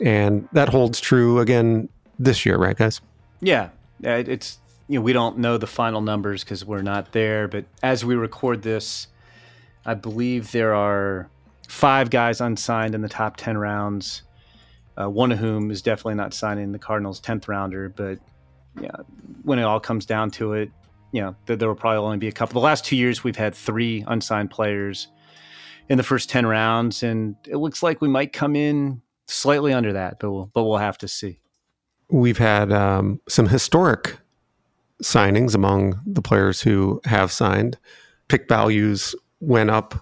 And 0.00 0.48
that 0.52 0.68
holds 0.68 1.00
true 1.00 1.40
again 1.40 1.88
this 2.18 2.44
year, 2.46 2.56
right, 2.56 2.76
guys? 2.76 3.00
Yeah. 3.40 3.70
It's, 4.02 4.58
you 4.88 4.98
know, 4.98 5.02
we 5.02 5.12
don't 5.12 5.38
know 5.38 5.58
the 5.58 5.66
final 5.66 6.00
numbers 6.00 6.44
because 6.44 6.64
we're 6.64 6.82
not 6.82 7.12
there. 7.12 7.48
But 7.48 7.64
as 7.82 8.04
we 8.04 8.14
record 8.14 8.62
this, 8.62 9.08
I 9.84 9.94
believe 9.94 10.52
there 10.52 10.74
are 10.74 11.28
five 11.68 12.10
guys 12.10 12.40
unsigned 12.40 12.94
in 12.94 13.00
the 13.00 13.08
top 13.08 13.36
10 13.36 13.58
rounds, 13.58 14.22
uh, 15.00 15.08
one 15.08 15.32
of 15.32 15.38
whom 15.38 15.70
is 15.70 15.82
definitely 15.82 16.14
not 16.14 16.34
signing 16.34 16.72
the 16.72 16.78
Cardinals' 16.78 17.20
10th 17.20 17.48
rounder. 17.48 17.88
But 17.88 18.18
yeah, 18.80 18.90
when 19.42 19.58
it 19.58 19.62
all 19.62 19.80
comes 19.80 20.06
down 20.06 20.30
to 20.32 20.54
it, 20.54 20.70
you 21.12 21.20
know, 21.20 21.36
there, 21.46 21.56
there 21.56 21.68
will 21.68 21.74
probably 21.74 21.98
only 21.98 22.18
be 22.18 22.28
a 22.28 22.32
couple. 22.32 22.60
The 22.60 22.64
last 22.64 22.84
two 22.84 22.96
years, 22.96 23.22
we've 23.22 23.36
had 23.36 23.54
three 23.54 24.04
unsigned 24.06 24.50
players 24.50 25.08
in 25.88 25.98
the 25.98 26.02
first 26.04 26.30
10 26.30 26.46
rounds, 26.46 27.02
and 27.02 27.36
it 27.46 27.56
looks 27.56 27.82
like 27.82 28.00
we 28.00 28.08
might 28.08 28.32
come 28.32 28.56
in 28.56 29.02
slightly 29.26 29.72
under 29.72 29.92
that, 29.92 30.18
but 30.18 30.30
we'll, 30.30 30.50
but 30.52 30.64
we'll 30.64 30.78
have 30.78 30.98
to 30.98 31.08
see. 31.08 31.38
We've 32.08 32.38
had 32.38 32.72
um, 32.72 33.20
some 33.28 33.48
historic 33.48 34.18
signings 35.02 35.54
among 35.54 36.00
the 36.06 36.22
players 36.22 36.62
who 36.62 37.00
have 37.04 37.32
signed. 37.32 37.78
Pick 38.28 38.48
values 38.48 39.14
went 39.40 39.70
up 39.70 39.94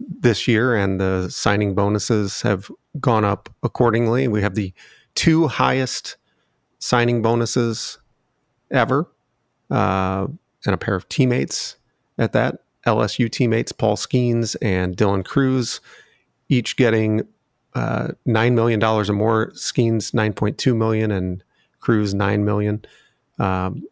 this 0.00 0.46
year, 0.46 0.76
and 0.76 1.00
the 1.00 1.28
signing 1.30 1.74
bonuses 1.74 2.42
have 2.42 2.70
gone 3.00 3.24
up 3.24 3.48
accordingly. 3.62 4.28
We 4.28 4.42
have 4.42 4.54
the 4.54 4.72
two 5.14 5.48
highest 5.48 6.16
signing 6.78 7.22
bonuses 7.22 7.98
ever, 8.70 9.10
uh, 9.70 10.26
and 10.64 10.74
a 10.74 10.78
pair 10.78 10.94
of 10.94 11.08
teammates 11.08 11.76
at 12.18 12.32
that. 12.32 12.62
LSU 12.86 13.30
teammates 13.30 13.72
Paul 13.72 13.96
Skenes 13.96 14.56
and 14.62 14.96
Dylan 14.96 15.24
Crews, 15.24 15.80
each 16.48 16.76
getting 16.76 17.26
uh, 17.74 18.08
nine 18.24 18.54
million 18.54 18.80
dollars 18.80 19.10
or 19.10 19.14
more. 19.14 19.50
Skenes 19.52 20.14
nine 20.14 20.32
point 20.32 20.58
two 20.58 20.74
million 20.74 21.10
and 21.10 21.42
Crews 21.80 22.14
nine 22.14 22.44
million. 22.44 22.84
Um, 23.38 23.84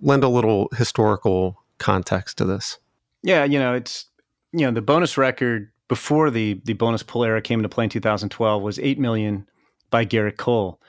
lend 0.00 0.24
a 0.24 0.28
little 0.28 0.68
historical 0.76 1.62
context 1.78 2.38
to 2.38 2.44
this. 2.44 2.78
Yeah, 3.22 3.44
you 3.44 3.58
know, 3.58 3.74
it's 3.74 4.06
you 4.52 4.60
know 4.60 4.70
the 4.70 4.82
bonus 4.82 5.16
record 5.16 5.70
before 5.88 6.30
the 6.30 6.60
the 6.64 6.72
bonus 6.72 7.02
pool 7.02 7.24
era 7.24 7.42
came 7.42 7.60
into 7.60 7.68
play 7.68 7.84
in 7.84 7.90
2012 7.90 8.62
was 8.62 8.78
eight 8.78 8.98
million 8.98 9.46
by 9.90 10.04
Gerrit 10.04 10.36
Cole. 10.36 10.80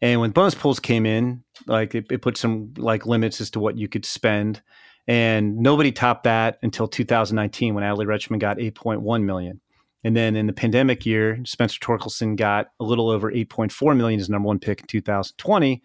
And 0.00 0.20
when 0.20 0.30
bonus 0.30 0.54
pools 0.54 0.78
came 0.78 1.06
in, 1.06 1.42
like 1.66 1.94
it, 1.94 2.06
it, 2.10 2.22
put 2.22 2.36
some 2.36 2.72
like 2.76 3.04
limits 3.04 3.40
as 3.40 3.50
to 3.50 3.60
what 3.60 3.76
you 3.76 3.88
could 3.88 4.04
spend, 4.04 4.62
and 5.08 5.56
nobody 5.56 5.90
topped 5.90 6.24
that 6.24 6.58
until 6.62 6.86
2019 6.86 7.74
when 7.74 7.82
Adley 7.82 8.06
Rutschman 8.06 8.38
got 8.38 8.58
8.1 8.58 9.24
million. 9.24 9.60
And 10.04 10.16
then 10.16 10.36
in 10.36 10.46
the 10.46 10.52
pandemic 10.52 11.04
year, 11.04 11.40
Spencer 11.44 11.80
Torkelson 11.80 12.36
got 12.36 12.68
a 12.78 12.84
little 12.84 13.10
over 13.10 13.32
8.4 13.32 13.96
million 13.96 14.20
as 14.20 14.30
number 14.30 14.46
one 14.46 14.60
pick 14.60 14.80
in 14.80 14.86
2020. 14.86 15.82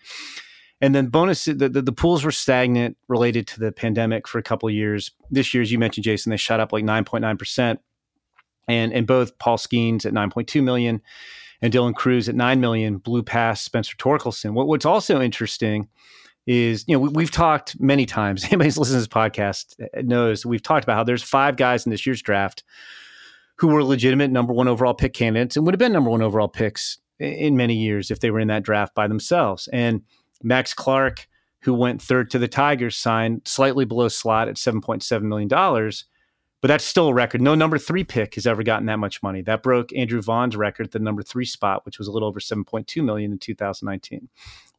And 0.81 0.93
then 0.93 1.07
bonus, 1.07 1.45
the, 1.45 1.69
the, 1.69 1.81
the, 1.81 1.91
pools 1.91 2.23
were 2.23 2.31
stagnant 2.31 2.97
related 3.07 3.47
to 3.47 3.59
the 3.59 3.71
pandemic 3.71 4.27
for 4.27 4.37
a 4.37 4.43
couple 4.43 4.69
years. 4.69 5.11
This 5.31 5.53
year, 5.53 5.63
as 5.63 5.71
you 5.71 5.79
mentioned, 5.79 6.03
Jason, 6.03 6.29
they 6.29 6.37
shot 6.37 6.59
up 6.59 6.73
like 6.73 6.83
9.9%. 6.83 7.77
And, 8.67 8.93
and 8.93 9.05
both 9.05 9.37
Paul 9.39 9.57
Skeens 9.57 10.05
at 10.05 10.13
9.2 10.13 10.63
million 10.63 11.01
and 11.61 11.73
Dylan 11.73 11.95
Crews 11.95 12.27
at 12.29 12.35
9 12.35 12.59
million 12.59 12.97
blew 12.97 13.23
past 13.23 13.63
Spencer 13.63 13.95
Torkelson. 13.97 14.53
What, 14.53 14.67
what's 14.67 14.85
also 14.85 15.21
interesting 15.21 15.87
is, 16.45 16.83
you 16.87 16.95
know, 16.95 16.99
we, 16.99 17.23
have 17.23 17.31
talked 17.31 17.79
many 17.79 18.05
times, 18.05 18.43
anybody 18.45 18.67
who's 18.67 18.77
listening 18.77 19.01
to 19.01 19.07
this 19.07 19.07
podcast 19.07 20.05
knows 20.05 20.45
we've 20.45 20.61
talked 20.61 20.83
about 20.83 20.95
how 20.95 21.03
there's 21.03 21.23
five 21.23 21.55
guys 21.55 21.85
in 21.85 21.89
this 21.89 22.05
year's 22.05 22.21
draft 22.21 22.63
who 23.57 23.67
were 23.67 23.83
legitimate 23.83 24.31
number 24.31 24.51
one 24.51 24.67
overall 24.67 24.93
pick 24.93 25.13
candidates 25.13 25.55
and 25.55 25.65
would 25.65 25.73
have 25.73 25.79
been 25.79 25.93
number 25.93 26.09
one 26.09 26.21
overall 26.21 26.47
picks 26.47 26.97
in 27.19 27.55
many 27.55 27.75
years 27.75 28.11
if 28.11 28.19
they 28.19 28.31
were 28.31 28.39
in 28.39 28.47
that 28.47 28.63
draft 28.63 28.93
by 28.95 29.07
themselves. 29.07 29.69
And 29.71 30.01
Max 30.41 30.73
Clark, 30.73 31.27
who 31.61 31.73
went 31.73 32.01
third 32.01 32.29
to 32.31 32.39
the 32.39 32.47
Tigers, 32.47 32.97
signed 32.97 33.43
slightly 33.45 33.85
below 33.85 34.09
slot 34.09 34.49
at 34.49 34.55
$7.7 34.55 35.21
million 35.21 35.47
but 36.63 36.69
that's 36.69 36.85
still 36.85 37.09
a 37.09 37.13
record. 37.13 37.41
No 37.41 37.55
number 37.55 37.77
three 37.77 38.05
pick 38.05 38.35
has 38.35 38.47
ever 38.47 38.63
gotten 38.63 38.85
that 38.85 38.97
much 38.97 39.21
money. 39.21 39.41
That 39.41 39.63
broke 39.63 39.93
Andrew 39.93 40.21
Vaughn's 40.21 40.55
record, 40.55 40.85
at 40.85 40.91
the 40.93 40.99
number 40.99 41.21
three 41.21 41.43
spot, 41.43 41.85
which 41.85 41.99
was 41.99 42.07
a 42.07 42.11
little 42.13 42.29
over 42.29 42.39
7.2 42.39 43.03
million 43.03 43.33
in 43.33 43.37
2019. 43.37 44.29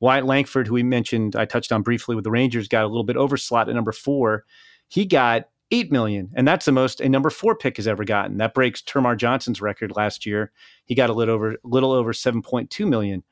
Wyatt 0.00 0.24
Langford, 0.24 0.66
who 0.66 0.72
we 0.72 0.82
mentioned, 0.82 1.36
I 1.36 1.44
touched 1.44 1.72
on 1.72 1.82
briefly 1.82 2.14
with 2.14 2.24
the 2.24 2.30
Rangers, 2.30 2.68
got 2.68 2.84
a 2.84 2.88
little 2.88 3.04
bit 3.04 3.16
overslot 3.16 3.68
at 3.68 3.74
number 3.74 3.92
four. 3.92 4.46
He 4.88 5.04
got 5.04 5.50
eight 5.70 5.92
million, 5.92 6.30
and 6.34 6.48
that's 6.48 6.64
the 6.64 6.72
most 6.72 7.02
a 7.02 7.08
number 7.10 7.28
four 7.28 7.54
pick 7.54 7.76
has 7.76 7.86
ever 7.86 8.06
gotten. 8.06 8.38
That 8.38 8.54
breaks 8.54 8.80
Termarr 8.80 9.18
Johnson's 9.18 9.60
record 9.60 9.94
last 9.94 10.24
year. 10.24 10.52
He 10.86 10.94
got 10.94 11.10
a 11.10 11.12
little 11.12 11.34
over 11.34 11.56
little 11.64 11.92
over 11.92 12.14
7.2 12.14 12.88
million 12.88 13.22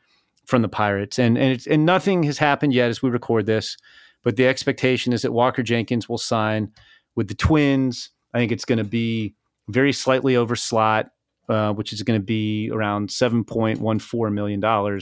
from 0.45 0.61
the 0.61 0.69
Pirates, 0.69 1.19
and 1.19 1.38
and 1.38 1.67
and 1.71 1.87
nothing 1.87 2.23
has 2.25 2.37
happened 2.37 2.75
yet 2.75 2.91
as 2.91 3.01
we 3.01 3.09
record 3.09 3.47
this. 3.47 3.79
But 4.23 4.37
the 4.37 4.47
expectation 4.47 5.15
is 5.15 5.23
that 5.23 5.33
Walker 5.33 5.62
Jenkins 5.62 6.07
will 6.07 6.19
sign 6.19 6.71
with 7.15 7.29
the 7.29 7.35
Twins 7.35 8.11
I 8.35 8.38
think 8.38 8.53
it's 8.53 8.64
going 8.64 8.79
to 8.79 8.85
be 8.85 9.35
very 9.68 9.92
slightly 9.92 10.37
over 10.37 10.57
slot, 10.57 11.11
uh, 11.49 11.73
which 11.73 11.92
is 11.92 12.03
going 12.03 12.18
to 12.18 12.25
be 12.25 12.71
around 12.73 13.09
$7.14 13.09 14.33
million 14.33 15.01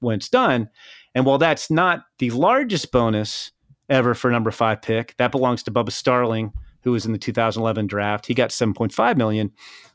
when 0.00 0.16
it's 0.16 0.28
done. 0.28 0.68
And 1.14 1.24
while 1.24 1.38
that's 1.38 1.70
not 1.70 2.04
the 2.18 2.30
largest 2.30 2.92
bonus 2.92 3.52
ever 3.88 4.14
for 4.14 4.30
number 4.30 4.50
five 4.50 4.82
pick, 4.82 5.14
that 5.18 5.30
belongs 5.30 5.62
to 5.64 5.70
Bubba 5.70 5.92
Starling, 5.92 6.52
who 6.82 6.92
was 6.92 7.06
in 7.06 7.12
the 7.12 7.18
2011 7.18 7.86
draft. 7.86 8.26
He 8.26 8.34
got 8.34 8.50
7.5 8.50 9.16
million. 9.16 9.52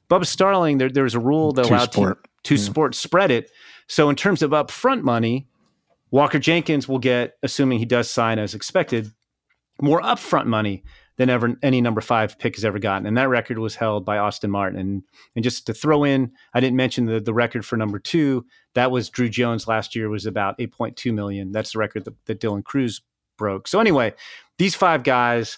Bubba 0.10 0.26
Starling, 0.26 0.78
there, 0.78 0.90
there 0.90 1.04
was 1.04 1.16
a 1.16 1.20
rule 1.20 1.52
that 1.54 1.66
two 1.66 1.74
allowed 1.74 1.94
sport. 1.94 2.24
two, 2.44 2.56
two 2.56 2.62
yeah. 2.62 2.70
sports 2.70 2.98
spread 2.98 3.32
it. 3.32 3.52
So 3.88 4.10
in 4.10 4.16
terms 4.16 4.42
of 4.42 4.52
upfront 4.52 5.04
money, 5.04 5.48
Walker 6.12 6.40
Jenkins 6.40 6.88
will 6.88 7.00
get, 7.00 7.38
assuming 7.44 7.80
he 7.80 7.86
does 7.86 8.10
sign 8.10 8.40
as 8.40 8.56
expected, 8.56 9.12
more 9.82 10.02
upfront 10.02 10.46
money 10.46 10.84
than 11.20 11.30
ever 11.30 11.54
any 11.62 11.82
number 11.82 12.00
five 12.00 12.40
pick 12.40 12.56
has 12.56 12.64
ever 12.64 12.80
gotten. 12.80 13.06
And 13.06 13.18
that 13.18 13.28
record 13.28 13.60
was 13.60 13.76
held 13.76 14.06
by 14.06 14.18
Austin 14.18 14.50
Martin. 14.50 14.80
And 14.80 15.04
and 15.36 15.44
just 15.44 15.66
to 15.66 15.74
throw 15.74 16.06
in, 16.06 16.32
I 16.54 16.62
didn't 16.62 16.78
mention 16.78 17.06
the, 17.06 17.20
the 17.20 17.34
record 17.34 17.66
for 17.66 17.76
number 17.76 18.00
two. 18.00 18.46
That 18.74 18.90
was 18.90 19.10
Druw 19.10 19.30
Jones 19.30 19.68
last 19.68 19.96
year 19.96 20.08
was 20.08 20.26
about 20.26 20.58
8.2 20.58 21.14
million. 21.14 21.52
That's 21.52 21.74
the 21.74 21.80
record 21.80 22.06
that, 22.06 22.14
that 22.26 22.40
Dylan 22.40 22.64
Crews 22.64 23.02
broke. 23.38 23.68
So 23.68 23.82
anyway, 23.82 24.14
these 24.58 24.76
five 24.76 25.04
guys 25.04 25.58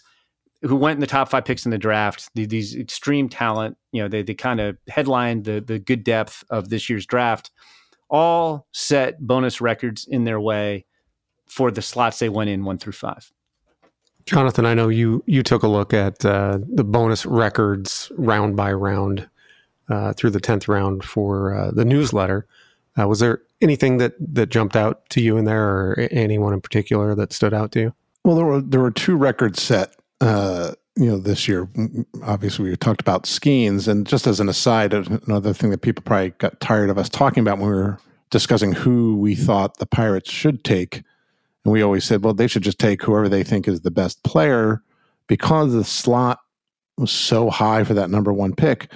who 0.63 0.75
went 0.75 0.97
in 0.97 1.01
the 1.01 1.07
top 1.07 1.29
five 1.29 1.45
picks 1.45 1.63
in 1.63 1.71
the 1.71 1.77
draft, 1.77 2.29
the, 2.33 2.47
these 2.47 2.75
extreme 2.75 3.29
talent, 3.29 3.77
you 3.91 4.01
know, 4.01 4.07
they, 4.07 4.23
they 4.23 4.33
kind 4.33 4.59
of 4.59 4.77
headlined 4.87 5.45
the, 5.45 5.61
the 5.61 5.77
good 5.77 6.03
depth 6.03 6.43
of 6.49 6.69
this 6.69 6.89
year's 6.89 7.05
draft, 7.05 7.51
all 8.09 8.67
set 8.71 9.19
bonus 9.19 9.61
records 9.61 10.07
in 10.09 10.23
their 10.23 10.39
way 10.41 10.87
for 11.47 11.69
the 11.69 11.83
slots 11.83 12.17
they 12.17 12.29
went 12.29 12.49
in 12.49 12.65
one 12.65 12.79
through 12.79 12.93
five. 12.93 13.31
Jonathan, 14.25 14.65
I 14.65 14.73
know 14.73 14.89
you 14.89 15.23
you 15.25 15.43
took 15.43 15.63
a 15.63 15.67
look 15.67 15.93
at 15.93 16.23
uh, 16.25 16.59
the 16.67 16.83
bonus 16.83 17.25
records 17.25 18.11
round 18.17 18.55
by 18.55 18.71
round 18.71 19.29
uh, 19.89 20.13
through 20.13 20.31
the 20.31 20.39
tenth 20.39 20.67
round 20.67 21.03
for 21.03 21.55
uh, 21.55 21.71
the 21.71 21.85
newsletter. 21.85 22.45
Uh, 22.99 23.07
was 23.07 23.19
there 23.19 23.41
anything 23.61 23.97
that 23.97 24.13
that 24.19 24.49
jumped 24.49 24.75
out 24.75 25.07
to 25.09 25.21
you 25.21 25.37
in 25.37 25.45
there, 25.45 25.67
or 25.67 26.07
anyone 26.11 26.53
in 26.53 26.61
particular 26.61 27.15
that 27.15 27.33
stood 27.33 27.53
out 27.53 27.71
to 27.73 27.79
you? 27.79 27.93
Well, 28.23 28.35
there 28.35 28.45
were 28.45 28.61
there 28.61 28.81
were 28.81 28.91
two 28.91 29.15
records 29.15 29.61
set. 29.61 29.95
Uh, 30.19 30.73
you 30.97 31.05
know, 31.05 31.17
this 31.17 31.47
year, 31.47 31.69
obviously, 32.23 32.69
we 32.69 32.75
talked 32.75 33.01
about 33.01 33.23
Skenes, 33.23 33.87
and 33.87 34.05
just 34.05 34.27
as 34.27 34.39
an 34.39 34.49
aside, 34.49 34.93
another 34.93 35.53
thing 35.53 35.71
that 35.71 35.81
people 35.81 36.03
probably 36.03 36.31
got 36.31 36.59
tired 36.59 36.89
of 36.89 36.97
us 36.97 37.09
talking 37.09 37.41
about 37.41 37.57
when 37.57 37.69
we 37.69 37.75
were 37.75 37.97
discussing 38.29 38.73
who 38.73 39.17
we 39.17 39.33
thought 39.33 39.77
the 39.77 39.85
Pirates 39.85 40.29
should 40.29 40.63
take 40.63 41.03
and 41.65 41.71
we 41.71 41.81
always 41.81 42.03
said, 42.03 42.23
well, 42.23 42.33
they 42.33 42.47
should 42.47 42.63
just 42.63 42.79
take 42.79 43.03
whoever 43.03 43.29
they 43.29 43.43
think 43.43 43.67
is 43.67 43.81
the 43.81 43.91
best 43.91 44.23
player 44.23 44.81
because 45.27 45.73
the 45.73 45.83
slot 45.83 46.39
was 46.97 47.11
so 47.11 47.49
high 47.49 47.83
for 47.83 47.93
that 47.93 48.09
number 48.09 48.33
one 48.33 48.55
pick. 48.55 48.91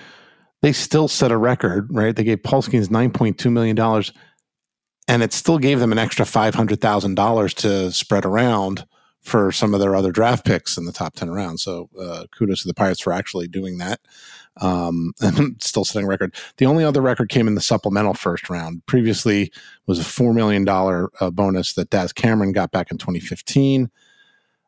They 0.62 0.74
still 0.74 1.08
set 1.08 1.32
a 1.32 1.38
record, 1.38 1.88
right? 1.92 2.16
They 2.16 2.24
gave 2.24 2.44
Paul 2.44 2.62
Skenes 2.62 2.88
$9.2 2.88 3.52
million 3.52 3.78
and 5.08 5.24
it 5.24 5.34
still 5.34 5.60
gave 5.60 5.80
them 5.80 5.92
an 5.92 6.00
extra 6.00 6.26
$500,000 6.26 7.54
to 7.56 7.92
spread 7.92 8.26
around 8.26 8.86
for 9.22 9.52
some 9.52 9.74
of 9.74 9.80
their 9.80 9.96
other 9.96 10.12
draft 10.12 10.46
picks 10.46 10.78
in 10.78 10.86
the 10.86 10.92
top 10.92 11.16
10 11.16 11.32
rounds. 11.32 11.64
So 11.64 11.90
uh, 12.00 12.26
kudos 12.36 12.62
to 12.62 12.68
the 12.68 12.74
Pirates 12.74 13.02
for 13.02 13.14
actually 13.14 13.48
doing 13.48 13.78
that 13.78 14.00
um, 14.62 15.14
still 15.60 15.86
setting 15.86 16.08
record. 16.08 16.36
The 16.58 16.66
only 16.66 16.84
other 16.84 17.02
record 17.02 17.30
came 17.30 17.48
in 17.48 17.56
the 17.56 17.62
supplemental 17.62 18.14
first 18.14 18.50
round. 18.50 18.86
Previously 18.86 19.52
was 19.88 20.00
a 20.00 20.04
$4 20.04 20.34
million 20.34 20.68
uh, 20.68 21.32
bonus 21.32 21.74
that 21.74 21.90
Daz 21.90 22.14
Cameron 22.14 22.52
got 22.52 22.72
back 22.72 22.92
in 22.92 22.98
2015. 22.98 23.90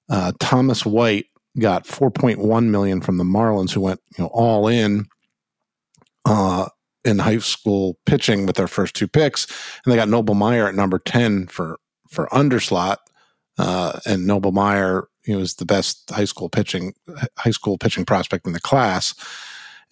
Uh, 0.10 0.32
Thomas 0.40 0.86
White 0.86 1.28
got 1.60 1.86
4.1 1.86 2.66
million 2.66 3.02
from 3.02 3.18
the 3.18 3.24
Marlins 3.24 3.72
who 3.72 3.82
went 3.82 4.00
you 4.16 4.24
know 4.24 4.30
all 4.32 4.68
in 4.68 5.08
uh, 6.26 6.68
in 7.04 7.18
high 7.20 7.40
school 7.40 7.98
pitching 8.06 8.46
with 8.46 8.56
their 8.58 8.68
first 8.68 8.96
two 8.96 9.08
picks 9.08 9.48
and 9.84 9.92
they 9.92 9.98
got 9.98 10.08
Noble 10.08 10.36
Meyer 10.36 10.68
at 10.68 10.76
number 10.76 11.00
10 11.00 11.48
for 11.48 11.80
for 12.10 12.28
underslot 12.28 12.98
uh, 13.58 14.00
and 14.06 14.28
Noble 14.28 14.52
Meyer, 14.52 15.08
know, 15.34 15.40
was 15.40 15.56
the 15.56 15.66
best 15.66 16.10
high 16.12 16.26
school 16.26 16.50
pitching 16.50 16.94
high 17.38 17.52
school 17.52 17.78
pitching 17.78 18.06
prospect 18.06 18.46
in 18.46 18.54
the 18.54 18.60
class. 18.60 19.16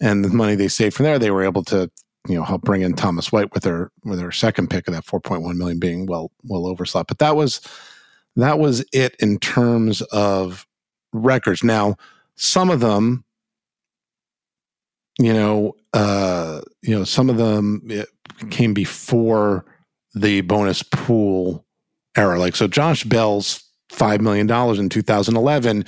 And 0.00 0.24
the 0.24 0.28
money 0.28 0.54
they 0.54 0.68
saved 0.68 0.94
from 0.96 1.04
there, 1.04 1.18
they 1.18 1.30
were 1.30 1.44
able 1.44 1.64
to 1.64 1.90
you 2.28 2.34
know 2.34 2.44
help 2.44 2.62
bring 2.62 2.82
in 2.82 2.94
Thomas 2.94 3.32
White 3.32 3.54
with 3.54 3.62
their 3.62 3.90
with 4.04 4.18
their 4.18 4.32
second 4.32 4.68
pick 4.68 4.88
of 4.88 4.94
that 4.94 5.06
4.1 5.06 5.56
million 5.56 5.78
being 5.78 6.06
well 6.06 6.30
well 6.44 6.62
overslot. 6.62 7.06
But 7.06 7.18
that 7.18 7.36
was 7.36 7.60
that 8.36 8.58
was 8.58 8.84
it 8.92 9.16
in 9.18 9.38
terms 9.38 10.02
of 10.02 10.66
records. 11.12 11.64
Now, 11.64 11.96
some 12.36 12.70
of 12.70 12.80
them, 12.80 13.24
you 15.18 15.32
know, 15.32 15.74
uh, 15.94 16.60
you 16.82 16.96
know, 16.96 17.04
some 17.04 17.30
of 17.30 17.38
them 17.38 17.88
came 18.50 18.74
before 18.74 19.64
the 20.14 20.42
bonus 20.42 20.82
pool 20.82 21.64
era. 22.16 22.38
Like 22.38 22.56
so, 22.56 22.66
Josh 22.66 23.04
Bell's 23.04 23.62
five 23.90 24.20
million 24.20 24.46
dollars 24.46 24.78
in 24.78 24.88
2011. 24.88 25.84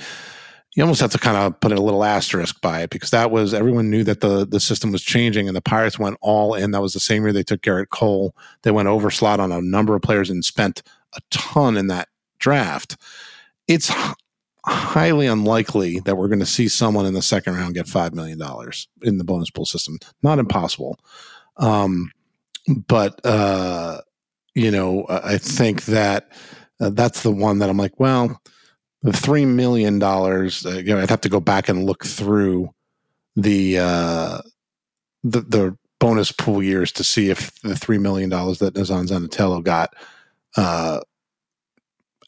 You 0.79 0.85
almost 0.85 1.01
have 1.01 1.11
to 1.11 1.19
kind 1.19 1.35
of 1.35 1.59
put 1.59 1.73
a 1.73 1.81
little 1.81 2.05
asterisk 2.05 2.61
by 2.61 2.83
it 2.83 2.89
because 2.89 3.09
that 3.09 3.31
was 3.31 3.53
everyone 3.53 3.89
knew 3.89 4.05
that 4.05 4.21
the 4.21 4.47
the 4.47 4.61
system 4.61 4.93
was 4.93 5.03
changing 5.03 5.49
and 5.49 5.53
the 5.53 5.61
Pirates 5.61 5.99
went 5.99 6.15
all 6.21 6.53
in. 6.53 6.71
That 6.71 6.81
was 6.81 6.93
the 6.93 7.01
same 7.01 7.23
year 7.23 7.33
they 7.33 7.43
took 7.43 7.61
Gerrit 7.61 7.89
Cole. 7.89 8.33
They 8.61 8.71
went 8.71 8.87
over 8.87 9.11
slot 9.11 9.41
on 9.41 9.51
a 9.51 9.61
number 9.61 9.93
of 9.93 10.01
players 10.01 10.29
and 10.29 10.45
spent 10.45 10.81
a 11.17 11.19
ton 11.31 11.75
in 11.75 11.87
that 11.87 12.07
draft. 12.39 12.95
It's 13.67 13.91
highly 14.65 15.27
unlikely 15.27 15.99
that 15.99 16.15
we're 16.15 16.29
going 16.29 16.39
to 16.39 16.45
see 16.45 16.69
someone 16.69 17.05
in 17.05 17.13
the 17.13 17.21
second 17.21 17.55
round 17.55 17.73
get 17.73 17.85
$5 17.85 18.13
million 18.13 18.39
in 19.01 19.17
the 19.17 19.25
bonus 19.25 19.49
pool 19.49 19.65
system. 19.65 19.99
Not 20.23 20.39
impossible. 20.39 20.97
Um, 21.57 22.13
but, 22.87 23.19
uh, 23.25 23.99
you 24.55 24.71
know, 24.71 25.05
I 25.09 25.39
think 25.39 25.83
that 25.85 26.31
uh, 26.79 26.91
that's 26.91 27.21
the 27.21 27.31
one 27.31 27.59
that 27.59 27.69
I'm 27.69 27.75
like, 27.75 27.99
well, 27.99 28.41
the 29.01 29.11
$3 29.11 29.47
million, 29.47 30.01
uh, 30.01 30.77
you 30.77 30.95
know, 30.95 30.99
I'd 30.99 31.09
have 31.09 31.21
to 31.21 31.29
go 31.29 31.39
back 31.39 31.69
and 31.69 31.85
look 31.85 32.05
through 32.05 32.73
the, 33.35 33.79
uh, 33.79 34.39
the, 35.23 35.41
the 35.41 35.77
bonus 35.99 36.31
pool 36.31 36.61
years 36.61 36.91
to 36.93 37.03
see 37.03 37.29
if 37.29 37.59
the 37.61 37.75
$3 37.75 37.99
million 37.99 38.29
that 38.29 38.73
Nazzan 38.75 39.07
Zanetello 39.07 39.63
got, 39.63 39.93
uh, 40.57 40.99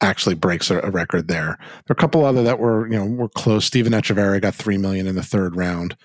actually 0.02 0.36
breaks 0.36 0.70
a, 0.72 0.80
a, 0.80 0.90
record 0.90 1.28
there. 1.28 1.58
There 1.60 1.92
are 1.92 1.94
a 1.94 1.96
couple 1.96 2.26
other 2.26 2.44
that 2.44 2.60
were, 2.60 2.88
you 2.88 2.98
know, 2.98 3.06
were 3.06 3.30
close. 3.30 3.66
Steven 3.66 3.94
Echavarria 3.94 4.42
got 4.42 4.56
three 4.56 4.78
million 4.78 5.08
in 5.08 5.16
the 5.16 5.24
third 5.24 5.56
round. 5.56 5.96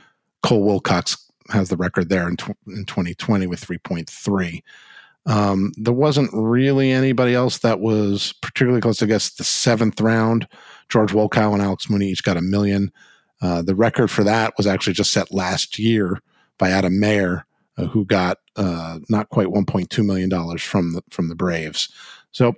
Cole 0.42 0.62
Wilcox 0.62 1.16
has 1.50 1.68
the 1.68 1.76
record 1.76 2.08
there 2.08 2.28
in, 2.28 2.36
tw- 2.36 2.56
in 2.66 2.84
2020 2.84 3.46
with 3.46 3.64
3.3. 3.64 4.62
Um, 5.26 5.72
there 5.76 5.92
wasn't 5.92 6.30
really 6.32 6.92
anybody 6.92 7.34
else 7.34 7.58
that 7.58 7.80
was 7.80 8.32
particularly 8.42 8.80
close. 8.80 9.02
I 9.02 9.06
guess 9.06 9.30
the 9.30 9.44
seventh 9.44 10.00
round, 10.00 10.46
George 10.88 11.12
Wolkow 11.12 11.52
and 11.52 11.62
Alex 11.62 11.90
Mooney 11.90 12.08
each 12.08 12.22
got 12.22 12.36
a 12.36 12.42
million. 12.42 12.92
Uh, 13.42 13.60
the 13.62 13.74
record 13.74 14.10
for 14.10 14.24
that 14.24 14.54
was 14.56 14.66
actually 14.66 14.92
just 14.92 15.12
set 15.12 15.32
last 15.32 15.78
year 15.78 16.20
by 16.58 16.70
Adam 16.70 16.94
Maier, 16.94 17.42
uh, 17.76 17.86
who 17.86 18.04
got 18.04 18.38
uh, 18.54 18.98
not 19.08 19.28
quite 19.28 19.48
1.2 19.48 20.04
million 20.04 20.28
dollars 20.28 20.62
from 20.62 20.92
the 20.92 21.02
from 21.10 21.28
the 21.28 21.34
Braves. 21.34 21.92
So 22.30 22.54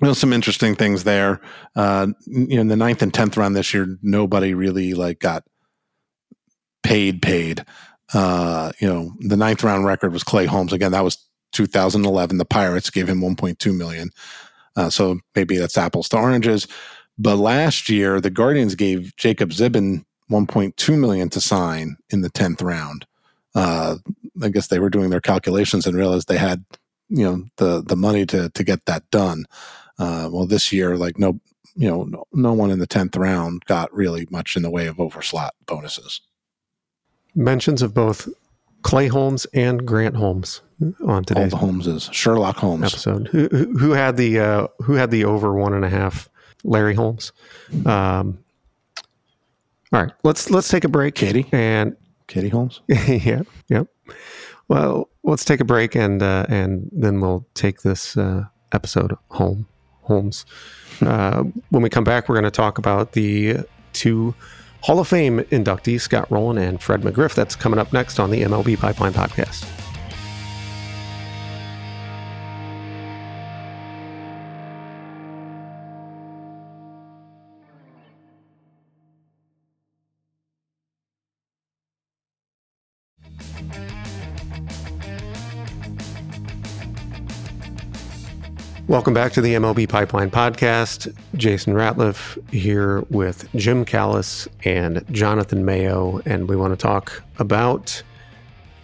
you 0.00 0.06
know, 0.06 0.14
some 0.14 0.32
interesting 0.32 0.74
things 0.74 1.04
there. 1.04 1.40
Uh, 1.76 2.08
you 2.26 2.56
know, 2.56 2.60
in 2.62 2.68
the 2.68 2.76
ninth 2.76 3.02
and 3.02 3.12
tenth 3.12 3.36
round 3.36 3.54
this 3.54 3.74
year, 3.74 3.98
nobody 4.02 4.54
really 4.54 4.94
like 4.94 5.18
got 5.18 5.44
paid. 6.82 7.20
Paid. 7.20 7.64
Uh, 8.14 8.72
you 8.80 8.88
know, 8.88 9.12
the 9.20 9.36
ninth 9.36 9.62
round 9.62 9.84
record 9.84 10.12
was 10.12 10.24
Clay 10.24 10.46
Holmes. 10.46 10.72
Again, 10.72 10.92
that 10.92 11.04
was 11.04 11.18
2011. 11.52 12.38
The 12.38 12.44
Pirates 12.44 12.90
gave 12.90 13.08
him 13.08 13.20
1.2 13.20 13.76
million. 13.76 14.10
Uh, 14.76 14.90
so 14.90 15.20
maybe 15.34 15.56
that's 15.56 15.78
apples 15.78 16.08
to 16.10 16.16
oranges. 16.16 16.66
But 17.18 17.36
last 17.36 17.88
year, 17.88 18.20
the 18.20 18.30
Guardians 18.30 18.74
gave 18.74 19.14
Jacob 19.16 19.50
Zibin 19.50 20.04
1.2 20.30 20.98
million 20.98 21.28
to 21.30 21.40
sign 21.40 21.96
in 22.08 22.22
the 22.22 22.30
10th 22.30 22.62
round. 22.62 23.06
Uh, 23.54 23.96
I 24.42 24.48
guess 24.48 24.68
they 24.68 24.78
were 24.78 24.90
doing 24.90 25.10
their 25.10 25.20
calculations 25.20 25.86
and 25.86 25.96
realized 25.96 26.28
they 26.28 26.38
had, 26.38 26.64
you 27.08 27.24
know, 27.24 27.44
the 27.56 27.82
the 27.82 27.96
money 27.96 28.24
to 28.26 28.48
to 28.50 28.64
get 28.64 28.86
that 28.86 29.10
done. 29.10 29.46
Uh, 29.98 30.28
well, 30.32 30.46
this 30.46 30.72
year, 30.72 30.96
like 30.96 31.18
no, 31.18 31.40
you 31.74 31.88
know, 31.88 32.04
no, 32.04 32.26
no 32.32 32.52
one 32.52 32.70
in 32.70 32.78
the 32.78 32.86
tenth 32.86 33.16
round 33.16 33.64
got 33.66 33.92
really 33.92 34.26
much 34.30 34.56
in 34.56 34.62
the 34.62 34.70
way 34.70 34.86
of 34.86 34.96
overslot 34.96 35.50
bonuses. 35.66 36.20
Mentions 37.34 37.82
of 37.82 37.92
both 37.92 38.28
Clay 38.82 39.08
Holmes 39.08 39.46
and 39.52 39.86
Grant 39.86 40.16
Holmes 40.16 40.62
on 41.06 41.24
today's 41.24 41.52
All 41.52 41.60
the 41.60 41.66
Holmeses, 41.66 42.12
Sherlock 42.12 42.56
Holmes 42.56 42.84
episode. 42.84 43.28
Who, 43.28 43.48
who 43.78 43.90
had 43.92 44.16
the 44.16 44.38
uh, 44.38 44.66
who 44.82 44.94
had 44.94 45.10
the 45.10 45.24
over 45.24 45.54
one 45.54 45.74
and 45.74 45.84
a 45.84 45.88
half? 45.88 46.28
Larry 46.64 46.94
Holmes. 46.94 47.32
Um, 47.86 48.38
all 49.92 50.02
right, 50.02 50.12
let's 50.24 50.50
let's 50.50 50.68
take 50.68 50.84
a 50.84 50.88
break. 50.88 51.14
Katie 51.14 51.46
and 51.52 51.96
Katie 52.26 52.48
Holmes. 52.48 52.80
yeah, 52.88 53.42
yep. 53.68 53.88
Well, 54.68 55.08
let's 55.24 55.44
take 55.44 55.60
a 55.60 55.64
break 55.64 55.94
and 55.94 56.22
uh, 56.22 56.46
and 56.48 56.88
then 56.92 57.20
we'll 57.20 57.46
take 57.54 57.82
this 57.82 58.16
uh, 58.16 58.44
episode 58.72 59.16
home. 59.28 59.66
Holmes. 60.02 60.44
Uh, 61.00 61.44
when 61.68 61.82
we 61.82 61.88
come 61.88 62.02
back, 62.02 62.28
we're 62.28 62.34
going 62.34 62.44
to 62.44 62.50
talk 62.50 62.78
about 62.78 63.12
the 63.12 63.58
two 63.92 64.34
Hall 64.82 64.98
of 64.98 65.08
Fame 65.08 65.40
inductees, 65.40 66.00
Scott 66.00 66.30
Rolen 66.30 66.58
and 66.58 66.80
Fred 66.80 67.02
McGriff. 67.02 67.34
That's 67.34 67.54
coming 67.54 67.78
up 67.78 67.92
next 67.92 68.18
on 68.18 68.30
the 68.30 68.42
MLB 68.42 68.78
Pipeline 68.78 69.12
Podcast. 69.12 69.89
Welcome 88.90 89.14
back 89.14 89.30
to 89.34 89.40
the 89.40 89.54
MLB 89.54 89.88
Pipeline 89.88 90.32
Podcast. 90.32 91.16
Jason 91.36 91.74
Ratliff 91.74 92.36
here 92.52 93.02
with 93.02 93.48
Jim 93.54 93.84
Callis 93.84 94.48
and 94.64 95.04
Jonathan 95.12 95.64
Mayo, 95.64 96.20
and 96.26 96.48
we 96.48 96.56
want 96.56 96.72
to 96.72 96.76
talk 96.76 97.22
about 97.38 98.02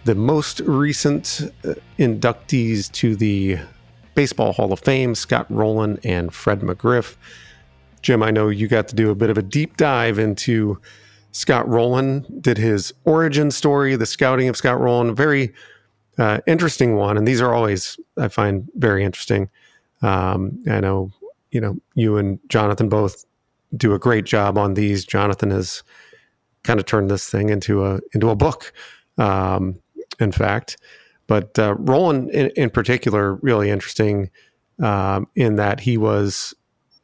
the 0.05 0.15
most 0.15 0.61
recent 0.61 1.51
uh, 1.65 1.73
inductees 1.99 2.89
to 2.93 3.17
the 3.17 3.57
Baseball 4.15 4.53
Hall 4.53 4.71
of 4.71 4.79
Fame, 4.79 5.13
Scott 5.13 5.45
Rolen 5.49 5.99
and 6.05 6.33
Fred 6.33 6.61
McGriff. 6.61 7.17
Jim, 8.01 8.23
I 8.23 8.31
know 8.31 8.47
you 8.47 8.69
got 8.69 8.87
to 8.87 8.95
do 8.95 9.09
a 9.09 9.15
bit 9.15 9.29
of 9.29 9.37
a 9.37 9.43
deep 9.43 9.75
dive 9.75 10.19
into 10.19 10.79
Scott 11.33 11.67
Rolen, 11.67 12.25
did 12.39 12.57
his 12.57 12.93
origin 13.03 13.51
story, 13.51 13.97
the 13.97 14.05
scouting 14.05 14.47
of 14.47 14.55
Scott 14.55 14.79
Rolen, 14.79 15.13
very 15.13 15.53
uh, 16.17 16.39
interesting 16.47 16.95
one. 16.95 17.17
And 17.17 17.27
these 17.27 17.41
are 17.41 17.53
always, 17.53 17.99
I 18.17 18.29
find, 18.29 18.69
very 18.73 19.03
interesting. 19.03 19.49
Um, 20.01 20.63
I 20.69 20.79
know, 20.79 21.11
you 21.51 21.61
know, 21.61 21.77
you 21.95 22.17
and 22.17 22.39
Jonathan 22.49 22.89
both 22.89 23.25
do 23.75 23.93
a 23.93 23.99
great 23.99 24.25
job 24.25 24.57
on 24.57 24.75
these. 24.75 25.05
Jonathan 25.05 25.51
has 25.51 25.83
kind 26.63 26.79
of 26.79 26.85
turned 26.85 27.09
this 27.09 27.29
thing 27.29 27.49
into 27.49 27.85
a 27.85 27.99
into 28.13 28.29
a 28.29 28.35
book, 28.35 28.73
um, 29.17 29.79
in 30.19 30.31
fact. 30.31 30.77
But 31.27 31.59
uh, 31.59 31.75
Rolen, 31.75 32.29
in, 32.29 32.49
in, 32.51 32.69
particular, 32.69 33.35
really 33.35 33.69
interesting 33.69 34.29
um, 34.81 35.27
in 35.35 35.57
that 35.57 35.81
he 35.81 35.97
was 35.97 36.53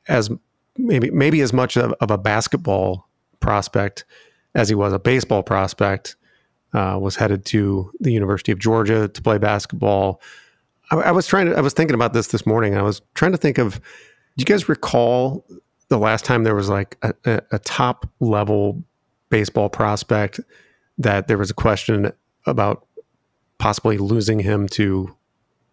as 0.07 0.29
maybe 0.77 1.11
maybe 1.11 1.41
as 1.41 1.51
much 1.51 1.75
of, 1.77 1.93
of, 1.99 2.09
a 2.09 2.17
basketball 2.17 3.09
prospect 3.41 4.05
as 4.55 4.69
he 4.69 4.75
was 4.75 4.93
a 4.93 4.99
baseball 4.99 5.43
prospect. 5.43 6.15
Uh, 6.73 6.97
was 6.99 7.15
headed 7.15 7.45
to 7.45 7.91
the 7.99 8.11
University 8.11 8.51
of 8.51 8.57
Georgia 8.57 9.07
to 9.07 9.21
play 9.21 9.37
basketball. 9.37 10.19
I, 10.93 11.07
I, 11.07 11.11
was 11.11 11.25
trying 11.25 11.47
to, 11.47 11.57
I 11.57 11.61
was 11.61 11.73
thinking 11.73 11.95
about 11.95 12.13
this 12.13 12.27
this 12.27 12.45
morning. 12.45 12.77
I 12.77 12.81
was 12.81 13.01
trying 13.15 13.31
to 13.31 13.37
think 13.37 13.57
of, 13.57 13.75
do 13.75 13.81
you 14.37 14.45
guys 14.45 14.69
recall 14.69 15.45
the 15.89 15.97
last 15.97 16.23
time 16.23 16.43
there 16.43 16.55
was 16.55 16.69
like 16.69 16.97
a, 17.01 17.13
a, 17.25 17.41
a 17.53 17.59
top 17.59 18.09
level 18.19 18.83
baseball 19.29 19.69
prospect 19.69 20.39
that 20.97 21.27
there 21.27 21.37
was 21.37 21.49
a 21.49 21.53
question 21.53 22.11
about 22.45 22.85
possibly 23.57 23.97
losing 23.97 24.39
him 24.39 24.67
to 24.69 25.15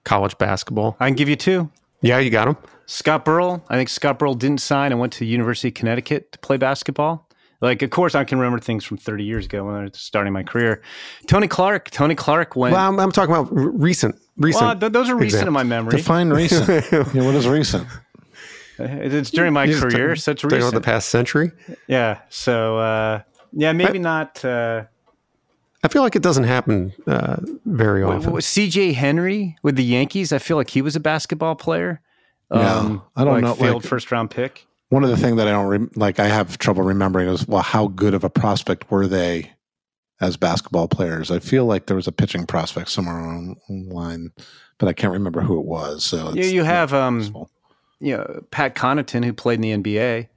college 0.05 0.37
basketball? 0.39 0.97
I 1.01 1.09
can 1.09 1.17
give 1.17 1.29
you 1.29 1.37
two. 1.37 1.71
Yeah, 2.01 2.19
you 2.19 2.31
got 2.31 2.49
him. 2.49 2.57
Scott 2.87 3.25
Burrell. 3.25 3.63
I 3.69 3.77
think 3.77 3.91
Scott 3.91 4.19
Burrell 4.19 4.35
didn't 4.35 4.61
sign 4.61 4.91
and 4.91 5.01
went 5.01 5.13
to 5.15 5.21
the 5.21 5.27
University 5.27 5.69
of 5.69 5.75
Connecticut 5.75 6.33
to 6.33 6.39
play 6.39 6.57
basketball. 6.57 7.29
Like, 7.61 7.83
of 7.83 7.91
course, 7.91 8.15
I 8.15 8.25
can 8.25 8.39
remember 8.39 8.59
things 8.59 8.85
from 8.85 8.97
30 8.97 9.23
years 9.23 9.45
ago 9.45 9.65
when 9.65 9.75
I 9.75 9.83
was 9.85 9.99
starting 9.99 10.33
my 10.33 10.43
career. 10.43 10.81
Tony 11.27 11.47
Clark. 11.47 11.91
Tony 11.91 12.15
Clark 12.15 12.57
went. 12.57 12.73
Well, 12.73 12.89
I'm, 12.89 12.99
I'm 12.99 13.13
talking 13.13 13.35
about 13.35 13.49
recent. 13.53 14.17
Recent. 14.41 14.65
Well, 14.65 14.77
th- 14.79 14.93
those 14.93 15.11
are 15.11 15.17
recent 15.17 15.47
in 15.47 15.53
my 15.53 15.63
memory. 15.63 15.99
Define 15.99 16.31
recent. 16.31 16.67
yeah, 16.91 17.23
what 17.23 17.35
is 17.35 17.47
recent? 17.47 17.87
It's 18.79 19.31
during 19.31 19.53
my 19.53 19.67
career, 19.67 20.15
t- 20.15 20.21
so 20.21 20.33
it's 20.33 20.43
recent. 20.43 20.73
the 20.73 20.81
past 20.81 21.11
century. 21.11 21.53
Yeah. 21.87 22.21
So, 22.31 22.79
uh, 22.79 23.21
yeah, 23.53 23.73
maybe 23.73 23.99
I, 23.99 24.03
not. 24.03 24.43
Uh, 24.43 24.85
I 25.85 25.89
feel 25.89 26.01
like 26.01 26.17
it 26.17 26.23
doesn't 26.23 26.45
happen 26.45 26.95
uh, 27.07 27.37
very 27.67 28.03
often. 28.03 28.41
C.J. 28.41 28.95
Henry 28.95 29.57
with 29.63 29.77
the 29.77 29.85
Yankees. 29.85 30.33
I 30.33 30.39
feel 30.39 30.57
like 30.57 30.71
he 30.71 30.81
was 30.81 30.97
a 30.97 31.01
basketball 31.01 31.55
player. 31.55 32.01
Um, 32.51 32.61
yeah, 32.61 32.99
I 33.17 33.25
don't 33.25 33.35
like 33.35 33.45
know. 33.45 33.55
Failed 33.55 33.83
like, 33.83 33.89
first 33.91 34.11
round 34.11 34.31
pick. 34.31 34.67
One 34.89 35.05
of 35.05 35.11
the 35.11 35.17
things 35.19 35.37
that 35.37 35.49
I 35.49 35.53
don't 35.53 35.67
re- 35.67 35.89
like, 35.97 36.19
I 36.19 36.29
have 36.29 36.57
trouble 36.57 36.83
remembering 36.83 37.29
is 37.29 37.47
well, 37.47 37.63
how 37.63 37.89
good 37.89 38.15
of 38.15 38.25
a 38.25 38.31
prospect 38.31 38.91
were 38.91 39.07
they 39.07 39.53
as 40.21 40.37
basketball 40.37 40.89
players? 40.89 41.31
I 41.31 41.39
feel 41.39 41.67
like 41.67 41.87
there 41.87 41.97
was 41.97 42.07
a 42.07 42.13
pitching 42.13 42.47
prospect 42.47 42.91
somewhere 42.91 43.19
online, 43.69 44.33
but 44.79 44.89
I 44.89 44.93
can't 44.93 45.13
remember 45.13 45.41
who 45.41 45.59
it 45.59 45.67
was. 45.67 46.05
So 46.05 46.33
yeah, 46.35 46.45
you 46.45 46.65
have 46.65 46.93
um, 46.93 47.49
you 48.01 48.17
know, 48.17 48.45
Pat 48.51 48.75
Connaughton 48.75 49.25
who 49.25 49.33
played 49.33 49.65
in 49.65 49.83
the 49.83 49.93
NBA. 49.93 50.29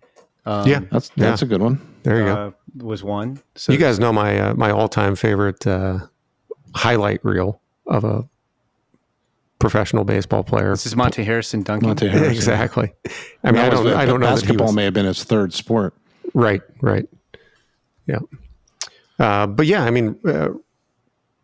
Um, 0.45 0.67
yeah, 0.67 0.81
that's 0.91 1.09
that's 1.15 1.41
yeah. 1.41 1.45
a 1.45 1.49
good 1.49 1.61
one. 1.61 1.79
There 2.03 2.17
you 2.17 2.27
uh, 2.27 2.49
go. 2.49 2.55
Was 2.85 3.03
one. 3.03 3.41
So 3.55 3.71
you 3.71 3.79
guys 3.79 3.99
know 3.99 4.11
my 4.11 4.39
uh, 4.39 4.53
my 4.55 4.71
all 4.71 4.89
time 4.89 5.15
favorite 5.15 5.65
uh, 5.65 5.99
highlight 6.75 7.23
reel 7.23 7.61
of 7.87 8.03
a 8.03 8.27
professional 9.63 10.03
baseball 10.03 10.43
player. 10.43 10.71
This 10.71 10.85
is 10.85 10.95
Monte 10.95 11.23
Harrison 11.23 11.63
Duncan. 11.63 11.87
Monte 11.87 12.07
Harrison. 12.09 12.33
exactly. 12.33 12.93
I 13.45 13.51
mean, 13.51 13.61
I 13.61 13.69
don't, 13.69 13.87
I 13.87 14.05
don't 14.05 14.19
know. 14.19 14.27
Basketball 14.27 14.67
was, 14.67 14.75
may 14.75 14.83
have 14.83 14.93
been 14.93 15.05
his 15.05 15.23
third 15.23 15.53
sport. 15.53 15.93
Right. 16.33 16.61
Right. 16.81 17.07
Yeah. 18.05 18.19
Uh, 19.19 19.47
but 19.47 19.67
yeah, 19.67 19.83
I 19.83 19.91
mean, 19.91 20.17
uh, 20.25 20.49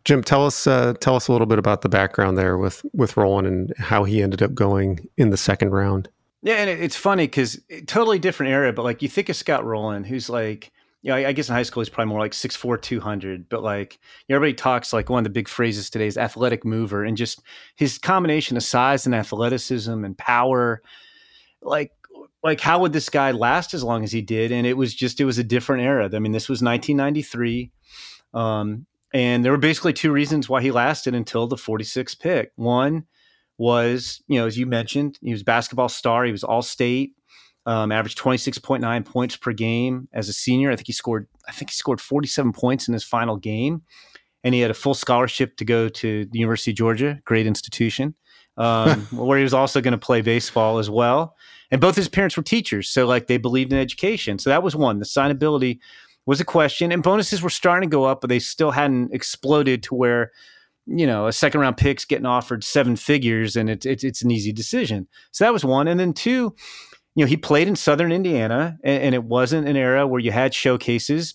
Jim, 0.04 0.22
tell 0.22 0.46
us 0.46 0.66
uh, 0.66 0.94
tell 1.00 1.14
us 1.14 1.28
a 1.28 1.32
little 1.32 1.46
bit 1.46 1.58
about 1.58 1.82
the 1.82 1.88
background 1.88 2.38
there 2.38 2.56
with 2.56 2.84
with 2.92 3.16
Rolen 3.16 3.46
and 3.46 3.72
how 3.78 4.04
he 4.04 4.22
ended 4.22 4.42
up 4.42 4.54
going 4.54 5.06
in 5.16 5.30
the 5.30 5.36
second 5.36 5.70
round. 5.70 6.08
Yeah, 6.42 6.54
and 6.54 6.70
it's 6.70 6.96
funny 6.96 7.24
because 7.26 7.60
totally 7.86 8.18
different 8.18 8.52
era, 8.52 8.72
but 8.72 8.82
like 8.82 9.02
you 9.02 9.08
think 9.08 9.28
of 9.28 9.36
Scott 9.36 9.64
Rolen, 9.64 10.04
who's 10.04 10.30
like, 10.30 10.72
you 11.02 11.10
know, 11.10 11.16
I, 11.16 11.32
guess 11.32 11.50
in 11.50 11.54
high 11.54 11.62
school 11.62 11.82
he's 11.82 11.90
probably 11.90 12.10
more 12.10 12.20
like 12.20 12.32
6'4", 12.32 12.80
200, 12.80 13.48
but 13.50 13.62
like 13.62 13.98
everybody 14.30 14.54
talks 14.54 14.92
like 14.94 15.10
one 15.10 15.18
of 15.18 15.24
the 15.24 15.30
big 15.30 15.48
phrases 15.48 15.90
today 15.90 16.06
is 16.06 16.16
athletic 16.16 16.64
mover, 16.64 17.04
and 17.04 17.16
just 17.16 17.42
his 17.76 17.98
combination 17.98 18.56
of 18.56 18.62
size 18.62 19.04
and 19.04 19.14
athleticism 19.14 20.02
and 20.02 20.16
power, 20.16 20.80
like 21.60 21.92
like 22.42 22.60
how 22.60 22.80
would 22.80 22.92
this 22.92 23.08
guy 23.08 23.32
last 23.32 23.74
as 23.74 23.84
long 23.84 24.04
as 24.04 24.12
he 24.12 24.22
did? 24.22 24.52
And 24.52 24.66
it 24.66 24.76
was 24.76 24.94
just 24.94 25.20
it 25.20 25.24
was 25.24 25.38
a 25.38 25.44
different 25.44 25.82
era. 25.82 26.08
I 26.12 26.18
mean, 26.18 26.32
this 26.32 26.48
was 26.48 26.62
1993. 26.62 27.72
Um, 28.32 28.86
and 29.12 29.44
there 29.44 29.52
were 29.52 29.58
basically 29.58 29.92
two 29.92 30.12
reasons 30.12 30.48
why 30.48 30.62
he 30.62 30.70
lasted 30.70 31.14
until 31.14 31.46
the 31.46 31.56
46th 31.56 32.18
pick. 32.20 32.52
One 32.56 33.06
was, 33.58 34.22
you 34.28 34.38
know, 34.38 34.46
as 34.46 34.56
you 34.56 34.66
mentioned, 34.66 35.18
he 35.20 35.32
was 35.32 35.42
basketball 35.42 35.88
star. 35.88 36.24
He 36.24 36.32
was 36.32 36.44
all 36.44 36.62
state, 36.62 37.12
um, 37.66 37.92
averaged 37.92 38.18
26.9 38.18 39.04
points 39.04 39.36
per 39.36 39.52
game 39.52 40.08
as 40.14 40.28
a 40.28 40.32
senior. 40.32 40.70
I 40.70 40.76
think 40.76 40.86
he 40.86 40.92
scored, 40.92 41.26
I 41.48 41.52
think 41.52 41.70
he 41.70 41.74
scored 41.74 42.00
47 42.00 42.52
points 42.52 42.88
in 42.88 42.94
his 42.94 43.04
final 43.04 43.36
game. 43.36 43.82
And 44.42 44.54
he 44.54 44.60
had 44.60 44.70
a 44.70 44.74
full 44.74 44.94
scholarship 44.94 45.56
to 45.58 45.66
go 45.66 45.88
to 45.88 46.24
the 46.24 46.38
University 46.38 46.70
of 46.70 46.78
Georgia, 46.78 47.20
great 47.26 47.46
institution, 47.46 48.14
um, 48.56 49.00
where 49.12 49.38
he 49.38 49.44
was 49.44 49.54
also 49.54 49.80
going 49.80 49.92
to 49.92 49.98
play 49.98 50.20
baseball 50.20 50.78
as 50.78 50.90
well. 50.90 51.36
And 51.70 51.80
both 51.80 51.96
his 51.96 52.08
parents 52.08 52.36
were 52.36 52.42
teachers. 52.42 52.88
So, 52.88 53.06
like, 53.06 53.26
they 53.26 53.36
believed 53.36 53.72
in 53.72 53.78
education. 53.78 54.38
So 54.38 54.50
that 54.50 54.62
was 54.62 54.74
one. 54.74 54.98
The 54.98 55.04
signability 55.04 55.78
was 56.26 56.40
a 56.40 56.44
question, 56.44 56.92
and 56.92 57.02
bonuses 57.02 57.42
were 57.42 57.50
starting 57.50 57.88
to 57.88 57.92
go 57.92 58.04
up, 58.04 58.20
but 58.20 58.28
they 58.28 58.38
still 58.38 58.70
hadn't 58.70 59.12
exploded 59.12 59.82
to 59.84 59.94
where 59.94 60.32
you 60.86 61.06
know 61.06 61.26
a 61.26 61.32
second 61.32 61.60
round 61.60 61.76
pick's 61.76 62.04
getting 62.04 62.26
offered 62.26 62.64
seven 62.64 62.96
figures, 62.96 63.56
and 63.56 63.70
it's 63.70 63.86
it's, 63.86 64.04
it's 64.04 64.22
an 64.22 64.30
easy 64.30 64.52
decision. 64.52 65.08
So 65.32 65.44
that 65.44 65.52
was 65.52 65.64
one, 65.64 65.88
and 65.88 65.98
then 65.98 66.12
two, 66.12 66.54
you 67.14 67.24
know, 67.24 67.26
he 67.26 67.36
played 67.36 67.68
in 67.68 67.76
Southern 67.76 68.12
Indiana, 68.12 68.78
and, 68.84 69.02
and 69.02 69.14
it 69.14 69.24
wasn't 69.24 69.66
an 69.66 69.76
era 69.76 70.06
where 70.06 70.20
you 70.20 70.32
had 70.32 70.54
showcases. 70.54 71.34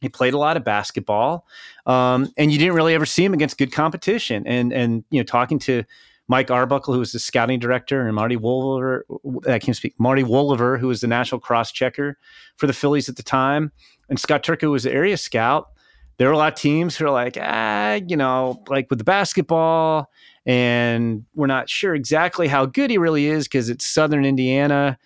He 0.00 0.08
played 0.08 0.34
a 0.34 0.38
lot 0.38 0.56
of 0.56 0.64
basketball, 0.64 1.46
um, 1.86 2.32
and 2.36 2.52
you 2.52 2.58
didn't 2.58 2.74
really 2.74 2.94
ever 2.94 3.06
see 3.06 3.24
him 3.24 3.34
against 3.34 3.58
good 3.58 3.72
competition. 3.72 4.46
And 4.46 4.72
and 4.72 5.04
you 5.10 5.20
know, 5.20 5.24
talking 5.24 5.58
to 5.60 5.84
Mike 6.28 6.50
Arbuckle, 6.50 6.94
who 6.94 7.00
was 7.00 7.12
the 7.12 7.18
scouting 7.18 7.58
director, 7.58 8.06
and 8.06 8.14
Marty 8.14 8.36
Wolever, 8.36 9.00
I 9.48 9.58
can't 9.58 9.76
speak, 9.76 9.94
Marty 9.98 10.22
Wolever, 10.22 10.78
who 10.78 10.88
was 10.88 11.00
the 11.00 11.06
national 11.06 11.40
cross 11.40 11.72
checker 11.72 12.18
for 12.56 12.66
the 12.66 12.72
Phillies 12.72 13.08
at 13.08 13.16
the 13.16 13.22
time 13.22 13.72
and 14.08 14.18
Scott 14.18 14.42
Trcka 14.42 14.70
was 14.70 14.84
the 14.84 14.92
area 14.92 15.16
scout, 15.16 15.68
there 16.16 16.28
were 16.28 16.34
a 16.34 16.38
lot 16.38 16.54
of 16.54 16.58
teams 16.58 16.96
who 16.96 17.06
are 17.06 17.10
like, 17.10 17.38
ah, 17.40 18.00
you 18.06 18.16
know, 18.16 18.62
like 18.68 18.88
with 18.90 18.98
the 18.98 19.04
basketball, 19.04 20.10
and 20.46 21.24
we're 21.34 21.46
not 21.46 21.68
sure 21.68 21.94
exactly 21.94 22.48
how 22.48 22.66
good 22.66 22.90
he 22.90 22.98
really 22.98 23.26
is 23.26 23.46
because 23.46 23.68
it's 23.68 23.84
Southern 23.84 24.24
Indiana. 24.24 24.98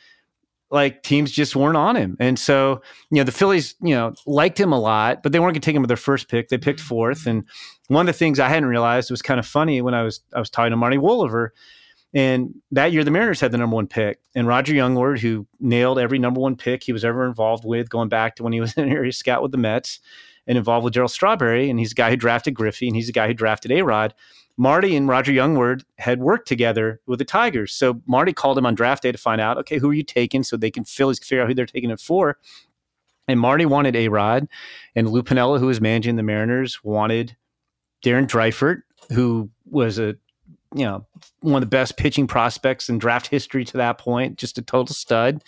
Like 0.70 1.02
teams 1.02 1.30
just 1.30 1.54
weren't 1.54 1.76
on 1.76 1.96
him, 1.96 2.16
and 2.18 2.38
so 2.38 2.80
you 3.10 3.18
know 3.18 3.24
the 3.24 3.32
Phillies, 3.32 3.74
you 3.82 3.94
know, 3.94 4.14
liked 4.24 4.58
him 4.58 4.72
a 4.72 4.80
lot, 4.80 5.22
but 5.22 5.30
they 5.30 5.38
weren't 5.38 5.52
going 5.52 5.60
to 5.60 5.66
take 5.66 5.76
him 5.76 5.82
with 5.82 5.88
their 5.88 5.98
first 5.98 6.30
pick. 6.30 6.48
They 6.48 6.56
picked 6.56 6.80
fourth, 6.80 7.26
and 7.26 7.44
one 7.93 8.09
of 8.09 8.14
the 8.14 8.18
things 8.18 8.38
I 8.40 8.49
hadn't 8.49 8.68
realized 8.68 9.11
was 9.11 9.22
kind 9.22 9.40
of 9.40 9.47
funny 9.47 9.82
when 9.82 9.95
I 9.95 10.03
was 10.03 10.20
I 10.34 10.38
was 10.38 10.51
talking 10.51 10.70
to 10.70 10.76
Marty 10.76 10.97
Wolever 10.97 11.51
and 12.14 12.55
that 12.72 12.93
year, 12.93 13.05
the 13.05 13.11
Mariners 13.11 13.40
had 13.40 13.53
the 13.53 13.59
number 13.59 13.74
one 13.74 13.86
pick, 13.86 14.18
and 14.34 14.47
Roger 14.47 14.74
Jongewaard, 14.74 15.20
who 15.20 15.47
nailed 15.61 15.99
every 15.99 16.18
number 16.18 16.40
one 16.40 16.57
pick 16.57 16.82
he 16.82 16.93
was 16.93 17.05
ever 17.05 17.24
involved 17.26 17.64
with, 17.64 17.88
going 17.88 18.11
back 18.11 18.36
to 18.36 18.43
when 18.43 18.53
he 18.53 18.61
was 18.61 18.76
an 18.76 18.90
area 18.90 19.12
scout 19.12 19.43
with 19.43 19.53
the 19.53 19.59
Mets 19.59 20.01
and 20.47 20.59
involved 20.59 20.84
with 20.84 20.95
Gerald 20.95 21.11
Strawberry, 21.11 21.70
and 21.70 21.78
he's 21.78 21.93
a 21.93 21.95
guy 21.97 22.11
who 22.11 22.16
drafted 22.16 22.55
Griffey, 22.55 22.86
and 22.86 22.97
he's 22.97 23.09
a 23.09 23.12
guy 23.12 23.28
who 23.28 23.34
drafted 23.34 23.72
A 23.72 23.82
Rod. 23.82 24.12
Marty 24.59 24.95
and 24.97 25.09
Roger 25.09 25.32
Jongewaard 25.32 25.82
had 25.97 26.20
worked 26.20 26.47
together 26.47 27.01
with 27.07 27.18
the 27.18 27.24
Tigers, 27.24 27.72
so 27.72 28.03
Marty 28.07 28.34
called 28.34 28.59
him 28.59 28.66
on 28.66 28.74
draft 28.74 29.05
day 29.05 29.12
to 29.12 29.18
find 29.18 29.40
out, 29.40 29.57
okay, 29.57 29.78
who 29.78 29.88
are 29.88 29.95
you 29.95 30.03
taking, 30.03 30.43
so 30.43 30.57
they 30.57 30.70
can 30.70 30.84
Phillies 30.84 31.18
figure 31.18 31.43
out 31.43 31.49
who 31.49 31.55
they're 31.55 31.64
taking 31.64 31.90
it 31.90 32.01
for. 32.01 32.38
And 33.28 33.40
Marty 33.40 33.64
wanted 33.64 33.97
A 33.97 34.09
Rod, 34.09 34.49
and 34.95 35.09
Lou 35.09 35.22
Piniella, 35.22 35.59
who 35.59 35.68
was 35.68 35.80
managing 35.80 36.16
the 36.16 36.22
Mariners, 36.22 36.84
wanted 36.84 37.36
Darren 38.03 38.26
Dreifort, 38.26 38.82
who 39.11 39.50
was 39.66 39.98
a 39.98 40.16
you 40.74 40.84
know, 40.84 41.07
one 41.40 41.57
of 41.57 41.68
the 41.68 41.74
best 41.74 41.96
pitching 41.96 42.26
prospects 42.26 42.88
in 42.88 42.98
draft 42.98 43.26
history 43.26 43.64
to 43.64 43.76
that 43.76 43.98
point, 43.98 44.38
just 44.38 44.59
a 44.59 44.62
total 44.62 44.94
stud. 44.94 45.42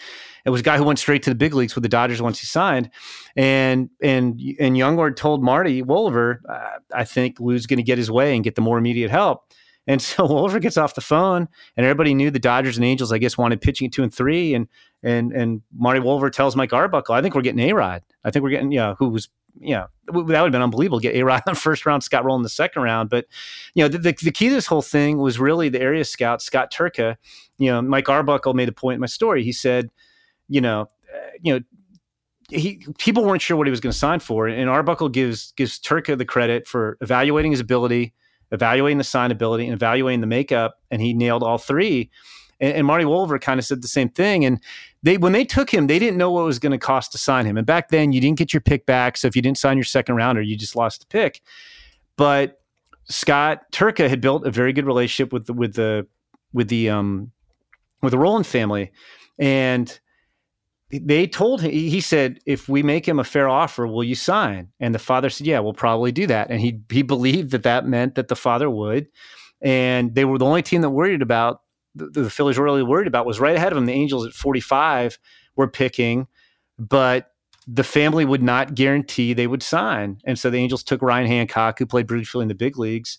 It 0.45 0.51
was 0.51 0.61
a 0.61 0.65
guy 0.65 0.77
who 0.77 0.85
went 0.85 0.99
straight 0.99 1.23
to 1.23 1.31
the 1.31 1.35
big 1.35 1.55
leagues 1.55 1.75
with 1.75 1.83
the 1.83 1.89
Dodgers 1.89 2.21
once 2.21 2.41
he 2.41 2.47
signed. 2.47 2.91
And 3.37 3.91
and 4.03 4.41
and 4.61 4.77
Jongewaard 4.77 5.17
told 5.17 5.43
Marty 5.43 5.83
Wolever, 5.83 6.39
I 6.93 7.05
think 7.05 7.41
Lou's 7.41 7.67
going 7.67 7.79
to 7.79 7.83
get 7.83 7.99
his 7.99 8.11
way 8.11 8.35
and 8.35 8.45
get 8.45 8.55
the 8.55 8.61
more 8.61 8.79
immediate 8.79 9.11
help. 9.11 9.51
And 9.87 10.01
so 10.01 10.27
Wolever 10.29 10.61
gets 10.61 10.77
off 10.77 10.95
the 10.95 11.01
phone, 11.01 11.49
and 11.77 11.87
everybody 11.87 12.15
knew 12.15 12.31
the 12.31 12.39
Dodgers 12.39 12.77
and 12.77 12.85
Angels, 12.85 13.13
I 13.13 13.19
guess, 13.19 13.39
wanted 13.39 13.61
pitching 13.61 13.87
at 13.87 13.93
two 13.93 14.03
and 14.03 14.13
three. 14.13 14.55
And 14.55 14.69
and 15.03 15.33
and 15.33 15.63
Marty 15.75 16.01
Wolever 16.01 16.31
tells 16.31 16.55
Mike 16.55 16.73
Arbuckle, 16.73 17.15
I 17.15 17.23
think 17.23 17.35
we're 17.35 17.43
getting 17.43 17.61
A 17.61 17.73
Rod. 17.73 18.03
I 18.25 18.31
think 18.31 18.43
we're 18.43 18.51
getting, 18.51 18.73
yeah, 18.73 18.83
you 18.83 18.89
know, 18.91 18.97
who 18.99 19.09
was 19.09 19.29
you 19.61 19.75
know, 19.75 19.87
that 20.07 20.15
would 20.15 20.35
have 20.35 20.53
been 20.53 20.63
unbelievable. 20.63 21.01
Get 21.01 21.15
A 21.15 21.23
Rod 21.23 21.43
in 21.47 21.55
the 21.55 21.59
first 21.59 21.87
round, 21.87 22.03
Scott 22.03 22.25
Rolen 22.25 22.43
the 22.43 22.49
second 22.49 22.83
round. 22.83 23.11
But, 23.11 23.27
you 23.75 23.85
know, 23.85 23.89
the, 23.89 23.99
the, 23.99 24.13
the, 24.13 24.33
key 24.33 24.49
to 24.49 24.55
this 24.55 24.67
whole 24.67 24.83
thing 24.83 25.19
was 25.19 25.39
really 25.39 25.69
the 25.69 25.81
area 25.81 26.05
scout, 26.05 26.43
Scott 26.43 26.73
Trcka. 26.73 27.17
You 27.59 27.71
know, 27.71 27.83
Mike 27.83 28.09
Arbuckle 28.09 28.55
made 28.55 28.69
a 28.69 28.73
point 28.73 28.95
in 28.95 29.01
my 29.01 29.07
story. 29.07 29.45
He 29.45 29.53
said, 29.53 29.91
you 30.49 30.61
know, 30.61 30.83
uh, 30.83 31.31
you 31.41 31.55
know, 31.55 31.61
he 32.51 32.85
people 32.99 33.25
weren't 33.25 33.41
sure 33.43 33.57
what 33.57 33.67
he 33.67 33.71
was 33.71 33.81
going 33.81 33.93
to 33.93 33.99
sign 33.99 34.21
for, 34.21 34.47
and 34.47 34.69
Arbuckle 34.69 35.09
gives 35.09 35.53
gives 35.53 35.81
Trcka 35.81 36.19
the 36.19 36.27
credit 36.27 36.69
for 36.69 36.99
evaluating 37.01 37.53
his 37.53 37.61
ability, 37.61 38.13
evaluating 38.51 38.99
the 38.99 39.05
signability, 39.05 39.65
and 39.65 39.73
evaluating 39.73 40.21
the 40.21 40.27
makeup, 40.27 40.75
and 40.91 41.01
he 41.01 41.15
nailed 41.15 41.43
all 41.43 41.57
three. 41.57 42.11
And, 42.65 42.77
and 42.79 42.87
Marty 42.87 43.05
Wolever 43.05 43.41
kind 43.41 43.61
of 43.61 43.67
said 43.67 43.83
the 43.83 43.89
same 43.89 44.09
thing. 44.09 44.45
And 44.45 44.61
they 45.03 45.19
when 45.19 45.33
they 45.33 45.45
took 45.45 45.73
him, 45.73 45.87
they 45.87 45.99
didn't 45.99 46.17
know 46.17 46.31
what 46.31 46.43
it 46.43 46.47
was 46.47 46.59
going 46.59 46.73
to 46.73 46.79
cost 46.79 47.13
to 47.13 47.19
sign 47.19 47.47
him. 47.47 47.57
And 47.57 47.67
back 47.67 47.91
then, 47.91 48.13
you 48.13 48.21
didn't 48.21 48.39
get 48.39 48.53
your 48.53 48.61
pick 48.61 48.87
back. 48.87 49.17
So 49.17 49.29
if 49.29 49.37
you 49.37 49.43
didn't 49.43 49.59
sign 49.59 49.77
your 49.77 49.85
second 49.85 50.17
rounder, 50.17 50.43
you 50.43 50.57
just 50.57 50.77
lost 50.77 51.01
the 51.01 51.07
pick. 51.07 51.43
But 52.17 52.61
Scott 53.05 53.71
Turka 53.73 54.09
had 54.09 54.21
built 54.21 54.47
a 54.47 54.51
very 54.51 54.73
good 54.73 54.87
relationship 54.87 55.33
with 55.33 55.47
the 55.47 55.53
with 55.53 55.75
the 55.75 56.07
with 56.53 56.69
the 56.69 56.91
um 56.91 57.33
with 58.03 58.13
the 58.13 58.19
Rolen 58.19 58.45
family, 58.45 58.93
and 59.39 59.99
they 60.91 61.27
told 61.27 61.61
him 61.61 61.71
he 61.71 62.01
said 62.01 62.39
if 62.47 62.69
we 62.69 62.83
make 62.83 63.07
him 63.07 63.19
a 63.19 63.25
fair 63.25 63.49
offer 63.49 63.87
will 63.87 64.05
you 64.05 64.15
sign 64.15 64.69
and 64.79 64.95
the 64.95 64.99
father 64.99 65.29
said 65.29 65.47
yeah 65.47 65.59
we'll 65.59 65.73
probably 65.73 66.13
do 66.13 66.27
that 66.27 66.51
and 66.51 66.61
he 66.61 66.81
he 66.91 67.03
believed 67.03 67.51
that 67.51 67.63
that 67.63 67.87
meant 67.87 68.15
that 68.15 68.29
the 68.29 68.37
father 68.37 68.71
would 68.71 69.09
and 69.61 70.15
they 70.15 70.25
were 70.25 70.39
the 70.39 70.45
only 70.45 70.63
team 70.63 70.83
that 70.83 70.91
worried 70.91 71.23
about 71.23 71.63
the, 71.95 72.23
the 72.23 72.31
Phillies 72.31 72.59
were 72.59 72.65
really 72.65 72.83
worried 72.83 73.07
about 73.07 73.27
was 73.27 73.41
right 73.41 73.57
ahead 73.57 73.73
of 73.73 73.77
them. 73.77 73.87
The 73.87 73.93
Angels 73.93 74.27
at 74.27 74.33
45 74.33 75.19
were 75.57 75.69
picking, 75.69 76.27
but 76.79 77.31
the 77.67 77.85
family 77.85 78.25
would 78.25 78.43
not 78.43 78.75
guarantee 78.75 79.33
they 79.33 79.47
would 79.47 79.63
sign. 79.63 80.21
And 80.25 80.39
so 80.39 80.51
the 80.51 80.59
Angels 80.59 80.83
took 80.83 81.01
Ryan 81.03 81.27
Hancock, 81.27 81.79
who 81.79 81.87
played 81.87 82.07
briefly 82.07 82.43
in 82.43 82.49
the 82.49 82.55
big 82.55 82.79
leagues, 82.79 83.19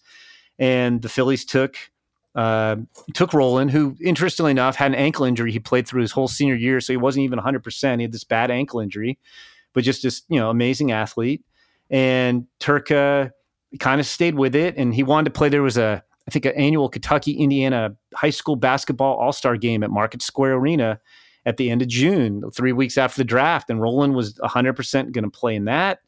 and 0.60 1.02
the 1.02 1.10
Phillies 1.10 1.46
took 1.46 1.78
uh, 2.36 2.76
took 3.14 3.34
Rolen, 3.34 3.70
who 3.70 3.96
interestingly 4.02 4.52
enough 4.52 4.76
had 4.76 4.92
an 4.92 4.96
ankle 4.96 5.24
injury. 5.26 5.54
He 5.54 5.60
played 5.60 5.88
through 5.88 6.02
his 6.02 6.12
whole 6.12 6.28
senior 6.28 6.56
year, 6.56 6.82
so 6.82 6.92
he 6.92 6.98
wasn't 6.98 7.24
even 7.24 7.38
100. 7.38 7.64
percent 7.64 8.02
He 8.02 8.04
had 8.04 8.12
this 8.12 8.26
bad 8.26 8.52
ankle 8.52 8.82
injury, 8.82 9.18
but 9.74 9.84
just 9.84 10.04
this 10.04 10.24
you 10.28 10.40
know 10.40 10.50
amazing 10.50 10.92
athlete. 10.92 11.44
And 11.90 12.48
Trcka 12.60 13.32
kind 13.80 14.02
of 14.02 14.08
stayed 14.08 14.36
with 14.36 14.54
it, 14.54 14.76
and 14.78 14.94
he 14.94 15.04
wanted 15.04 15.26
to 15.26 15.38
play. 15.38 15.50
There 15.50 15.62
was 15.62 15.78
a 15.78 16.04
I 16.28 16.32
think, 16.32 16.46
an 16.46 16.54
annual 16.56 16.90
Kentucky 16.90 17.34
Indiana 17.34 17.96
high 18.14 18.30
school 18.30 18.56
basketball 18.56 19.16
all 19.18 19.32
star 19.34 19.58
game 19.58 19.84
at 19.84 19.92
Market 19.92 20.22
Square 20.22 20.56
Arena 20.56 21.00
at 21.46 21.58
the 21.58 21.70
end 21.70 21.82
of 21.82 21.88
June, 21.88 22.44
three 22.52 22.72
weeks 22.72 22.98
after 22.98 23.20
the 23.20 23.26
draft. 23.26 23.70
And 23.70 23.80
Rolen 23.80 24.14
was 24.14 24.34
100% 24.40 25.12
going 25.12 25.24
to 25.24 25.30
play 25.30 25.56
in 25.56 25.66
that. 25.66 26.00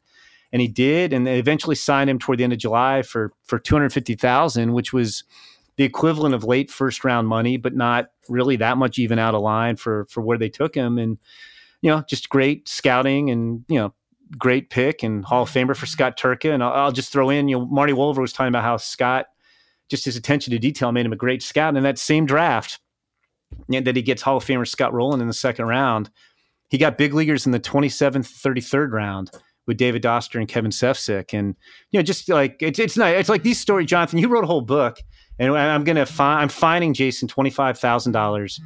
And 0.52 0.60
he 0.60 0.66
did. 0.66 1.12
And 1.12 1.26
they 1.26 1.38
eventually 1.38 1.76
signed 1.76 2.10
him 2.10 2.18
toward 2.18 2.38
the 2.38 2.44
end 2.44 2.52
of 2.52 2.58
July 2.58 3.02
for, 3.02 3.32
for 3.44 3.58
250000 3.58 4.72
which 4.72 4.92
was 4.92 5.24
the 5.78 5.84
equivalent 5.84 6.34
of 6.34 6.42
late 6.42 6.70
first 6.70 7.04
round 7.04 7.28
money, 7.28 7.56
but 7.56 7.74
not 7.74 8.10
really 8.28 8.56
that 8.56 8.76
much 8.76 8.98
even 8.98 9.18
out 9.18 9.34
of 9.34 9.40
line 9.40 9.76
for 9.76 10.06
for 10.06 10.20
where 10.20 10.36
they 10.36 10.48
took 10.48 10.74
him. 10.74 10.98
And 10.98 11.18
you 11.80 11.90
know, 11.90 12.02
just 12.08 12.28
great 12.28 12.68
scouting 12.68 13.30
and 13.30 13.64
you 13.68 13.78
know, 13.78 13.94
great 14.36 14.70
pick 14.70 15.04
and 15.04 15.24
Hall 15.24 15.44
of 15.44 15.50
Famer 15.50 15.76
for 15.76 15.86
Scott 15.86 16.18
Trcka. 16.18 16.52
And 16.52 16.64
I'll, 16.64 16.72
I'll 16.72 16.92
just 16.92 17.12
throw 17.12 17.30
in, 17.30 17.48
you 17.48 17.58
know, 17.58 17.66
Marty 17.66 17.92
Wolever 17.92 18.18
was 18.18 18.32
talking 18.32 18.48
about 18.48 18.64
how 18.64 18.76
Scott, 18.76 19.26
just 19.88 20.04
his 20.04 20.16
attention 20.16 20.52
to 20.52 20.58
detail, 20.58 20.92
made 20.92 21.06
him 21.06 21.12
a 21.12 21.16
great 21.16 21.42
scout. 21.42 21.68
And 21.68 21.78
in 21.78 21.84
that 21.84 21.98
same 21.98 22.26
draft, 22.26 22.80
and 23.72 23.86
that 23.86 23.96
he 23.96 24.02
gets 24.02 24.22
Hall 24.22 24.36
of 24.36 24.44
Famer 24.44 24.66
Scott 24.66 24.92
Rolen 24.92 25.20
in 25.20 25.26
the 25.26 25.32
second 25.34 25.66
round, 25.66 26.10
he 26.68 26.78
got 26.78 26.98
big 26.98 27.14
leaguers 27.14 27.46
in 27.46 27.52
the 27.52 27.60
27th, 27.60 28.30
33rd 28.30 28.92
round 28.92 29.30
with 29.66 29.76
David 29.76 30.02
Doster 30.02 30.38
and 30.38 30.48
Kevin 30.48 30.70
Sefcik. 30.70 31.38
And, 31.38 31.54
you 31.90 31.98
know, 31.98 32.02
just 32.02 32.28
like 32.28 32.56
it's, 32.60 32.78
it's 32.78 32.96
not, 32.96 33.12
it's 33.12 33.28
like 33.28 33.42
these 33.42 33.60
stories, 33.60 33.86
Jonathan, 33.86 34.18
you 34.18 34.28
wrote 34.28 34.44
a 34.44 34.46
whole 34.46 34.60
book 34.60 34.98
and 35.38 35.56
I'm 35.56 35.84
going 35.84 35.96
to 35.96 36.06
find, 36.06 36.42
I'm 36.42 36.48
finding 36.48 36.94
Jason 36.94 37.28
$25,000. 37.28 38.60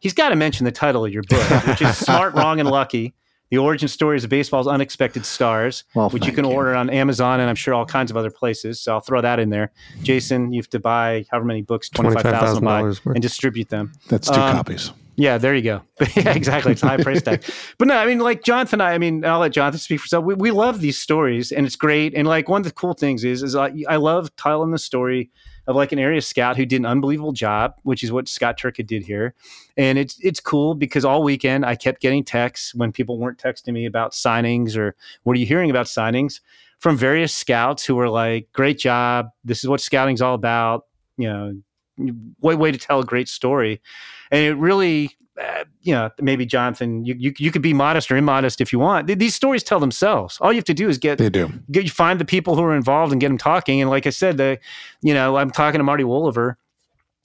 He's 0.00 0.14
got 0.14 0.30
to 0.30 0.36
mention 0.36 0.64
the 0.64 0.72
title 0.72 1.04
of 1.04 1.12
your 1.12 1.22
book, 1.24 1.66
which 1.66 1.82
is 1.82 1.96
Smart, 2.04 2.34
Wrong, 2.34 2.60
and 2.60 2.68
Lucky. 2.68 3.14
The 3.50 3.58
origin 3.58 3.88
stories 3.88 4.24
of 4.24 4.30
baseball's 4.30 4.66
unexpected 4.66 5.24
stars, 5.24 5.84
well, 5.94 6.10
which 6.10 6.26
you 6.26 6.32
can 6.32 6.44
you. 6.44 6.50
order 6.50 6.74
on 6.74 6.90
Amazon 6.90 7.40
and 7.40 7.48
I'm 7.48 7.54
sure 7.54 7.74
all 7.74 7.86
kinds 7.86 8.10
of 8.10 8.16
other 8.16 8.30
places. 8.30 8.80
So 8.80 8.92
I'll 8.92 9.00
throw 9.00 9.20
that 9.20 9.38
in 9.38 9.50
there. 9.50 9.70
Jason, 10.02 10.52
you 10.52 10.60
have 10.60 10.70
to 10.70 10.80
buy 10.80 11.26
however 11.30 11.46
many 11.46 11.62
books, 11.62 11.88
twenty 11.88 12.12
five 12.12 12.22
thousand 12.22 12.64
dollars, 12.64 13.00
and 13.04 13.22
distribute 13.22 13.68
them. 13.68 13.92
That's 14.08 14.28
two 14.28 14.40
um, 14.40 14.56
copies. 14.56 14.92
Yeah, 15.16 15.38
there 15.38 15.54
you 15.54 15.62
go. 15.62 15.82
yeah, 16.14 16.34
exactly. 16.34 16.72
It's 16.72 16.82
a 16.82 16.88
high 16.88 17.02
price 17.02 17.22
tag. 17.22 17.42
But 17.78 17.88
no, 17.88 17.96
I 17.96 18.06
mean, 18.06 18.18
like 18.18 18.42
Jonathan, 18.42 18.80
I, 18.80 18.92
I 18.92 18.98
mean, 18.98 19.24
I'll 19.24 19.38
let 19.40 19.52
Jonathan 19.52 19.80
speak 19.80 20.00
for 20.00 20.04
himself. 20.04 20.24
We, 20.24 20.34
we 20.34 20.50
love 20.50 20.80
these 20.80 20.98
stories 20.98 21.52
and 21.52 21.66
it's 21.66 21.76
great. 21.76 22.14
And 22.14 22.28
like 22.28 22.48
one 22.48 22.60
of 22.60 22.64
the 22.64 22.72
cool 22.72 22.94
things 22.94 23.24
is, 23.24 23.42
is 23.42 23.56
I, 23.56 23.72
I 23.88 23.96
love 23.96 24.34
telling 24.36 24.70
the 24.70 24.78
story 24.78 25.30
of 25.66 25.76
like 25.76 25.92
an 25.92 25.98
area 25.98 26.20
scout 26.20 26.56
who 26.56 26.64
did 26.64 26.80
an 26.80 26.86
unbelievable 26.86 27.32
job, 27.32 27.74
which 27.82 28.02
is 28.02 28.12
what 28.12 28.28
Scott 28.28 28.58
Trcka 28.58 28.86
did 28.86 29.02
here. 29.02 29.34
And 29.76 29.98
it's 29.98 30.18
it's 30.20 30.40
cool 30.40 30.74
because 30.74 31.04
all 31.04 31.22
weekend 31.22 31.64
I 31.64 31.74
kept 31.74 32.00
getting 32.00 32.24
texts 32.24 32.74
when 32.74 32.92
people 32.92 33.18
weren't 33.18 33.38
texting 33.38 33.72
me 33.72 33.86
about 33.86 34.12
signings 34.12 34.76
or 34.76 34.94
what 35.24 35.36
are 35.36 35.40
you 35.40 35.46
hearing 35.46 35.70
about 35.70 35.86
signings 35.86 36.40
from 36.78 36.96
various 36.96 37.34
scouts 37.34 37.84
who 37.84 37.94
were 37.94 38.08
like, 38.08 38.48
"Great 38.52 38.78
job! 38.78 39.28
This 39.44 39.62
is 39.64 39.68
what 39.68 39.80
scouting's 39.80 40.22
all 40.22 40.34
about." 40.34 40.84
You 41.16 41.28
know, 41.28 42.22
way 42.40 42.54
way 42.54 42.72
to 42.72 42.78
tell 42.78 43.00
a 43.00 43.04
great 43.04 43.28
story, 43.28 43.80
and 44.30 44.44
it 44.44 44.54
really 44.54 45.16
uh, 45.40 45.64
you 45.82 45.92
know, 45.92 46.10
maybe 46.20 46.46
Jonathan, 46.46 47.04
you, 47.04 47.14
you, 47.18 47.32
you 47.38 47.50
could 47.50 47.62
be 47.62 47.74
modest 47.74 48.10
or 48.10 48.16
immodest 48.16 48.60
if 48.60 48.72
you 48.72 48.78
want. 48.78 49.06
These 49.06 49.34
stories 49.34 49.62
tell 49.62 49.80
themselves. 49.80 50.38
All 50.40 50.52
you 50.52 50.56
have 50.56 50.64
to 50.64 50.74
do 50.74 50.88
is 50.88 50.98
get 50.98 51.18
they 51.18 51.28
do 51.28 51.52
get 51.70 51.84
you 51.84 51.90
find 51.90 52.20
the 52.20 52.24
people 52.24 52.56
who 52.56 52.62
are 52.62 52.74
involved 52.74 53.12
and 53.12 53.20
get 53.20 53.28
them 53.28 53.38
talking. 53.38 53.80
And 53.80 53.90
like 53.90 54.06
I 54.06 54.10
said, 54.10 54.38
the 54.38 54.58
you 55.02 55.12
know, 55.12 55.36
I'm 55.36 55.50
talking 55.50 55.78
to 55.78 55.84
Marty 55.84 56.04
Wolever. 56.04 56.56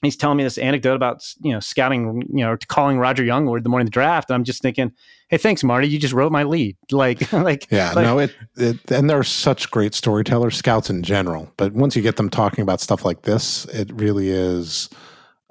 He's 0.01 0.15
telling 0.15 0.37
me 0.37 0.43
this 0.43 0.57
anecdote 0.57 0.95
about 0.95 1.23
you 1.41 1.53
know 1.53 1.59
scouting, 1.59 2.23
you 2.33 2.43
know, 2.43 2.57
calling 2.67 2.97
Roger 2.97 3.23
Youngblood 3.23 3.63
the 3.63 3.69
morning 3.69 3.85
of 3.85 3.91
the 3.91 3.93
draft. 3.93 4.29
And 4.29 4.35
I'm 4.35 4.43
just 4.43 4.61
thinking, 4.61 4.91
hey, 5.29 5.37
thanks, 5.37 5.63
Marty. 5.63 5.87
You 5.87 5.99
just 5.99 6.13
wrote 6.13 6.31
my 6.31 6.43
lead. 6.43 6.75
Like, 6.91 7.31
like 7.31 7.67
yeah, 7.71 7.93
like, 7.93 8.05
no, 8.05 8.19
it, 8.19 8.35
it 8.57 8.91
and 8.91 9.09
they're 9.09 9.23
such 9.23 9.71
great 9.71 9.93
storytellers, 9.93 10.57
scouts 10.57 10.89
in 10.89 11.03
general. 11.03 11.51
But 11.55 11.73
once 11.73 11.95
you 11.95 12.01
get 12.01 12.17
them 12.17 12.29
talking 12.29 12.61
about 12.61 12.81
stuff 12.81 13.05
like 13.05 13.21
this, 13.21 13.65
it 13.65 13.91
really 13.93 14.29
is 14.29 14.89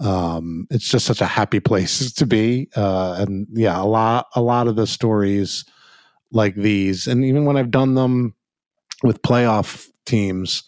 um, 0.01 0.66
it's 0.70 0.88
just 0.88 1.07
such 1.07 1.20
a 1.20 1.26
happy 1.26 1.61
place 1.61 2.12
to 2.14 2.26
be. 2.26 2.68
Uh, 2.74 3.16
and 3.18 3.46
yeah, 3.53 3.80
a 3.80 3.84
lot, 3.84 4.26
a 4.34 4.40
lot 4.40 4.66
of 4.66 4.76
the 4.76 4.86
stories 4.86 5.64
like 6.32 6.55
these, 6.55 7.07
and 7.07 7.24
even 7.24 7.44
when 7.44 7.57
I've 7.57 7.70
done 7.70 7.94
them 7.94 8.34
with 9.03 9.22
playoff 9.22 9.88
teams, 10.07 10.62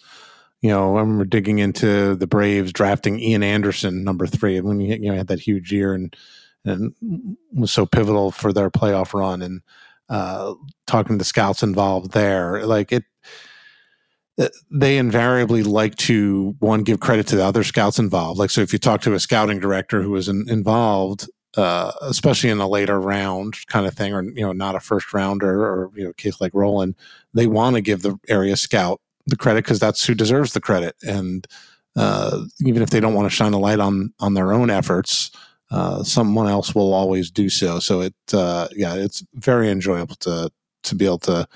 you 0.60 0.70
know, 0.70 0.96
I 0.96 1.00
remember 1.00 1.24
digging 1.24 1.58
into 1.58 2.14
the 2.14 2.26
Braves 2.26 2.72
drafting 2.72 3.18
Ian 3.18 3.42
Anderson, 3.42 4.04
number 4.04 4.26
three, 4.26 4.56
and 4.56 4.66
when 4.66 4.80
you, 4.80 4.94
you 4.94 5.10
know 5.10 5.16
had 5.16 5.26
that 5.28 5.40
huge 5.40 5.72
year 5.72 5.92
and 5.94 6.14
and 6.64 6.94
was 7.52 7.72
so 7.72 7.84
pivotal 7.84 8.30
for 8.30 8.52
their 8.52 8.70
playoff 8.70 9.12
run, 9.12 9.42
and 9.42 9.60
uh, 10.08 10.54
talking 10.86 11.14
to 11.14 11.18
the 11.18 11.24
scouts 11.24 11.62
involved 11.64 12.12
there, 12.12 12.64
like 12.64 12.92
it 12.92 13.04
they 14.70 14.96
invariably 14.96 15.62
like 15.62 15.94
to 15.96 16.56
one 16.58 16.82
give 16.82 17.00
credit 17.00 17.26
to 17.28 17.36
the 17.36 17.44
other 17.44 17.64
scouts 17.64 17.98
involved. 17.98 18.38
Like, 18.38 18.50
so 18.50 18.60
if 18.60 18.72
you 18.72 18.78
talk 18.78 19.02
to 19.02 19.14
a 19.14 19.20
scouting 19.20 19.60
director 19.60 20.02
who 20.02 20.10
was 20.10 20.28
in, 20.28 20.48
involved, 20.48 21.28
uh, 21.56 21.92
especially 22.02 22.50
in 22.50 22.58
a 22.58 22.68
later 22.68 22.98
round 22.98 23.54
kind 23.66 23.86
of 23.86 23.94
thing, 23.94 24.14
or 24.14 24.22
you 24.22 24.40
know, 24.40 24.52
not 24.52 24.74
a 24.74 24.80
first 24.80 25.12
rounder, 25.12 25.64
or 25.66 25.90
you 25.94 26.04
know, 26.04 26.12
case 26.14 26.40
like 26.40 26.54
Rolen, 26.54 26.96
they 27.34 27.46
want 27.46 27.76
to 27.76 27.82
give 27.82 28.02
the 28.02 28.18
area 28.28 28.56
scout 28.56 29.00
the 29.26 29.36
credit 29.36 29.64
because 29.64 29.78
that's 29.78 30.04
who 30.04 30.14
deserves 30.14 30.52
the 30.52 30.60
credit. 30.60 30.96
And 31.02 31.46
uh, 31.94 32.44
even 32.64 32.82
if 32.82 32.90
they 32.90 33.00
don't 33.00 33.14
want 33.14 33.26
to 33.26 33.36
shine 33.36 33.52
a 33.52 33.58
light 33.58 33.80
on 33.80 34.14
on 34.18 34.32
their 34.32 34.52
own 34.52 34.70
efforts, 34.70 35.30
uh, 35.70 36.02
someone 36.02 36.48
else 36.48 36.74
will 36.74 36.94
always 36.94 37.30
do 37.30 37.50
so. 37.50 37.78
So 37.80 38.00
it, 38.00 38.14
uh, 38.32 38.68
yeah, 38.74 38.94
it's 38.94 39.22
very 39.34 39.70
enjoyable 39.70 40.16
to 40.16 40.50
to 40.84 40.94
be 40.94 41.04
able 41.04 41.18
to 41.18 41.46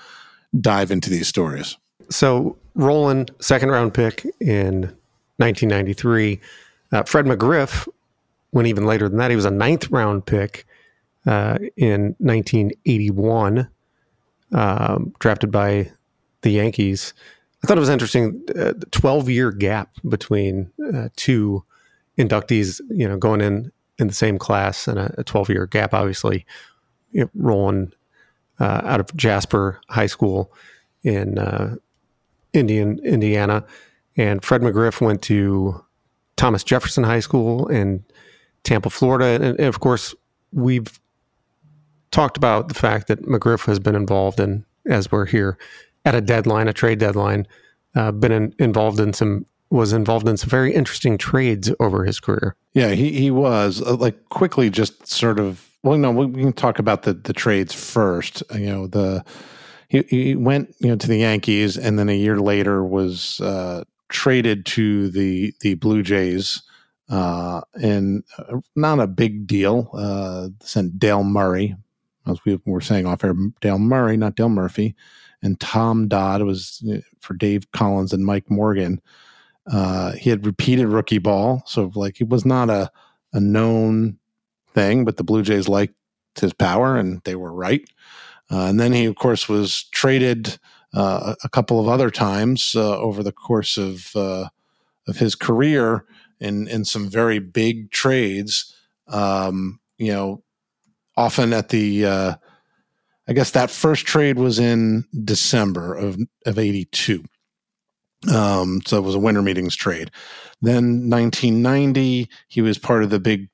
dive 0.61 0.91
into 0.91 1.09
these 1.09 1.27
stories. 1.27 1.79
So 2.11 2.59
Rolen, 2.77 3.27
second 3.41 3.71
round 3.71 3.95
pick 3.95 4.25
in 4.41 4.83
1993. 5.39 6.41
Uh, 6.93 7.03
Fred 7.03 7.25
McGriff 7.25 7.89
went 8.53 8.69
even 8.69 8.87
later 8.87 9.09
than 9.09 9.19
that. 9.19 9.31
He 9.31 9.37
was 9.37 9.45
a 9.45 9.51
ninth 9.51 9.91
round 9.91 10.27
pick 10.27 10.67
uh, 11.27 11.59
in 11.77 12.15
1981, 12.19 13.69
um, 14.53 15.15
drafted 15.19 15.51
by 15.51 15.91
the 16.43 16.51
Yankees. 16.51 17.15
I 17.63 17.67
thought 17.67 17.79
it 17.79 17.81
was 17.81 17.89
interesting. 17.89 18.43
Uh, 18.57 18.75
12 18.93 19.29
year 19.31 19.51
gap 19.51 19.97
between 20.09 20.71
uh, 20.95 21.09
two 21.17 21.65
inductees, 22.19 22.81
you 22.91 23.09
know, 23.09 23.17
going 23.17 23.41
in 23.41 23.73
in 23.99 24.09
the 24.09 24.15
same 24.15 24.39
class 24.39 24.87
and 24.87 24.99
a 24.99 25.25
12 25.25 25.49
year 25.49 25.67
gap, 25.67 25.95
obviously, 25.95 26.45
you 27.13 27.23
know, 27.23 27.31
Rolen 27.35 27.95
uh, 28.61 28.83
out 28.85 29.01
of 29.01 29.15
Jasper 29.17 29.81
High 29.89 30.07
School 30.07 30.53
in 31.03 31.39
uh, 31.39 31.77
Indian, 32.57 32.99
Indiana. 33.05 33.65
And 34.17 34.43
Fred 34.43 34.63
McGriff 34.63 35.01
went 35.01 35.23
to 35.23 35.85
Thomas 36.37 36.65
Jefferson 36.65 37.05
High 37.05 37.21
School 37.21 37.69
in 37.69 38.05
Tampa, 38.65 38.91
Florida. 38.91 39.27
And, 39.27 39.45
and, 39.45 39.69
of 39.69 39.81
course, 39.81 40.15
we've 40.53 40.99
talked 42.11 42.37
about 42.37 42.69
the 42.69 42.75
fact 42.75 43.09
that 43.09 43.23
McGriff 43.27 43.67
has 43.67 43.79
been 43.79 43.95
involved 43.95 44.41
in, 44.41 44.65
as 44.87 45.13
we're 45.13 45.27
here, 45.27 45.59
at 46.05 46.15
a 46.15 46.21
deadline, 46.21 46.67
a 46.67 46.73
trade 46.73 46.99
deadline, 46.99 47.47
uh, 47.95 48.13
been 48.13 48.33
in, 48.33 48.55
involved 48.59 49.01
in 49.01 49.13
some, 49.13 49.45
was 49.71 49.93
involved 49.93 50.29
in 50.29 50.37
some 50.37 50.49
very 50.49 50.73
interesting 50.73 51.19
trades 51.19 51.71
over 51.79 52.05
his 52.05 52.21
career. 52.21 52.57
Yeah, 52.73 52.91
he, 52.91 53.13
he 53.13 53.31
was. 53.31 53.83
Uh, 53.83 53.97
like, 53.97 54.29
quickly, 54.31 54.71
just 54.71 55.07
sort 55.07 55.39
of, 55.39 55.69
well, 55.83 55.99
no, 55.99 56.11
we 56.11 56.43
can 56.43 56.53
talk 56.53 56.79
about 56.79 57.03
the, 57.03 57.13
the 57.13 57.33
trades 57.33 57.75
first. 57.75 58.43
You 58.55 58.67
know, 58.67 58.87
the, 58.87 59.25
he, 59.89 60.03
he 60.03 60.37
went 60.37 60.75
you 60.81 60.89
know 60.89 60.97
to 60.97 61.09
the 61.09 61.19
Yankees, 61.19 61.77
and 61.77 61.99
then 61.99 62.09
a 62.09 62.17
year 62.17 62.39
later 62.39 62.85
was 62.85 63.41
uh, 63.41 63.85
traded 64.09 64.67
to 64.67 65.09
the 65.11 65.55
the 65.61 65.75
Blue 65.75 66.03
Jays, 66.03 66.63
uh, 67.09 67.61
and 67.75 68.25
uh, 68.39 68.59
not 68.75 69.01
a 69.01 69.07
big 69.07 69.47
deal. 69.47 69.91
Uh, 69.95 70.49
sent 70.61 70.99
Dale 70.99 71.25
Murray, 71.25 71.77
as 72.27 72.45
we 72.45 72.59
were 72.65 72.81
saying 72.81 73.07
off 73.07 73.25
air, 73.25 73.35
Dale 73.61 73.79
Murray, 73.79 74.17
not 74.17 74.37
Dale 74.37 74.49
Murphy, 74.49 74.95
and 75.43 75.59
Tom 75.61 76.09
Dodd 76.09 76.43
was 76.43 76.83
uh, 76.93 76.99
for 77.21 77.35
Dave 77.35 77.71
Collins 77.73 78.13
and 78.13 78.25
Mike 78.25 78.51
Morgan. 78.51 79.01
Uh, 79.71 80.13
he 80.13 80.31
had 80.31 80.47
repeated 80.47 80.87
rookie 80.87 81.19
ball, 81.19 81.63
so 81.67 81.91
like 81.95 82.21
it 82.21 82.29
was 82.29 82.45
not 82.45 82.71
a 82.71 82.91
a 83.33 83.41
known 83.41 84.19
thing, 84.73 85.05
but 85.05 85.17
the 85.17 85.25
Blue 85.25 85.43
Jays 85.43 85.69
liked 85.69 85.95
his 86.41 86.53
power, 86.53 86.97
and 86.97 87.21
they 87.25 87.35
were 87.35 87.53
right. 87.53 87.89
Uh, 88.51 88.67
and 88.67 88.79
then 88.79 88.93
he, 88.93 89.05
of 89.07 89.17
course, 89.17 89.49
was 89.49 89.85
traded 89.91 90.59
uh, 90.95 91.35
a 91.43 91.49
couple 91.49 91.81
of 91.81 91.89
other 91.89 92.11
times 92.11 92.75
uh, 92.77 92.99
over 92.99 93.23
the 93.23 93.33
course 93.33 93.77
of 93.77 94.15
uh, 94.15 94.49
of 95.09 95.19
his 95.19 95.35
career 95.35 96.05
in 96.41 96.69
in 96.69 96.85
some 96.85 97.09
very 97.09 97.39
big 97.39 97.91
trades. 97.91 98.75
Um, 99.09 99.81
you 99.99 100.13
know, 100.13 100.43
often 101.17 101.53
at 101.53 101.71
the 101.71 102.07
uh, 102.07 102.35
I 103.29 103.33
guess 103.33 103.51
that 103.53 103.71
first 103.71 104.07
trade 104.07 104.39
was 104.39 104.59
in 104.59 105.05
December 105.25 105.95
of 105.95 106.19
of 106.45 106.59
'82. 106.59 107.25
Um, 108.33 108.81
so 108.87 108.99
it 108.99 109.03
was 109.03 109.15
a 109.15 109.21
winter 109.21 109.43
meetings 109.43 109.77
trade. 109.77 110.11
Then 110.63 111.11
1990, 111.11 112.29
he 112.49 112.63
was 112.63 112.79
part 112.79 113.03
of 113.03 113.11
the 113.11 113.21
big 113.21 113.49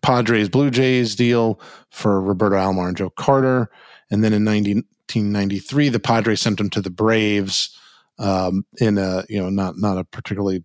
Padres 0.00 0.48
Blue 0.48 0.70
Jays 0.70 1.14
deal 1.14 1.60
for 1.90 2.20
Roberto 2.20 2.56
Alomar 2.56 2.88
and 2.88 2.96
Joe 2.96 3.10
Carter. 3.10 3.70
And 4.12 4.22
then 4.22 4.34
in 4.34 4.44
1993, 4.44 5.88
the 5.88 5.98
Padres 5.98 6.42
sent 6.42 6.60
him 6.60 6.68
to 6.70 6.82
the 6.82 6.90
Braves 6.90 7.76
um, 8.18 8.66
in 8.78 8.98
a 8.98 9.24
you 9.28 9.40
know 9.40 9.48
not 9.48 9.78
not 9.78 9.96
a 9.96 10.04
particularly 10.04 10.62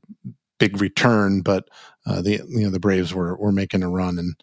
big 0.59 0.81
return, 0.81 1.41
but 1.41 1.69
uh, 2.05 2.21
the 2.21 2.41
you 2.49 2.65
know 2.65 2.69
the 2.69 2.79
Braves 2.79 3.13
were 3.13 3.37
were 3.37 3.53
making 3.53 3.83
a 3.83 3.89
run 3.89 4.19
and 4.19 4.35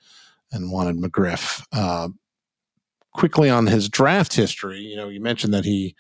and 0.51 0.73
wanted 0.73 0.97
McGriff. 0.97 1.63
Uh, 1.71 2.09
quickly 3.13 3.51
on 3.51 3.67
his 3.67 3.91
draft 3.91 4.35
history, 4.35 4.81
you 4.81 4.97
know, 4.97 5.09
you 5.09 5.21
mentioned 5.21 5.53
that 5.53 5.67
he 5.67 5.95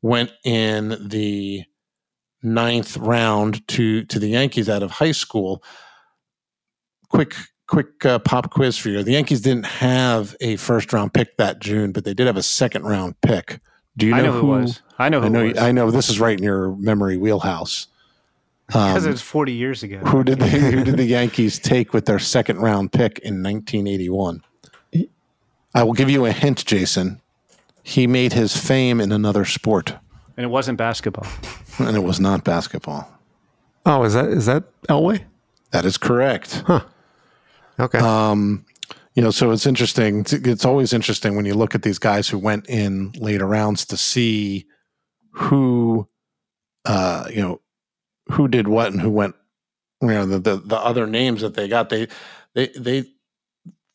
went 0.00 0.30
in 0.44 0.96
the 1.00 1.64
ninth 2.44 2.96
round 2.96 3.66
to 3.68 4.04
to 4.04 4.20
the 4.20 4.28
Yankees 4.28 4.68
out 4.68 4.84
of 4.84 4.92
high 4.92 5.12
school. 5.12 5.64
Quick 7.10 7.34
quick 7.66 8.04
uh, 8.06 8.18
pop 8.20 8.50
quiz 8.50 8.76
for 8.78 8.88
you. 8.90 9.02
The 9.02 9.12
Yankees 9.12 9.40
didn't 9.40 9.66
have 9.66 10.36
a 10.40 10.56
first 10.56 10.92
round 10.92 11.12
pick 11.14 11.36
that 11.36 11.58
June, 11.60 11.92
but 11.92 12.04
they 12.04 12.14
did 12.14 12.26
have 12.26 12.36
a 12.36 12.42
second 12.42 12.84
round 12.84 13.20
pick. 13.20 13.60
Do 13.96 14.06
you 14.06 14.12
know, 14.12 14.18
I 14.18 14.22
know 14.22 14.32
who, 14.32 14.40
who 14.40 14.46
was. 14.48 14.82
I 14.98 15.08
know 15.08 15.20
who 15.20 15.26
I 15.26 15.28
know. 15.30 15.40
it 15.40 15.48
was. 15.54 15.58
I 15.58 15.72
know. 15.72 15.90
This 15.90 16.08
is 16.08 16.20
right 16.20 16.36
in 16.36 16.44
your 16.44 16.76
memory 16.76 17.16
wheelhouse. 17.16 17.86
because 18.66 19.04
Um, 19.04 19.08
it 19.08 19.12
was 19.12 19.22
40 19.22 19.52
years 19.52 19.82
ago. 19.82 19.98
who 19.98 20.22
did 20.24 20.38
they, 20.38 20.48
who 20.50 20.84
did 20.84 20.96
the 20.96 21.04
Yankees 21.04 21.58
take 21.58 21.92
with 21.92 22.06
their 22.06 22.18
second 22.18 22.58
round 22.58 22.92
pick 22.92 23.18
in 23.20 23.42
1981? 23.42 24.42
I 25.74 25.82
will 25.82 25.92
give 25.92 26.08
you 26.10 26.24
a 26.24 26.32
hint, 26.32 26.64
Jason. 26.64 27.20
He 27.82 28.06
made 28.06 28.32
his 28.32 28.56
fame 28.56 29.00
in 29.00 29.12
another 29.12 29.44
sport, 29.44 29.94
And 30.36 30.44
it 30.44 30.48
wasn't 30.48 30.78
basketball. 30.78 31.26
and 31.78 31.96
it 31.96 32.00
was 32.02 32.18
not 32.18 32.44
basketball. 32.44 33.08
Oh, 33.84 34.02
is 34.04 34.14
that 34.14 34.26
is 34.26 34.46
that 34.46 34.64
Elway? 34.88 35.22
That 35.70 35.84
is 35.84 35.96
correct. 35.98 36.64
Okay. 37.78 37.98
Um, 37.98 38.64
you 39.14 39.22
know, 39.22 39.30
so 39.30 39.50
it's 39.50 39.66
interesting. 39.66 40.20
It's, 40.20 40.32
it's 40.32 40.64
always 40.64 40.92
interesting 40.92 41.36
when 41.36 41.46
you 41.46 41.54
look 41.54 41.74
at 41.74 41.82
these 41.82 41.98
guys 41.98 42.28
who 42.28 42.38
went 42.38 42.68
in 42.68 43.12
later 43.12 43.46
rounds 43.46 43.86
to 43.86 43.96
see 43.96 44.66
who, 45.32 46.08
uh, 46.84 47.28
you 47.30 47.40
know, 47.40 47.60
who 48.28 48.48
did 48.48 48.68
what 48.68 48.92
and 48.92 49.00
who 49.00 49.10
went. 49.10 49.34
You 50.02 50.08
know, 50.08 50.26
the 50.26 50.38
the, 50.38 50.56
the 50.56 50.76
other 50.76 51.06
names 51.06 51.40
that 51.40 51.54
they 51.54 51.68
got. 51.68 51.88
They 51.88 52.08
they 52.54 52.68
they 52.68 53.04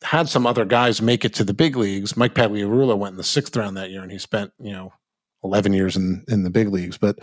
had 0.04 0.28
some 0.28 0.48
other 0.48 0.66
guys 0.66 1.02
make 1.02 1.24
it 1.24 1.36
to 1.36 1.44
the 1.44 1.54
big 1.54 1.76
leagues. 1.76 2.18
Mike 2.18 2.34
Pagliarulo 2.34 2.98
went 2.98 3.14
in 3.14 3.18
the 3.18 3.24
sixth 3.24 3.56
round 3.56 3.78
that 3.78 3.92
year, 3.92 4.02
and 4.02 4.12
he 4.12 4.18
spent 4.18 4.52
you 4.60 4.72
know 4.72 4.94
eleven 5.44 5.74
years 5.74 5.96
in 5.96 6.26
in 6.28 6.44
the 6.44 6.50
big 6.50 6.70
leagues. 6.70 6.98
But 6.98 7.20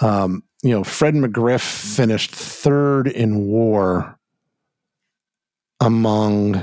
um, 0.00 0.42
you 0.62 0.70
know, 0.70 0.82
Fred 0.82 1.14
McGriff 1.14 1.60
finished 1.60 2.32
third 2.32 3.06
in 3.06 3.46
WAR 3.46 4.13
among. 5.84 6.56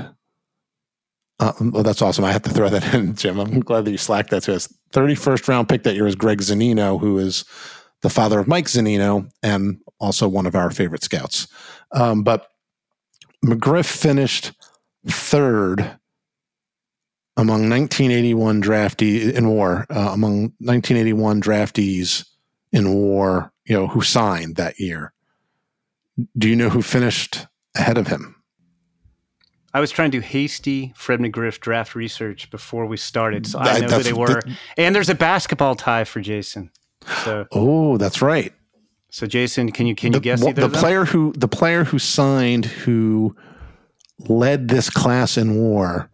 Uh, 1.38 1.52
well, 1.60 1.82
that's 1.82 2.02
awesome. 2.02 2.24
I 2.24 2.32
have 2.32 2.42
to 2.42 2.50
throw 2.50 2.68
that 2.68 2.94
in, 2.94 3.14
Jim. 3.16 3.38
I'm 3.38 3.60
glad 3.60 3.84
that 3.84 3.90
you 3.90 3.98
slacked 3.98 4.30
that 4.30 4.42
to 4.44 4.54
us. 4.54 4.72
31st 4.92 5.48
round 5.48 5.68
pick 5.68 5.82
that 5.84 5.94
year 5.94 6.06
is 6.06 6.14
Greg 6.14 6.38
Zunino, 6.38 7.00
who 7.00 7.18
is 7.18 7.44
the 8.02 8.10
father 8.10 8.38
of 8.38 8.48
Mike 8.48 8.66
Zunino 8.66 9.30
and 9.42 9.80
also 9.98 10.28
one 10.28 10.46
of 10.46 10.54
our 10.54 10.70
favorite 10.70 11.02
scouts. 11.02 11.48
Um, 11.92 12.22
but 12.22 12.48
McGriff 13.44 13.86
finished 13.86 14.52
third 15.06 15.80
among 17.36 17.70
1981 17.70 18.62
draftees 18.62 19.32
in 19.32 19.48
war, 19.48 19.86
uh, 19.90 20.10
among 20.12 20.52
1981 20.58 21.40
draftees 21.40 22.26
in 22.72 22.92
war, 22.92 23.52
you 23.64 23.74
know, 23.74 23.86
who 23.86 24.02
signed 24.02 24.56
that 24.56 24.78
year. 24.78 25.12
Do 26.36 26.48
you 26.48 26.56
know 26.56 26.68
who 26.68 26.82
finished 26.82 27.46
ahead 27.74 27.98
of 27.98 28.08
him? 28.08 28.41
I 29.74 29.80
was 29.80 29.90
trying 29.90 30.10
to 30.10 30.18
do 30.18 30.22
hasty 30.22 30.92
Fred 30.96 31.18
McGriff 31.20 31.58
draft 31.60 31.94
research 31.94 32.50
before 32.50 32.86
we 32.86 32.96
started, 32.96 33.46
so 33.46 33.58
I 33.58 33.80
That- 33.80 33.90
know 33.90 33.96
who 33.96 34.02
they 34.02 34.12
were. 34.12 34.26
that- 34.26 34.44
and 34.76 34.94
there's 34.94 35.08
a 35.08 35.14
basketball 35.14 35.74
tie 35.74 36.04
for 36.04 36.20
Jason. 36.20 36.70
So, 37.24 37.46
Oh, 37.52 37.96
that's 37.96 38.20
right. 38.22 38.52
so 39.10 39.26
Jason, 39.26 39.72
can 39.72 39.86
you 39.86 39.94
can 39.94 40.12
you 40.12 40.20
guess 40.20 40.42
either 40.42 40.52
the 40.60 40.66
of 40.66 40.72
them? 40.72 40.80
player 40.80 41.04
who 41.06 41.32
the 41.36 41.48
player 41.48 41.84
who 41.84 41.98
signed 41.98 42.66
who 42.66 43.34
led 44.18 44.68
this 44.68 44.88
class 44.90 45.36
in 45.36 45.54
war 45.56 46.10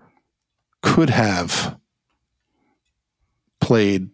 could 0.82 1.10
have 1.10 1.76
played 3.60 4.10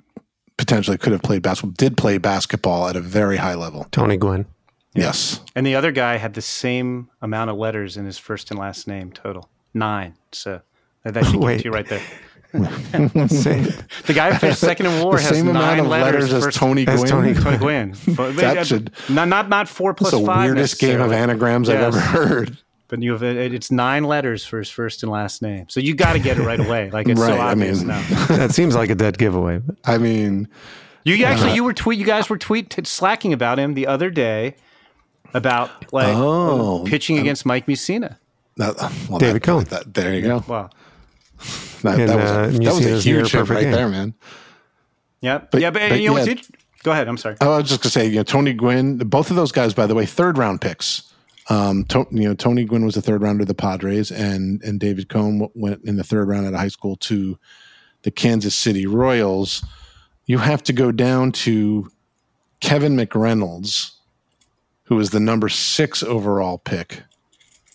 potentially 0.57 0.97
could 0.99 1.13
have 1.13 1.23
played 1.23 1.43
basketball 1.43 1.75
did 1.77 1.97
play 1.97 2.19
basketball 2.19 2.89
at 2.89 2.97
a 2.97 3.01
very 3.01 3.37
high 3.37 3.55
level 3.55 3.87
Tony 3.93 4.17
Gwynn. 4.17 4.47
Yes 4.95 5.41
And 5.57 5.67
the 5.67 5.75
other 5.75 5.93
guy 5.93 6.17
had 6.17 6.35
the 6.35 6.43
same 6.43 7.09
amount 7.23 7.51
of 7.51 7.57
letters 7.57 7.97
in 7.97 8.05
his 8.07 8.19
first 8.19 8.51
and 8.51 8.59
last 8.61 8.87
name 8.89 9.13
total 9.13 9.49
nine. 9.75 10.15
So 10.33 10.61
that 11.03 11.15
that 11.15 11.25
should 11.25 11.33
give 11.35 11.43
it 11.43 11.45
Wait. 11.45 11.59
to 11.59 11.65
you 11.65 11.71
right 11.73 11.89
there. 11.89 12.03
The 12.55 14.13
guy 14.15 14.33
who 14.33 14.39
finished 14.39 14.61
second 14.61 14.87
in 14.87 15.03
war 15.03 15.17
the 15.17 15.23
has 15.23 15.31
same 15.31 15.47
nine 15.47 15.55
amount 15.79 15.81
of 15.81 15.87
letters 15.89 16.33
as 16.33 16.55
Tony 16.55 16.87
as 16.87 17.01
Gwynn 17.01 17.11
Tony 17.11 17.35
Tony 17.35 17.57
Gwynn. 17.59 17.95
But- 18.17 18.37
That 18.37 18.67
should- 18.67 18.91
not 19.09 19.29
not 19.29 19.49
not 19.49 19.69
four 19.69 19.95
plus 19.95 20.13
that's 20.13 20.21
the 20.23 20.27
five. 20.27 20.45
weirdest 20.47 20.79
game 20.79 21.01
of 21.01 21.11
necessarily. 21.11 21.23
anagrams 21.23 21.69
I've 21.69 21.81
ever 21.81 21.99
heard 22.01 22.59
But 22.89 23.03
you 23.03 23.13
have 23.13 23.23
it's 23.25 23.71
nine 23.73 24.05
letters 24.05 24.45
for 24.47 24.59
his 24.59 24.71
first 24.71 25.03
and 25.03 25.11
last 25.11 25.43
name. 25.43 25.67
So 25.69 25.81
you 25.81 25.95
got 25.95 26.13
to 26.13 26.19
get 26.21 26.39
it 26.39 26.43
right 26.43 26.61
away. 26.61 26.91
Like 26.91 27.09
it's 27.09 27.21
Right, 27.21 27.35
so 27.35 27.41
I 27.41 27.53
obvious 27.53 27.79
mean- 27.79 27.89
now. 27.89 28.03
that 28.29 28.53
seems 28.53 28.75
like 28.77 28.91
a 28.91 28.95
dead 28.95 29.19
giveaway. 29.19 29.61
I 29.85 29.99
mean 29.99 30.49
You 31.05 31.25
actually 31.25 31.51
uh, 31.53 31.55
you 31.55 31.65
were 31.65 31.73
tweet 31.75 31.99
you 31.99 32.05
guys 32.07 32.29
were 32.31 32.39
tweet 32.39 32.71
t- 32.71 32.85
slacking 32.85 33.33
about 33.33 33.59
him 33.59 33.75
the 33.75 33.87
other 33.89 34.11
day 34.11 34.55
about 35.35 35.93
like 35.93 36.15
Oh. 36.17 36.85
pitching 36.87 37.19
against 37.19 37.45
Mike 37.45 37.67
Mussina. 37.67 38.17
that, 38.57 38.77
well, 39.09 39.19
David 39.19 39.37
that- 39.37 39.43
Cone. 39.43 39.65
that- 39.65 39.93
there 39.95 40.15
you 40.15 40.23
go 40.23 40.45
Wow. 40.47 40.71
that, 41.83 41.99
And, 42.01 42.09
that 42.09 42.17
was 42.17 42.31
uh, 42.31 42.51
a, 42.55 42.65
that 42.65 42.75
was 42.75 42.87
a 42.87 42.99
huge 43.01 43.31
hit 43.33 43.39
perfect 43.41 43.51
right 43.51 43.63
game. 43.65 43.73
there 43.73 43.89
man 43.89 44.15
Yeah. 45.21 45.41
But- 45.51 45.61
yeah, 45.61 45.71
but, 45.71 45.89
but 45.91 46.01
you 46.01 46.09
know 46.09 46.15
what 46.15 46.27
yeah. 46.27 46.35
did 46.35 46.47
Go 46.85 46.93
ahead. 46.93 47.09
I'm 47.09 47.17
sorry. 47.17 47.37
Oh, 47.41 47.53
I 47.53 47.57
was 47.57 47.69
just 47.71 47.83
gonna 47.83 47.91
say, 47.93 48.07
you 48.07 48.17
know, 48.17 48.23
Tony 48.25 48.53
Gwynn, 48.53 48.99
both 48.99 49.31
of 49.31 49.37
those 49.37 49.53
guys, 49.53 49.73
by 49.73 49.87
the 49.87 49.95
way, 49.95 50.05
third 50.05 50.37
round 50.37 50.61
picks. 50.61 51.11
Um, 51.49 51.85
to, 51.87 52.07
you 52.11 52.29
know, 52.29 52.35
Tony 52.35 52.65
Gwynn 52.65 52.85
was 52.85 52.95
the 52.95 53.01
third 53.01 53.23
rounder 53.23 53.41
of 53.41 53.49
the 53.49 53.55
Padres, 53.55 54.11
and 54.13 54.63
and 54.63 54.79
David 54.81 55.09
Cone 55.09 55.49
went 55.55 55.83
in 55.85 55.97
the 55.97 56.05
third 56.05 56.29
round 56.29 56.45
out 56.47 56.53
of 56.53 56.61
high 56.61 56.69
school 56.69 56.97
to 56.97 57.39
the 58.03 58.11
Kansas 58.11 58.55
City 58.55 58.87
Royals. 58.87 59.65
You 60.27 60.37
have 60.39 60.63
to 60.65 60.75
go 60.75 60.93
down 60.93 61.33
to 61.33 61.91
Kevin 62.61 62.95
McReynolds, 62.97 63.93
who 64.85 64.97
was 64.97 65.11
the 65.11 65.21
number 65.21 65.49
six 65.49 66.03
overall 66.03 66.59
pick. 66.59 67.03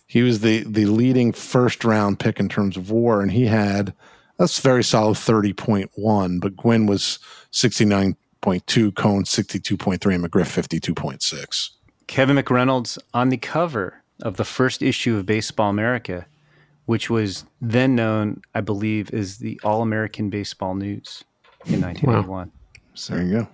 He 0.06 0.22
was 0.22 0.40
the 0.40 0.64
the 0.64 0.86
leading 0.86 1.32
first 1.32 1.84
round 1.84 2.18
pick 2.18 2.40
in 2.40 2.48
terms 2.48 2.76
of 2.76 2.90
WAR, 2.90 3.20
and 3.20 3.30
he 3.30 3.46
had 3.46 3.94
that's 4.38 4.58
very 4.60 4.82
solid 4.82 5.16
thirty 5.16 5.52
point 5.52 5.90
one. 5.94 6.40
But 6.40 6.56
Gwynn 6.56 6.86
was 6.86 7.18
sixty 7.50 7.84
nine 7.84 8.16
point 8.40 8.66
two, 8.66 8.92
Cone 8.92 9.24
sixty 9.24 9.60
two 9.60 9.76
point 9.76 10.00
three, 10.00 10.14
and 10.14 10.24
McGriff 10.24 10.48
fifty 10.48 10.80
two 10.80 10.94
point 10.94 11.22
six. 11.22 11.72
Kevin 12.06 12.36
McReynolds 12.36 12.98
on 13.14 13.28
the 13.28 13.36
cover 13.36 14.02
of 14.22 14.36
the 14.36 14.44
first 14.44 14.82
issue 14.82 15.16
of 15.16 15.26
Baseball 15.26 15.70
America, 15.70 16.26
which 16.86 17.08
was 17.08 17.44
then 17.60 17.94
known, 17.94 18.42
I 18.52 18.62
believe, 18.62 19.14
as 19.14 19.38
the 19.38 19.60
All 19.62 19.80
American 19.80 20.28
Baseball 20.28 20.74
News 20.74 21.22
in 21.66 21.80
1981. 21.80 22.50
There 23.08 23.22
you 23.22 23.32
go. 23.32 23.48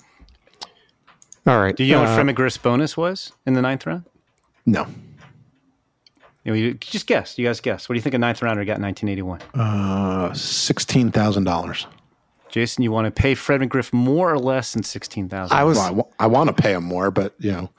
All 1.47 1.61
right. 1.61 1.77
Do 1.77 1.85
you 1.85 1.93
know 1.95 2.01
what 2.01 2.09
uh, 2.11 2.15
Fred 2.23 2.27
McGriff's 2.35 2.59
bonus 2.59 2.97
was 2.97 3.33
in 3.47 3.55
the 3.55 3.63
ninth 3.63 3.87
round? 3.87 4.05
No, 4.69 4.87
You, 6.45 6.53
know, 6.53 6.55
you 6.55 6.75
just 6.75 7.07
guess. 7.07 7.39
You 7.39 7.47
guys 7.47 7.61
guess. 7.61 7.89
What 7.89 7.95
do 7.95 7.99
you 7.99 8.03
think 8.03 8.15
a 8.15 8.19
ninth 8.19 8.43
rounder 8.43 8.65
got 8.65 8.79
in 8.79 8.83
1981? 8.83 9.41
uh, 9.55 10.35
sixteen 10.35 11.11
thousand 11.13 11.45
dollars. 11.45 11.87
Jason, 12.49 12.83
you 12.83 12.91
want 12.91 13.05
to 13.05 13.11
pay 13.11 13.35
Fred 13.35 13.61
McGriff 13.61 13.93
more 13.93 14.33
or 14.33 14.39
less 14.39 14.73
than 14.73 14.83
sixteen 14.83 15.29
thousand? 15.29 15.57
I 15.57 15.63
was 15.65 15.79
Well, 15.79 16.11
I, 16.19 16.27
want 16.27 16.49
to 16.49 16.53
pay 16.63 16.73
him 16.73 16.83
more, 16.85 17.11
but 17.13 17.35
you 17.39 17.53
know, 17.53 17.71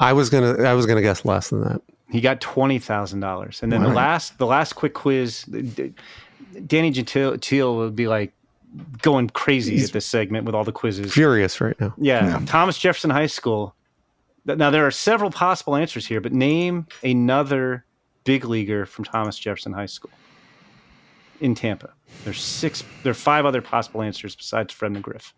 I 0.00 0.12
was 0.12 0.28
gonna 0.28 0.62
I 0.64 0.74
was 0.74 0.84
gonna 0.84 1.00
guess 1.02 1.24
less 1.24 1.48
than 1.48 1.62
that. 1.62 1.80
He 2.10 2.20
got 2.20 2.40
twenty 2.42 2.78
thousand 2.78 3.20
dollars, 3.20 3.62
and 3.62 3.72
then 3.72 3.82
the 3.82 3.88
Wow. 3.88 3.94
last 3.94 4.36
the 4.38 4.46
last 4.46 4.74
quick 4.74 4.92
quiz, 4.92 5.44
Danny 6.66 6.90
Gentile 6.90 7.38
Teal 7.38 7.76
would 7.76 7.96
be 7.96 8.06
like 8.06 8.32
going 9.02 9.28
crazy 9.30 9.82
at 9.82 9.92
this 9.92 10.06
segment 10.06 10.44
with 10.46 10.54
all 10.54 10.64
the 10.64 10.72
quizzes. 10.72 11.12
Furious 11.12 11.60
right 11.60 11.78
now. 11.80 11.94
Yeah, 11.98 12.26
Yeah. 12.40 12.46
Thomas 12.46 12.78
Jefferson 12.78 13.10
High 13.10 13.26
School. 13.26 13.74
Now 14.46 14.70
there 14.70 14.86
are 14.86 14.90
several 14.90 15.30
possible 15.30 15.74
answers 15.76 16.06
here, 16.06 16.20
but 16.20 16.32
name 16.32 16.86
another 17.02 17.84
big 18.24 18.44
leaguer 18.44 18.84
from 18.86 19.04
Thomas 19.04 19.38
Jefferson 19.38 19.72
High 19.72 19.86
School 19.86 20.10
in 21.40 21.54
Tampa. 21.54 21.92
There's 22.24 22.40
six. 22.40 22.82
There 23.02 23.10
are 23.10 23.14
five 23.14 23.46
other 23.46 23.62
possible 23.62 24.02
answers 24.02 24.36
besides 24.36 24.72
Fred 24.72 24.92
McGriff. 24.92 25.32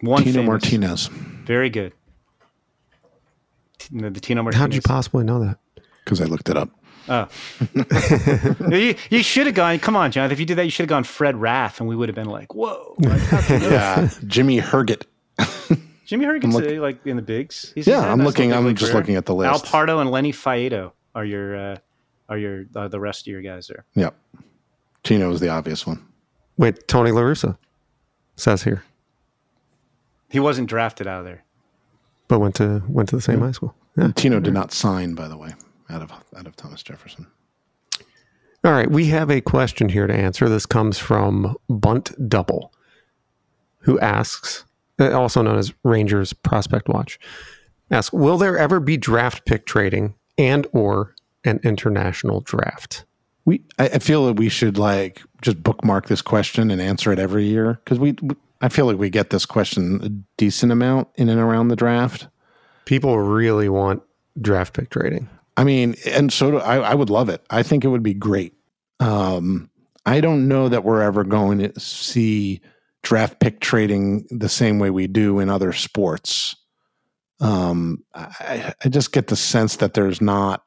One 0.00 0.22
Tino 0.22 0.34
famous. 0.42 0.46
Martinez. 0.48 1.06
Very 1.08 1.70
good. 1.70 1.92
The, 3.90 4.10
the 4.10 4.20
Tino 4.20 4.42
Martinez. 4.42 4.60
How'd 4.60 4.74
you 4.74 4.82
possibly 4.82 5.24
know 5.24 5.40
that? 5.40 5.58
Because 6.04 6.20
I 6.20 6.24
looked 6.24 6.48
it 6.48 6.56
up. 6.56 6.70
Oh. 7.08 7.28
you 8.70 8.94
you 9.10 9.22
should 9.22 9.46
have 9.46 9.54
gone. 9.54 9.78
Come 9.78 9.96
on, 9.96 10.10
Jonathan. 10.12 10.32
If 10.32 10.40
you 10.40 10.46
did 10.46 10.56
that, 10.58 10.64
you 10.64 10.70
should 10.70 10.84
have 10.84 10.88
gone 10.90 11.04
Fred 11.04 11.36
Rath, 11.36 11.80
and 11.80 11.88
we 11.88 11.96
would 11.96 12.08
have 12.08 12.16
been 12.16 12.28
like, 12.28 12.54
"Whoa!" 12.54 12.94
Like, 12.98 13.20
how 13.20 13.40
can 13.40 13.62
you 13.62 13.68
know? 13.70 13.74
Yeah, 13.74 14.10
Jimmy 14.26 14.60
Herget. 14.60 15.04
Jimmy 16.06 16.24
Hergen's 16.24 16.54
look- 16.54 16.64
uh, 16.66 16.80
like 16.80 17.04
in 17.06 17.16
the 17.16 17.22
bigs. 17.22 17.72
He's, 17.74 17.86
Yeah, 17.86 17.94
he's 17.96 18.02
had 18.02 18.08
a 18.08 18.12
I'm 18.12 18.22
looking- 18.24 18.52
I'm 18.52 18.74
just 18.74 18.90
career. 18.92 19.00
looking 19.02 19.16
at 19.16 19.26
the 19.26 19.34
list. 19.34 19.50
Al 19.52 19.60
Pardo 19.70 19.98
and 20.00 20.10
Lenny 20.10 20.32
Faedo 20.32 20.92
are 21.14 21.24
your 21.24 21.56
uh, 21.72 21.76
are 22.28 22.38
your 22.38 22.64
uh, 22.74 22.88
the 22.88 22.98
rest 23.00 23.22
of 23.22 23.30
your 23.30 23.42
guys 23.42 23.66
there. 23.68 23.84
Yep. 23.94 24.14
Tino 25.04 25.28
was 25.28 25.40
the 25.40 25.48
obvious 25.48 25.86
one. 25.86 26.04
Wait, 26.56 26.88
Tony 26.88 27.10
LaRussa 27.10 27.56
says 28.36 28.62
here, 28.64 28.82
He 30.28 30.40
wasn't 30.40 30.68
drafted 30.68 31.06
out 31.06 31.20
of 31.20 31.24
there. 31.24 31.44
but 32.26 32.38
went 32.40 32.54
to 32.56 32.82
went 32.88 33.08
to 33.10 33.16
the 33.16 33.22
same 33.22 33.40
high 33.40 33.52
school. 33.52 33.74
Yeah. 33.96 34.12
Tino 34.14 34.40
did 34.40 34.54
not 34.54 34.72
sign, 34.72 35.14
by 35.14 35.28
the 35.28 35.36
way, 35.36 35.54
out 35.90 36.02
of 36.02 36.12
out 36.36 36.46
of 36.46 36.56
Thomas 36.56 36.82
Jefferson. 36.82 37.26
All 38.64 38.72
right, 38.72 38.90
we 38.90 39.06
have 39.06 39.30
a 39.30 39.40
question 39.40 39.88
here 39.88 40.06
to 40.06 40.14
answer. 40.14 40.48
This 40.48 40.66
comes 40.66 40.98
from 40.98 41.56
Bunt 41.68 42.12
Double, 42.28 42.72
who 43.78 43.98
asks 44.00 44.64
uh, 44.98 45.12
also 45.12 45.42
known 45.42 45.58
as 45.58 45.72
Rangers 45.84 46.32
Prospect 46.32 46.88
Watch, 46.88 47.18
asks, 47.90 48.12
will 48.12 48.38
there 48.38 48.58
ever 48.58 48.80
be 48.80 48.96
draft 48.96 49.46
pick 49.46 49.64
trading 49.64 50.14
and 50.36 50.66
or 50.72 51.14
an 51.44 51.60
international 51.62 52.40
draft? 52.40 53.04
We, 53.44 53.62
I 53.78 53.98
feel 53.98 54.26
that 54.26 54.34
we 54.34 54.48
should 54.48 54.76
like 54.76 55.22
just 55.40 55.62
bookmark 55.62 56.08
this 56.08 56.20
question 56.20 56.70
and 56.70 56.82
answer 56.82 57.12
it 57.12 57.18
every 57.18 57.44
year 57.44 57.80
because 57.84 57.98
we, 57.98 58.14
I 58.60 58.68
feel 58.68 58.84
like 58.84 58.98
we 58.98 59.08
get 59.08 59.30
this 59.30 59.46
question 59.46 60.00
a 60.02 60.10
decent 60.36 60.70
amount 60.70 61.08
in 61.14 61.30
and 61.30 61.40
around 61.40 61.68
the 61.68 61.76
draft. 61.76 62.28
People 62.84 63.18
really 63.18 63.68
want 63.68 64.02
draft 64.40 64.74
pick 64.74 64.90
trading. 64.90 65.30
I 65.58 65.64
mean, 65.64 65.96
and 66.06 66.32
so 66.32 66.52
do, 66.52 66.58
I, 66.58 66.76
I 66.76 66.94
would 66.94 67.10
love 67.10 67.28
it. 67.28 67.44
I 67.50 67.64
think 67.64 67.84
it 67.84 67.88
would 67.88 68.04
be 68.04 68.14
great. 68.14 68.54
Um, 69.00 69.68
I 70.06 70.20
don't 70.20 70.46
know 70.46 70.68
that 70.68 70.84
we're 70.84 71.02
ever 71.02 71.24
going 71.24 71.58
to 71.58 71.80
see 71.80 72.60
draft 73.02 73.40
pick 73.40 73.58
trading 73.58 74.24
the 74.30 74.48
same 74.48 74.78
way 74.78 74.90
we 74.90 75.08
do 75.08 75.40
in 75.40 75.50
other 75.50 75.72
sports. 75.72 76.54
Um, 77.40 78.04
I, 78.14 78.72
I 78.84 78.88
just 78.88 79.10
get 79.10 79.26
the 79.26 79.36
sense 79.36 79.76
that 79.76 79.94
there's 79.94 80.20
not 80.20 80.62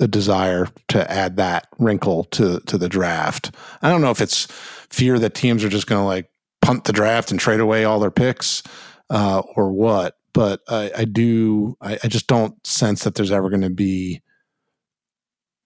a 0.00 0.08
desire 0.08 0.68
to 0.88 1.10
add 1.10 1.36
that 1.36 1.68
wrinkle 1.78 2.24
to 2.24 2.60
to 2.60 2.78
the 2.78 2.88
draft. 2.88 3.50
I 3.82 3.90
don't 3.90 4.00
know 4.00 4.10
if 4.10 4.22
it's 4.22 4.46
fear 4.90 5.18
that 5.18 5.34
teams 5.34 5.64
are 5.64 5.68
just 5.68 5.86
going 5.86 6.00
to 6.00 6.06
like 6.06 6.30
punt 6.62 6.84
the 6.84 6.92
draft 6.92 7.30
and 7.30 7.38
trade 7.38 7.60
away 7.60 7.84
all 7.84 8.00
their 8.00 8.10
picks 8.10 8.62
uh, 9.10 9.42
or 9.54 9.70
what. 9.70 10.17
But 10.38 10.60
I, 10.68 10.92
I 10.98 11.04
do. 11.04 11.76
I, 11.80 11.98
I, 12.04 12.06
just 12.06 12.28
don't 12.28 12.64
sense 12.64 13.02
that 13.02 13.16
there's 13.16 13.32
ever 13.32 13.50
going 13.50 13.62
to 13.62 13.70
be 13.70 14.22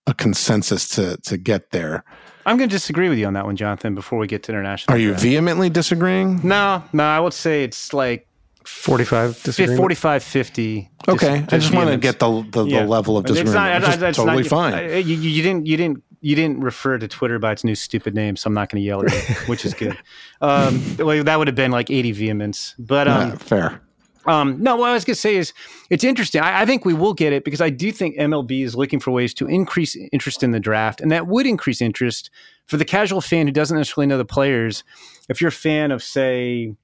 a 0.06 0.14
consensus 0.14 0.88
to 0.90 1.18
to 1.18 1.36
get 1.36 1.72
there. 1.72 2.04
I'm 2.46 2.56
going 2.56 2.70
to 2.70 2.74
disagree 2.74 3.10
with 3.10 3.18
you 3.18 3.26
on 3.26 3.34
that 3.34 3.44
one, 3.44 3.54
Jonathan. 3.54 3.94
Before 3.94 4.18
we 4.18 4.26
get 4.26 4.44
to 4.44 4.52
international, 4.52 4.96
are 4.96 4.98
you 4.98 5.08
draft. 5.08 5.22
vehemently 5.22 5.68
disagreeing? 5.68 6.40
No, 6.42 6.82
no. 6.94 7.04
I 7.04 7.20
would 7.20 7.34
say 7.34 7.64
it's 7.64 7.92
like 7.92 8.26
45 8.64 9.36
45 9.36 10.22
50 10.22 10.90
okay 11.08 11.40
dis- 11.40 11.52
i 11.52 11.58
just 11.58 11.74
want 11.74 11.90
to 11.90 11.96
get 11.96 12.20
the 12.20 12.46
the, 12.52 12.64
yeah. 12.64 12.82
the, 12.82 12.86
level 12.86 13.16
of 13.16 13.24
disagreement 13.24 13.82
it's, 13.82 13.98
not, 13.98 14.08
it's 14.08 14.16
totally 14.16 14.42
not, 14.44 14.48
fine 14.48 14.88
you, 14.88 15.16
you, 15.16 15.42
didn't 15.42 15.66
you 15.66 15.76
didn't 15.76 16.02
you 16.20 16.36
didn't 16.36 16.60
refer 16.60 16.96
to 16.96 17.08
twitter 17.08 17.40
by 17.40 17.50
its 17.50 17.64
new 17.64 17.74
stupid 17.74 18.14
name 18.14 18.36
so 18.36 18.46
i'm 18.46 18.54
not 18.54 18.68
going 18.68 18.80
to 18.80 18.86
yell 18.86 19.04
at 19.04 19.12
you 19.12 19.34
which 19.46 19.64
is 19.64 19.74
good 19.74 19.98
um, 20.40 20.80
well, 20.98 21.24
that 21.24 21.38
would 21.40 21.48
have 21.48 21.56
been 21.56 21.72
like 21.72 21.90
80 21.90 22.12
vehemence 22.12 22.76
but 22.78 23.08
um, 23.08 23.30
yeah, 23.30 23.36
fair 23.36 23.80
um, 24.26 24.62
no, 24.62 24.76
what 24.76 24.90
I 24.90 24.94
was 24.94 25.04
going 25.04 25.14
to 25.14 25.20
say 25.20 25.36
is 25.36 25.52
it's 25.90 26.04
interesting. 26.04 26.40
I, 26.40 26.62
I, 26.62 26.66
think 26.66 26.84
we 26.84 26.94
will 26.94 27.14
get 27.14 27.32
it 27.32 27.44
because 27.44 27.60
I 27.60 27.70
do 27.70 27.90
think 27.90 28.16
MLB 28.16 28.64
is 28.64 28.76
looking 28.76 29.00
for 29.00 29.10
ways 29.10 29.34
to 29.34 29.48
increase 29.48 29.96
interest 30.12 30.42
in 30.42 30.52
the 30.52 30.60
draft, 30.60 31.00
and 31.00 31.10
that 31.10 31.26
would 31.26 31.46
increase 31.46 31.80
interest 31.80 32.30
for 32.66 32.76
the 32.76 32.84
casual 32.84 33.20
fan 33.20 33.46
who 33.46 33.52
doesn't 33.52 33.76
necessarily 33.76 34.06
know 34.06 34.18
the 34.18 34.24
players. 34.24 34.84
If 35.28 35.40
you're 35.40 35.48
a 35.48 35.52
fan 35.52 35.90
of, 35.90 36.02
say, 36.02 36.74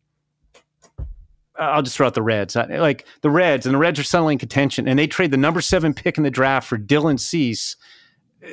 I'll 1.58 1.82
just 1.82 1.96
throw 1.96 2.06
out 2.06 2.14
the 2.14 2.22
Reds. 2.22 2.56
Like 2.56 3.06
the 3.22 3.30
Reds, 3.30 3.66
and 3.66 3.74
the 3.74 3.78
Reds 3.78 3.98
are 3.98 4.04
suddenly 4.04 4.34
in 4.34 4.38
contention, 4.38 4.88
and 4.88 4.98
they 4.98 5.06
trade 5.06 5.30
the 5.30 5.36
number 5.36 5.60
seven 5.60 5.94
pick 5.94 6.16
in 6.16 6.24
the 6.24 6.30
draft 6.30 6.68
for 6.68 6.78
Dylan 6.78 7.18
Cease. 7.18 7.76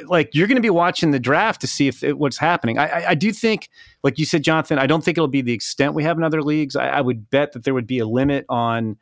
Like 0.08 0.34
you're 0.34 0.48
going 0.48 0.56
to 0.56 0.62
be 0.62 0.70
watching 0.70 1.12
the 1.12 1.20
draft 1.20 1.62
to 1.62 1.68
see 1.68 1.88
if 1.88 2.04
it, 2.04 2.18
what's 2.18 2.38
happening. 2.38 2.80
I, 2.80 2.88
I, 2.88 3.10
I, 3.10 3.16
do 3.16 3.32
think, 3.32 3.70
like 4.04 4.18
you 4.18 4.26
said, 4.26 4.44
Jonathan, 4.44 4.80
I 4.80 4.88
don't 4.88 5.04
think 5.04 5.18
it'll 5.18 5.28
be 5.28 5.42
the 5.42 5.54
extent 5.54 5.94
we 5.94 6.04
have 6.04 6.18
in 6.18 6.24
other 6.24 6.42
leagues. 6.42 6.76
I, 6.76 6.88
I 6.88 7.02
would 7.02 7.30
bet 7.30 7.52
that 7.54 7.64
there 7.64 7.74
would 7.74 7.86
be 7.86 8.00
a 8.00 8.06
limit 8.06 8.46
on 8.50 8.98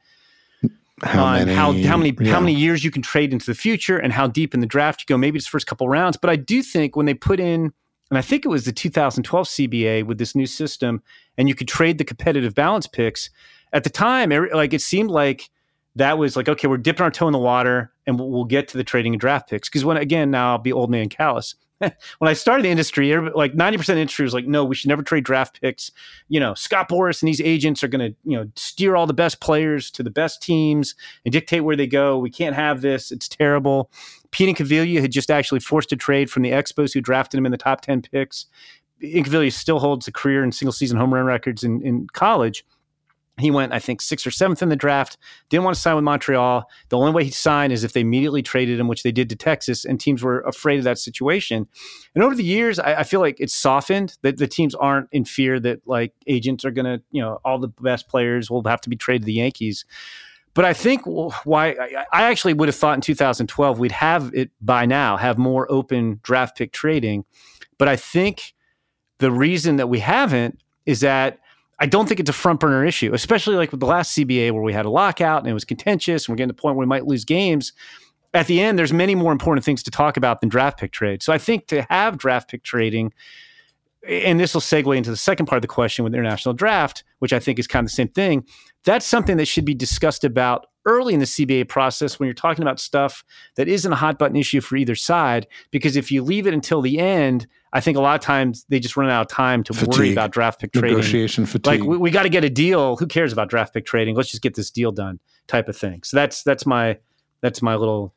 how 1.02 1.24
on 1.24 1.46
many, 1.46 1.54
how 1.54 1.74
how 1.88 1.98
many 1.98 2.16
yeah. 2.20 2.32
how 2.32 2.40
many 2.40 2.54
years 2.54 2.84
you 2.84 2.92
can 2.92 3.02
trade 3.02 3.34
into 3.34 3.46
the 3.46 3.56
future 3.56 3.98
and 3.98 4.14
how 4.14 4.28
deep 4.28 4.54
in 4.54 4.60
the 4.60 4.68
draft 4.68 5.02
you 5.02 5.06
go. 5.08 5.18
Maybe 5.18 5.38
it's 5.38 5.48
first 5.48 5.68
couple 5.68 5.88
rounds, 5.88 6.18
but 6.18 6.30
I 6.30 6.36
do 6.36 6.62
think 6.62 6.96
when 6.96 7.06
they 7.06 7.14
put 7.14 7.40
in, 7.40 7.74
and 8.10 8.18
I 8.18 8.22
think 8.22 8.46
it 8.46 8.50
was 8.50 8.66
the 8.66 8.72
2012 8.72 9.48
CBA 9.48 10.06
with 10.06 10.18
this 10.18 10.36
new 10.36 10.46
system, 10.46 11.02
and 11.38 11.48
you 11.48 11.56
could 11.56 11.68
trade 11.68 11.98
the 11.98 12.06
competitive 12.06 12.54
balance 12.54 12.88
picks 12.88 13.30
at 13.72 13.84
the 13.84 13.90
time, 13.90 14.30
like 14.54 14.74
it 14.74 14.82
seemed 14.82 15.10
like 15.10 15.50
that 15.96 16.18
was 16.18 16.36
like, 16.36 16.50
okay, 16.50 16.68
we're 16.68 16.78
dipping 16.78 17.04
our 17.04 17.12
toe 17.12 17.28
in 17.28 17.34
the 17.34 17.40
water 17.40 17.92
and 18.08 18.20
we'll, 18.20 18.46
get 18.46 18.68
to 18.68 18.78
the 18.78 18.84
trading 18.84 19.14
and 19.14 19.22
draft 19.22 19.50
picks. 19.50 19.70
Because 19.70 19.86
when, 19.86 19.98
again, 19.98 20.32
now 20.32 20.52
I'll 20.52 20.58
be 20.58 20.74
old 20.74 20.90
man 20.90 21.10
Callis. 21.10 21.56
when 21.80 22.30
I 22.30 22.34
started 22.34 22.64
the 22.64 22.70
industry, 22.70 23.16
like 23.16 23.54
90% 23.54 23.80
of 23.80 23.86
the 23.86 24.02
industry 24.02 24.24
was 24.24 24.34
like, 24.34 24.46
no, 24.46 24.64
we 24.64 24.76
should 24.76 24.90
never 24.90 25.04
trade 25.04 25.24
draft 25.24 25.62
picks. 25.62 25.92
You 26.30 26.40
know, 26.40 26.54
Scott 26.54 26.90
Boras 26.90 27.22
and 27.22 27.28
these 27.28 27.42
agents 27.42 27.84
are 27.84 27.88
going 27.88 28.12
to, 28.12 28.18
you 28.24 28.38
know, 28.38 28.50
steer 28.56 28.96
all 28.96 29.08
the 29.08 29.14
best 29.14 29.40
players 29.40 29.92
to 29.92 30.04
the 30.04 30.10
best 30.10 30.42
teams 30.42 30.96
and 31.26 31.32
dictate 31.32 31.64
where 31.64 31.76
they 31.76 31.88
go. 31.88 32.18
We 32.18 32.30
can't 32.30 32.56
have 32.56 32.82
this. 32.82 33.12
It's 33.12 33.28
terrible. 33.28 33.92
Pete 34.32 34.56
Incaviglia 34.56 35.02
had 35.02 35.12
just 35.12 35.30
actually 35.30 35.60
forced 35.60 35.92
a 35.92 35.96
trade 35.96 36.30
from 36.30 36.44
the 36.44 36.52
Expos 36.52 36.94
who 36.94 37.02
drafted 37.02 37.38
him 37.38 37.46
in 37.46 37.52
the 37.52 37.58
top 37.58 37.82
10 37.82 38.02
picks. 38.02 38.46
Incaviglia 39.02 39.52
still 39.52 39.80
holds 39.80 40.08
a 40.08 40.12
career 40.12 40.44
and 40.44 40.56
single 40.56 40.74
season 40.74 40.98
home 40.98 41.14
run 41.14 41.26
records 41.26 41.64
in, 41.64 41.82
in 41.82 42.08
college. 42.14 42.66
He 43.40 43.50
went, 43.50 43.74
I 43.74 43.80
think, 43.80 44.00
sixth 44.00 44.28
or 44.28 44.32
seventh 44.32 44.62
in 44.62 44.70
the 44.70 44.76
draft. 44.76 45.18
Didn't 45.50 45.64
want 45.64 45.76
to 45.76 45.82
sign 45.82 45.96
with 45.96 46.04
Montreal. 46.04 46.70
The 46.90 46.98
only 46.98 47.12
way 47.12 47.24
he 47.24 47.32
signed 47.32 47.74
is 47.74 47.84
if 47.84 47.94
they 47.94 48.02
immediately 48.02 48.44
traded 48.44 48.80
him, 48.80 48.88
which 48.88 49.02
they 49.02 49.12
did 49.12 49.28
to 49.30 49.36
Texas, 49.36 49.86
and 49.86 50.00
teams 50.00 50.22
were 50.22 50.42
afraid 50.42 50.78
of 50.78 50.84
that 50.84 51.00
situation. 51.00 51.68
And 52.14 52.24
over 52.24 52.36
the 52.36 52.44
years, 52.44 52.78
I, 52.78 53.00
I 53.00 53.04
feel 53.04 53.22
like 53.22 53.40
it's 53.40 53.56
softened. 53.56 54.18
That 54.22 54.38
the 54.38 54.48
teams 54.48 54.76
aren't 54.76 55.10
in 55.12 55.26
fear 55.26 55.60
that 55.62 55.82
like 55.88 56.14
agents 56.28 56.64
are 56.64 56.72
going 56.72 56.86
to, 56.86 57.02
you 57.10 57.22
know, 57.22 57.40
all 57.44 57.58
the 57.58 57.70
best 57.70 58.08
players 58.08 58.52
will 58.52 58.64
have 58.66 58.82
to 58.82 58.90
be 58.90 58.96
traded 58.96 59.24
to 59.24 59.26
the 59.26 59.34
Yankees. 59.34 59.84
But 60.54 60.66
I 60.66 60.74
think 60.74 61.02
why 61.06 61.76
I 62.12 62.24
actually 62.24 62.54
would 62.54 62.68
have 62.68 62.76
thought 62.76 62.94
in 62.94 63.02
2012 63.02 63.80
we'd 63.80 63.92
have 63.92 64.32
it 64.36 64.52
by 64.62 64.86
now, 64.86 65.18
have 65.18 65.40
more 65.40 65.66
open 65.72 66.20
draft 66.22 66.56
pick 66.56 66.72
trading. 66.72 67.26
But 67.80 67.88
I 67.88 67.96
think 67.96 68.54
the 69.18 69.32
reason 69.32 69.78
that 69.78 69.90
we 69.90 70.00
haven't 70.00 70.60
is 70.86 71.00
that 71.00 71.40
I 71.80 71.86
don't 71.86 72.08
think 72.08 72.20
it's 72.20 72.30
a 72.30 72.34
front 72.34 72.60
burner 72.60 72.86
issue, 72.86 73.14
especially 73.14 73.56
like 73.56 73.72
with 73.72 73.80
the 73.80 73.86
last 73.86 74.16
CBA 74.16 74.52
where 74.52 74.62
we 74.62 74.74
had 74.74 74.86
a 74.86 74.90
lockout 74.90 75.40
and 75.40 75.50
it 75.50 75.54
was 75.54 75.66
contentious 75.66 76.26
and 76.28 76.34
we're 76.34 76.38
getting 76.38 76.50
to 76.50 76.56
the 76.56 76.62
point 76.62 76.76
where 76.76 76.86
we 76.86 76.90
might 76.90 77.08
lose 77.08 77.26
games. 77.26 77.74
At 78.34 78.48
the 78.48 78.62
end, 78.62 78.80
there's 78.80 78.94
many 78.94 79.16
more 79.16 79.32
important 79.32 79.66
things 79.66 79.84
to 79.84 79.92
talk 79.92 80.18
about 80.18 80.40
than 80.40 80.50
draft 80.50 80.80
pick 80.80 80.92
trade. 80.92 81.22
So 81.22 81.34
I 81.34 81.38
think 81.38 81.68
to 81.68 81.86
have 81.90 82.18
draft 82.18 82.50
pick 82.50 82.64
trading, 82.64 83.14
and 84.08 84.40
this 84.40 84.54
will 84.54 84.62
segue 84.62 84.96
into 84.96 85.10
the 85.10 85.18
second 85.18 85.46
part 85.46 85.58
of 85.58 85.62
the 85.62 85.68
question 85.68 86.04
with 86.04 86.14
international 86.14 86.54
draft, 86.54 87.04
which 87.20 87.34
I 87.34 87.40
think 87.40 87.60
is 87.60 87.68
kind 87.68 87.86
of 87.86 87.92
the 87.92 87.96
same 87.96 88.10
thing. 88.10 88.46
That's 88.86 89.06
something 89.06 89.38
that 89.38 89.48
should 89.48 89.66
be 89.66 89.76
discussed 89.76 90.24
about 90.24 90.68
early 90.86 91.14
in 91.14 91.20
the 91.20 91.26
CBA 91.26 91.70
process 91.70 92.20
when 92.20 92.28
you're 92.28 92.34
talking 92.34 92.64
about 92.64 92.80
stuff 92.80 93.24
that 93.56 93.68
isn't 93.68 93.94
a 93.94 93.96
hot 93.96 94.20
button 94.20 94.36
issue 94.36 94.62
for 94.62 94.76
either 94.76 94.96
side. 94.96 95.48
Because 95.72 95.96
if 95.96 96.12
you 96.12 96.22
leave 96.22 96.48
it 96.48 96.54
until 96.54 96.82
the 96.82 97.00
end, 97.00 97.48
I 97.74 97.82
think 97.82 97.98
a 97.98 98.02
lot 98.02 98.14
of 98.14 98.22
times 98.22 98.66
they 98.70 98.80
just 98.80 98.96
run 98.96 99.10
out 99.10 99.22
of 99.22 99.28
time 99.28 99.64
to 99.64 99.74
fatigue. 99.74 99.98
worry 99.98 100.12
about 100.12 100.32
draft 100.32 100.62
pick 100.62 100.72
trading. 100.72 100.92
Negotiation 100.92 101.48
fatigue. 101.48 101.82
Like 101.82 101.90
we, 101.90 101.98
we 101.98 102.12
got 102.12 102.24
to 102.24 102.30
get 102.30 102.44
a 102.44 102.50
deal. 102.50 102.96
Who 102.98 103.08
cares 103.08 103.34
about 103.34 103.50
draft 103.50 103.74
pick 103.74 103.86
trading? 103.86 104.16
Let's 104.16 104.30
just 104.30 104.44
get 104.44 104.54
this 104.54 104.70
deal 104.70 104.92
done, 104.92 105.20
type 105.48 105.68
of 105.68 105.76
thing. 105.76 106.04
So 106.04 106.16
that's 106.16 106.44
that's 106.44 106.68
my 106.68 107.00
that's 107.42 107.64
my 107.64 107.76
little 107.76 108.14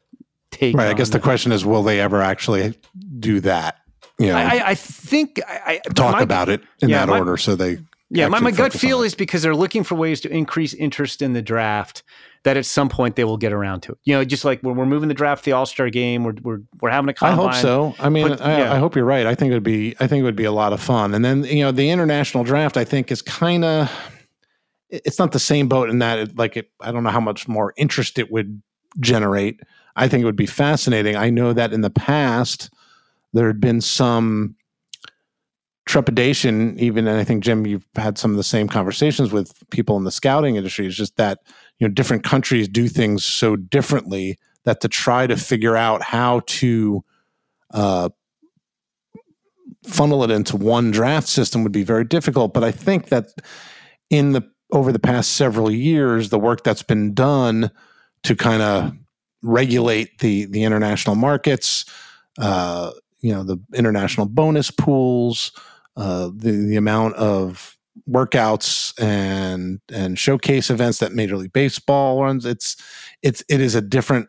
take. 0.50 0.76
Right. 0.76 0.88
I 0.88 0.92
guess 0.92 1.09
the 1.09 1.18
question 1.18 1.52
is, 1.52 1.64
will 1.64 1.82
they 1.82 2.00
ever 2.00 2.20
actually 2.20 2.78
do 3.18 3.40
that? 3.40 3.78
You 4.18 4.28
know, 4.28 4.36
I, 4.36 4.70
I 4.70 4.74
think 4.74 5.40
I, 5.46 5.80
talk 5.94 6.12
my, 6.12 6.22
about 6.22 6.48
it 6.50 6.62
in 6.80 6.90
yeah, 6.90 7.00
that 7.00 7.09
my, 7.09 7.18
order 7.18 7.36
so 7.36 7.57
they 7.57 7.78
yeah, 8.11 8.28
my, 8.28 8.40
my 8.40 8.50
gut 8.50 8.72
feel 8.72 9.02
is 9.02 9.14
because 9.14 9.42
they're 9.42 9.57
looking 9.57 9.84
for 9.84 9.94
ways 9.94 10.20
to 10.20 10.30
increase 10.30 10.74
interest 10.74 11.22
in 11.22 11.32
the 11.32 11.42
draft 11.42 12.02
that 12.47 12.57
at 12.57 12.64
some 12.64 12.88
point 12.88 13.16
they 13.16 13.24
will 13.24 13.36
get 13.36 13.53
around 13.53 13.80
to 13.80 13.90
it. 13.90 13.99
You 14.05 14.14
know, 14.14 14.24
just 14.24 14.44
like 14.44 14.61
when 14.61 14.76
we're 14.76 14.86
moving 14.86 15.09
the 15.09 15.14
draft, 15.14 15.44
the 15.44 15.51
All 15.51 15.66
Star 15.66 15.90
game, 15.90 16.22
we're, 16.22 16.34
we're 16.42 16.61
we're 16.80 16.90
having 16.90 17.09
a 17.09 17.12
combine. 17.12 17.32
I 17.32 17.53
hope 17.53 17.61
so. 17.61 17.97
I 17.99 18.09
mean, 18.09 18.28
but, 18.28 18.40
I, 18.40 18.59
yeah. 18.59 18.72
I, 18.72 18.78
hope 18.78 18.94
you're 18.94 19.05
right. 19.05 19.26
I 19.26 19.34
think 19.34 19.51
it 19.51 19.55
would 19.55 19.64
be 19.64 19.97
I 19.99 20.07
think 20.07 20.20
it 20.20 20.22
would 20.22 20.36
be 20.36 20.44
a 20.44 20.53
lot 20.53 20.72
of 20.72 20.80
fun. 20.80 21.12
And 21.12 21.24
then 21.24 21.42
you 21.42 21.64
know, 21.64 21.72
the 21.72 21.90
international 21.90 22.44
draft, 22.44 22.76
I 22.76 22.84
think, 22.84 23.11
is 23.11 23.20
kind 23.20 23.64
of 23.64 23.90
it's 24.90 25.18
not 25.18 25.32
the 25.32 25.40
same 25.40 25.66
boat 25.66 25.90
in 25.90 25.99
that 25.99 26.20
it, 26.20 26.38
like 26.38 26.57
it. 26.57 26.70
I 26.80 26.92
don't 26.92 27.03
know 27.03 27.11
how 27.11 27.18
much 27.18 27.49
more 27.49 27.74
interest 27.76 28.16
it 28.16 28.30
would 28.30 28.62
generate. 29.01 29.59
I 29.97 30.07
think 30.07 30.22
it 30.22 30.26
would 30.26 30.36
be 30.36 30.47
fascinating. 30.47 31.16
I 31.16 31.30
know 31.30 31.53
that 31.53 31.72
in 31.72 31.80
the 31.80 31.90
past 31.90 32.70
there 33.32 33.49
had 33.49 33.61
been 33.61 33.80
some 33.80 34.55
trepidation 35.86 36.76
even 36.80 37.07
and 37.07 37.16
i 37.16 37.22
think 37.22 37.44
jim 37.44 37.64
you've 37.64 37.86
had 37.94 38.18
some 38.18 38.32
of 38.32 38.36
the 38.36 38.42
same 38.42 38.66
conversations 38.66 39.30
with 39.30 39.53
people 39.70 39.97
in 39.97 40.03
the 40.03 40.11
scouting 40.11 40.57
industry 40.57 40.84
it's 40.84 40.97
just 40.97 41.16
that 41.16 41.38
you 41.78 41.86
know 41.86 41.92
different 41.92 42.24
countries 42.24 42.68
do 42.68 42.88
things 42.88 43.24
so 43.24 43.56
differently 43.56 44.38
that 44.64 44.80
to 44.80 44.88
try 44.88 45.26
to 45.26 45.36
figure 45.36 45.76
out 45.76 46.02
how 46.02 46.40
to 46.46 47.04
uh, 47.72 48.08
funnel 49.84 50.24
it 50.24 50.30
into 50.30 50.56
one 50.56 50.90
draft 50.90 51.28
system 51.28 51.62
would 51.62 51.72
be 51.72 51.84
very 51.84 52.04
difficult. 52.04 52.52
But 52.52 52.64
i 52.64 52.70
think 52.70 53.08
that 53.08 53.28
in 54.10 54.32
the 54.32 54.42
over 54.72 54.92
the 54.92 54.98
past 54.98 55.32
several 55.32 55.70
years 55.70 56.30
the 56.30 56.38
work 56.38 56.64
that's 56.64 56.82
been 56.82 57.14
done 57.14 57.70
to 58.24 58.34
kind 58.34 58.62
of 58.62 58.92
regulate 59.42 60.18
the 60.18 60.46
the 60.46 60.64
international 60.64 61.14
markets 61.14 61.84
uh, 62.38 62.90
you 63.20 63.32
know 63.32 63.44
the 63.44 63.58
international 63.74 64.26
bonus 64.26 64.70
pools 64.70 65.52
uh, 65.96 66.30
the 66.34 66.52
the 66.68 66.76
amount 66.76 67.14
of 67.14 67.75
workouts 68.09 68.92
and 69.03 69.80
and 69.92 70.18
showcase 70.18 70.70
events 70.70 70.99
that 70.99 71.12
Major 71.12 71.36
League 71.36 71.53
Baseball 71.53 72.22
runs. 72.22 72.44
It's 72.44 72.76
it's 73.22 73.42
it 73.49 73.61
is 73.61 73.74
a 73.74 73.80
different 73.80 74.28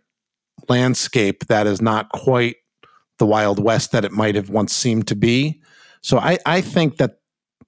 landscape 0.69 1.47
that 1.47 1.67
is 1.67 1.81
not 1.81 2.09
quite 2.09 2.57
the 3.19 3.25
Wild 3.25 3.63
West 3.63 3.91
that 3.91 4.05
it 4.05 4.11
might 4.11 4.35
have 4.35 4.49
once 4.49 4.73
seemed 4.73 5.07
to 5.07 5.15
be. 5.15 5.61
So 6.01 6.17
I 6.19 6.37
I 6.45 6.61
think 6.61 6.97
that 6.97 7.19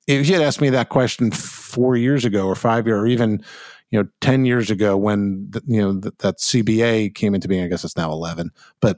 if 0.07 0.27
you 0.27 0.33
had 0.33 0.43
asked 0.43 0.61
me 0.61 0.69
that 0.69 0.89
question 0.89 1.31
four 1.31 1.95
years 1.95 2.25
ago 2.25 2.47
or 2.47 2.55
five 2.55 2.87
years 2.87 2.99
or 2.99 3.07
even 3.07 3.43
you 3.91 4.01
know 4.01 4.09
10 4.21 4.45
years 4.45 4.69
ago 4.69 4.97
when 4.97 5.47
the, 5.49 5.61
you 5.65 5.81
know 5.81 5.99
th- 5.99 6.13
that 6.19 6.37
cba 6.37 7.13
came 7.13 7.33
into 7.33 7.47
being 7.47 7.63
i 7.63 7.67
guess 7.67 7.83
it's 7.83 7.97
now 7.97 8.11
11 8.11 8.51
but 8.81 8.97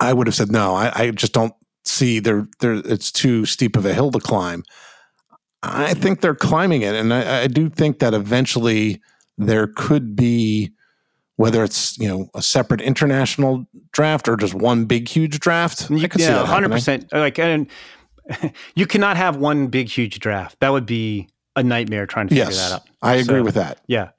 i 0.00 0.12
would 0.12 0.26
have 0.26 0.34
said 0.34 0.50
no 0.50 0.74
i, 0.74 0.92
I 0.94 1.10
just 1.10 1.32
don't 1.32 1.52
see 1.84 2.20
there 2.20 2.46
there 2.60 2.74
it's 2.74 3.10
too 3.10 3.46
steep 3.46 3.76
of 3.76 3.86
a 3.86 3.94
hill 3.94 4.10
to 4.12 4.20
climb 4.20 4.62
i 5.62 5.94
think 5.94 6.20
they're 6.20 6.34
climbing 6.34 6.82
it 6.82 6.94
and 6.94 7.12
i, 7.12 7.42
I 7.42 7.46
do 7.46 7.68
think 7.68 7.98
that 7.98 8.14
eventually 8.14 9.00
there 9.38 9.66
could 9.66 10.14
be 10.14 10.72
whether 11.40 11.64
it's 11.64 11.96
you 11.96 12.06
know 12.06 12.28
a 12.34 12.42
separate 12.42 12.82
international 12.82 13.66
draft 13.92 14.28
or 14.28 14.36
just 14.36 14.52
one 14.52 14.84
big 14.84 15.08
huge 15.08 15.40
draft. 15.40 15.88
You, 15.88 16.06
yeah, 16.16 16.44
hundred 16.44 16.70
percent. 16.70 17.10
Like, 17.12 17.38
and 17.38 17.66
you 18.74 18.86
cannot 18.86 19.16
have 19.16 19.36
one 19.36 19.68
big 19.68 19.88
huge 19.88 20.20
draft. 20.20 20.60
That 20.60 20.68
would 20.68 20.84
be 20.84 21.28
a 21.56 21.62
nightmare 21.62 22.04
trying 22.04 22.28
to 22.28 22.34
figure 22.34 22.52
that 22.52 22.72
out. 22.72 22.82
I 23.00 23.14
agree 23.14 23.38
so, 23.38 23.42
with 23.42 23.54
that. 23.54 23.80
Yeah, 23.86 24.10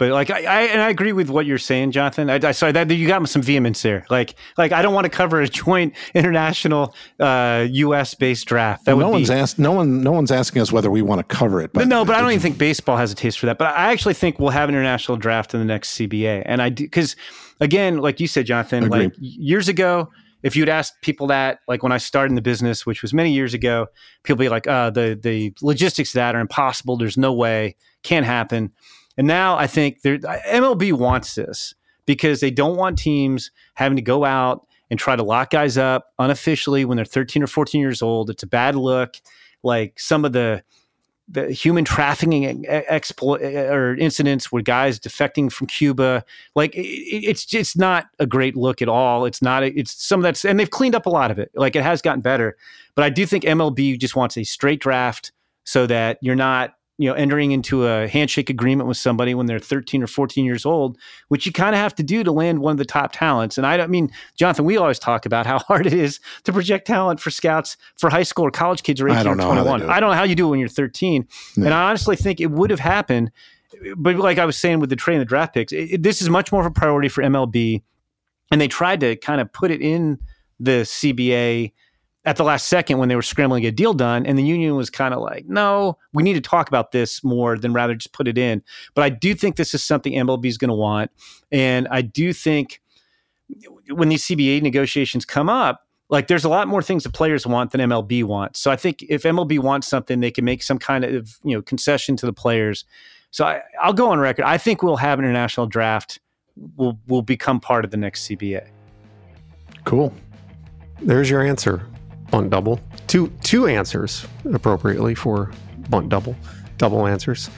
but 0.00 0.12
like 0.12 0.30
I, 0.30 0.44
I, 0.44 0.60
and 0.62 0.80
I 0.80 0.88
agree 0.88 1.12
with 1.12 1.28
what 1.28 1.44
you're 1.44 1.58
saying, 1.58 1.90
Jonathan. 1.90 2.30
I, 2.30 2.40
I 2.42 2.52
sorry 2.52 2.72
that 2.72 2.90
you 2.90 3.06
got 3.06 3.28
some 3.28 3.42
vehemence 3.42 3.82
there. 3.82 4.06
Like 4.08 4.34
like 4.56 4.72
I 4.72 4.80
don't 4.80 4.94
want 4.94 5.04
to 5.04 5.10
cover 5.10 5.42
a 5.42 5.48
joint 5.66 5.94
international 6.14 6.94
uh, 7.18 7.66
U.S. 7.70 8.14
based 8.14 8.46
draft. 8.46 8.86
That 8.86 8.96
no 8.96 9.10
one's 9.10 9.28
be, 9.28 9.34
asked. 9.34 9.58
No 9.58 9.72
one 9.72 10.02
no 10.02 10.10
one's 10.10 10.32
asking 10.32 10.62
us 10.62 10.72
whether 10.72 10.90
we 10.90 11.02
want 11.02 11.18
to 11.18 11.36
cover 11.36 11.60
it. 11.60 11.74
But 11.74 11.86
no, 11.86 12.06
but 12.06 12.16
I 12.16 12.22
don't 12.22 12.30
even 12.30 12.40
think 12.40 12.56
baseball 12.56 12.96
has 12.96 13.12
a 13.12 13.14
taste 13.14 13.38
for 13.38 13.44
that. 13.44 13.58
But 13.58 13.76
I 13.76 13.92
actually 13.92 14.14
think 14.14 14.38
we'll 14.38 14.48
have 14.48 14.70
an 14.70 14.74
international 14.74 15.18
draft 15.18 15.52
in 15.52 15.60
the 15.60 15.66
next 15.66 15.98
CBA. 15.98 16.44
And 16.46 16.62
I 16.62 16.70
because 16.70 17.14
again, 17.60 17.98
like 17.98 18.20
you 18.20 18.26
said, 18.26 18.46
Jonathan, 18.46 18.84
Agreed. 18.84 19.04
like 19.04 19.12
years 19.18 19.68
ago. 19.68 20.08
If 20.42 20.56
you'd 20.56 20.70
asked 20.70 20.94
people 21.02 21.26
that, 21.26 21.58
like 21.68 21.82
when 21.82 21.92
I 21.92 21.98
started 21.98 22.30
in 22.30 22.34
the 22.34 22.40
business, 22.40 22.86
which 22.86 23.02
was 23.02 23.12
many 23.12 23.30
years 23.30 23.52
ago, 23.52 23.88
people 24.22 24.38
be 24.38 24.48
like, 24.48 24.66
uh, 24.66 24.88
the 24.88 25.20
the 25.22 25.52
logistics 25.60 26.12
of 26.12 26.14
that 26.14 26.34
are 26.34 26.40
impossible. 26.40 26.96
There's 26.96 27.18
no 27.18 27.34
way, 27.34 27.76
can't 28.02 28.24
happen 28.24 28.72
and 29.20 29.26
now 29.26 29.58
I 29.58 29.66
think 29.66 30.00
MLB 30.00 30.94
wants 30.94 31.34
this 31.34 31.74
because 32.06 32.40
they 32.40 32.50
don't 32.50 32.78
want 32.78 32.98
teams 32.98 33.50
having 33.74 33.96
to 33.96 34.02
go 34.02 34.24
out 34.24 34.66
and 34.88 34.98
try 34.98 35.14
to 35.14 35.22
lock 35.22 35.50
guys 35.50 35.76
up 35.76 36.06
unofficially 36.18 36.86
when 36.86 36.96
they're 36.96 37.04
13 37.04 37.42
or 37.42 37.46
14 37.46 37.82
years 37.82 38.00
old. 38.00 38.30
It's 38.30 38.44
a 38.44 38.46
bad 38.46 38.76
look. 38.76 39.16
Like 39.62 40.00
some 40.00 40.24
of 40.24 40.32
the 40.32 40.64
the 41.28 41.52
human 41.52 41.84
trafficking 41.84 42.66
exploit 42.66 43.42
or 43.42 43.94
incidents 43.94 44.50
where 44.50 44.62
guys 44.62 44.98
defecting 44.98 45.52
from 45.52 45.66
Cuba, 45.66 46.24
like 46.56 46.74
it, 46.74 46.80
it's 46.80 47.44
just 47.44 47.78
not 47.78 48.06
a 48.20 48.26
great 48.26 48.56
look 48.56 48.80
at 48.80 48.88
all. 48.88 49.26
It's 49.26 49.42
not. 49.42 49.62
It's 49.64 50.02
some 50.02 50.20
of 50.20 50.22
that's 50.22 50.46
and 50.46 50.58
they've 50.58 50.70
cleaned 50.70 50.94
up 50.94 51.04
a 51.04 51.10
lot 51.10 51.30
of 51.30 51.38
it. 51.38 51.50
Like 51.54 51.76
it 51.76 51.82
has 51.82 52.00
gotten 52.00 52.22
better, 52.22 52.56
but 52.94 53.04
I 53.04 53.10
do 53.10 53.26
think 53.26 53.44
MLB 53.44 54.00
just 54.00 54.16
wants 54.16 54.38
a 54.38 54.44
straight 54.44 54.80
draft 54.80 55.30
so 55.64 55.86
that 55.88 56.16
you're 56.22 56.34
not 56.34 56.72
you 57.00 57.08
know 57.08 57.14
entering 57.14 57.52
into 57.52 57.86
a 57.86 58.06
handshake 58.06 58.50
agreement 58.50 58.86
with 58.86 58.98
somebody 58.98 59.34
when 59.34 59.46
they're 59.46 59.58
13 59.58 60.02
or 60.02 60.06
14 60.06 60.44
years 60.44 60.66
old 60.66 60.98
which 61.28 61.46
you 61.46 61.52
kind 61.52 61.74
of 61.74 61.80
have 61.80 61.94
to 61.94 62.02
do 62.02 62.22
to 62.22 62.30
land 62.30 62.58
one 62.58 62.72
of 62.72 62.78
the 62.78 62.84
top 62.84 63.12
talents. 63.12 63.56
And 63.56 63.66
i 63.66 63.76
don't 63.76 63.90
mean 63.90 64.10
jonathan 64.36 64.66
we 64.66 64.76
always 64.76 64.98
talk 64.98 65.24
about 65.24 65.46
how 65.46 65.58
hard 65.70 65.86
it 65.86 65.94
is 65.94 66.20
to 66.44 66.52
project 66.52 66.86
talent 66.86 67.18
for 67.18 67.30
scouts 67.30 67.78
for 67.96 68.10
high 68.10 68.22
school 68.22 68.44
or 68.44 68.50
college 68.50 68.82
kids 68.82 69.00
or 69.00 69.08
18 69.08 69.26
or 69.26 69.34
21 69.34 69.82
i 69.88 69.98
don't 69.98 70.10
know 70.10 70.16
how 70.16 70.24
you 70.24 70.34
do 70.34 70.46
it 70.46 70.50
when 70.50 70.60
you're 70.60 70.68
13 70.68 71.26
yeah. 71.56 71.64
and 71.64 71.74
i 71.74 71.88
honestly 71.88 72.16
think 72.16 72.38
it 72.38 72.50
would 72.50 72.70
have 72.70 72.80
happened 72.80 73.32
but 73.96 74.16
like 74.16 74.38
i 74.38 74.44
was 74.44 74.58
saying 74.58 74.78
with 74.78 74.90
the 74.90 74.96
trade 74.96 75.14
and 75.14 75.22
the 75.22 75.26
draft 75.26 75.54
picks 75.54 75.72
it, 75.72 75.92
it, 75.92 76.02
this 76.02 76.20
is 76.20 76.28
much 76.28 76.52
more 76.52 76.60
of 76.60 76.66
a 76.66 76.70
priority 76.70 77.08
for 77.08 77.22
mlb 77.22 77.82
and 78.50 78.60
they 78.60 78.68
tried 78.68 79.00
to 79.00 79.16
kind 79.16 79.40
of 79.40 79.50
put 79.52 79.70
it 79.70 79.80
in 79.80 80.18
the 80.58 80.82
cba 80.82 81.72
at 82.24 82.36
the 82.36 82.44
last 82.44 82.68
second 82.68 82.98
when 82.98 83.08
they 83.08 83.16
were 83.16 83.22
scrambling 83.22 83.62
to 83.62 83.68
get 83.68 83.74
a 83.74 83.76
deal 83.76 83.94
done. 83.94 84.26
And 84.26 84.38
the 84.38 84.42
union 84.42 84.76
was 84.76 84.90
kind 84.90 85.14
of 85.14 85.20
like, 85.20 85.46
no, 85.46 85.96
we 86.12 86.22
need 86.22 86.34
to 86.34 86.40
talk 86.40 86.68
about 86.68 86.92
this 86.92 87.24
more 87.24 87.56
than 87.56 87.72
rather 87.72 87.94
just 87.94 88.12
put 88.12 88.28
it 88.28 88.36
in. 88.36 88.62
But 88.94 89.02
I 89.02 89.08
do 89.08 89.34
think 89.34 89.56
this 89.56 89.72
is 89.72 89.82
something 89.82 90.12
MLB 90.12 90.46
is 90.46 90.58
going 90.58 90.68
to 90.68 90.74
want. 90.74 91.10
And 91.50 91.88
I 91.90 92.02
do 92.02 92.32
think 92.32 92.82
when 93.88 94.10
these 94.10 94.24
CBA 94.24 94.60
negotiations 94.60 95.24
come 95.24 95.48
up, 95.48 95.86
like 96.10 96.26
there's 96.26 96.44
a 96.44 96.48
lot 96.48 96.68
more 96.68 96.82
things 96.82 97.04
the 97.04 97.10
players 97.10 97.46
want 97.46 97.70
than 97.70 97.80
MLB 97.80 98.24
wants. 98.24 98.60
So 98.60 98.70
I 98.70 98.76
think 98.76 99.02
if 99.08 99.22
MLB 99.22 99.58
wants 99.60 99.88
something, 99.88 100.20
they 100.20 100.30
can 100.30 100.44
make 100.44 100.62
some 100.62 100.78
kind 100.78 101.04
of 101.04 101.38
you 101.44 101.54
know 101.54 101.62
concession 101.62 102.16
to 102.16 102.26
the 102.26 102.32
players. 102.32 102.84
So 103.30 103.44
I, 103.46 103.62
will 103.86 103.92
go 103.92 104.10
on 104.10 104.18
record. 104.18 104.44
I 104.44 104.58
think 104.58 104.82
we'll 104.82 104.96
have 104.96 105.20
an 105.20 105.24
international 105.24 105.66
draft. 105.66 106.18
Will 106.76 106.98
will 107.06 107.22
become 107.22 107.60
part 107.60 107.84
of 107.84 107.92
the 107.92 107.96
next 107.96 108.28
CBA. 108.28 108.66
Cool. 109.84 110.12
There's 111.00 111.30
your 111.30 111.42
answer 111.42 111.86
bunt 112.30 112.50
double. 112.50 112.80
Two 113.06 113.28
two 113.42 113.66
answers 113.66 114.26
appropriately 114.52 115.14
for 115.14 115.50
bunt 115.88 116.08
double, 116.08 116.36
double 116.78 117.06
answers. 117.06 117.50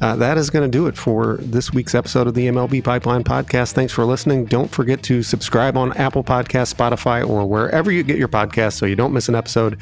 Uh, 0.00 0.14
that 0.14 0.38
is 0.38 0.48
going 0.48 0.68
to 0.68 0.70
do 0.70 0.86
it 0.86 0.96
for 0.96 1.38
this 1.38 1.72
week's 1.72 1.94
episode 1.94 2.28
of 2.28 2.34
the 2.34 2.46
MLB 2.46 2.84
Pipeline 2.84 3.24
Podcast. 3.24 3.72
Thanks 3.72 3.92
for 3.92 4.04
listening. 4.04 4.44
Don't 4.44 4.70
forget 4.70 5.02
to 5.04 5.24
subscribe 5.24 5.76
on 5.76 5.92
Apple 5.94 6.22
Podcast, 6.22 6.72
Spotify, 6.72 7.28
or 7.28 7.44
wherever 7.46 7.90
you 7.90 8.04
get 8.04 8.16
your 8.16 8.28
podcasts 8.28 8.74
so 8.74 8.86
you 8.86 8.94
don't 8.94 9.12
miss 9.12 9.28
an 9.28 9.34
episode. 9.34 9.78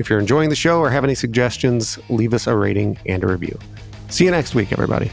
If 0.00 0.10
you're 0.10 0.18
enjoying 0.18 0.48
the 0.48 0.56
show 0.56 0.80
or 0.80 0.90
have 0.90 1.04
any 1.04 1.14
suggestions, 1.14 1.98
leave 2.08 2.34
us 2.34 2.48
a 2.48 2.56
rating 2.56 2.98
and 3.06 3.22
a 3.22 3.28
review. 3.28 3.56
See 4.08 4.24
you 4.24 4.32
next 4.32 4.56
week, 4.56 4.72
everybody. 4.72 5.12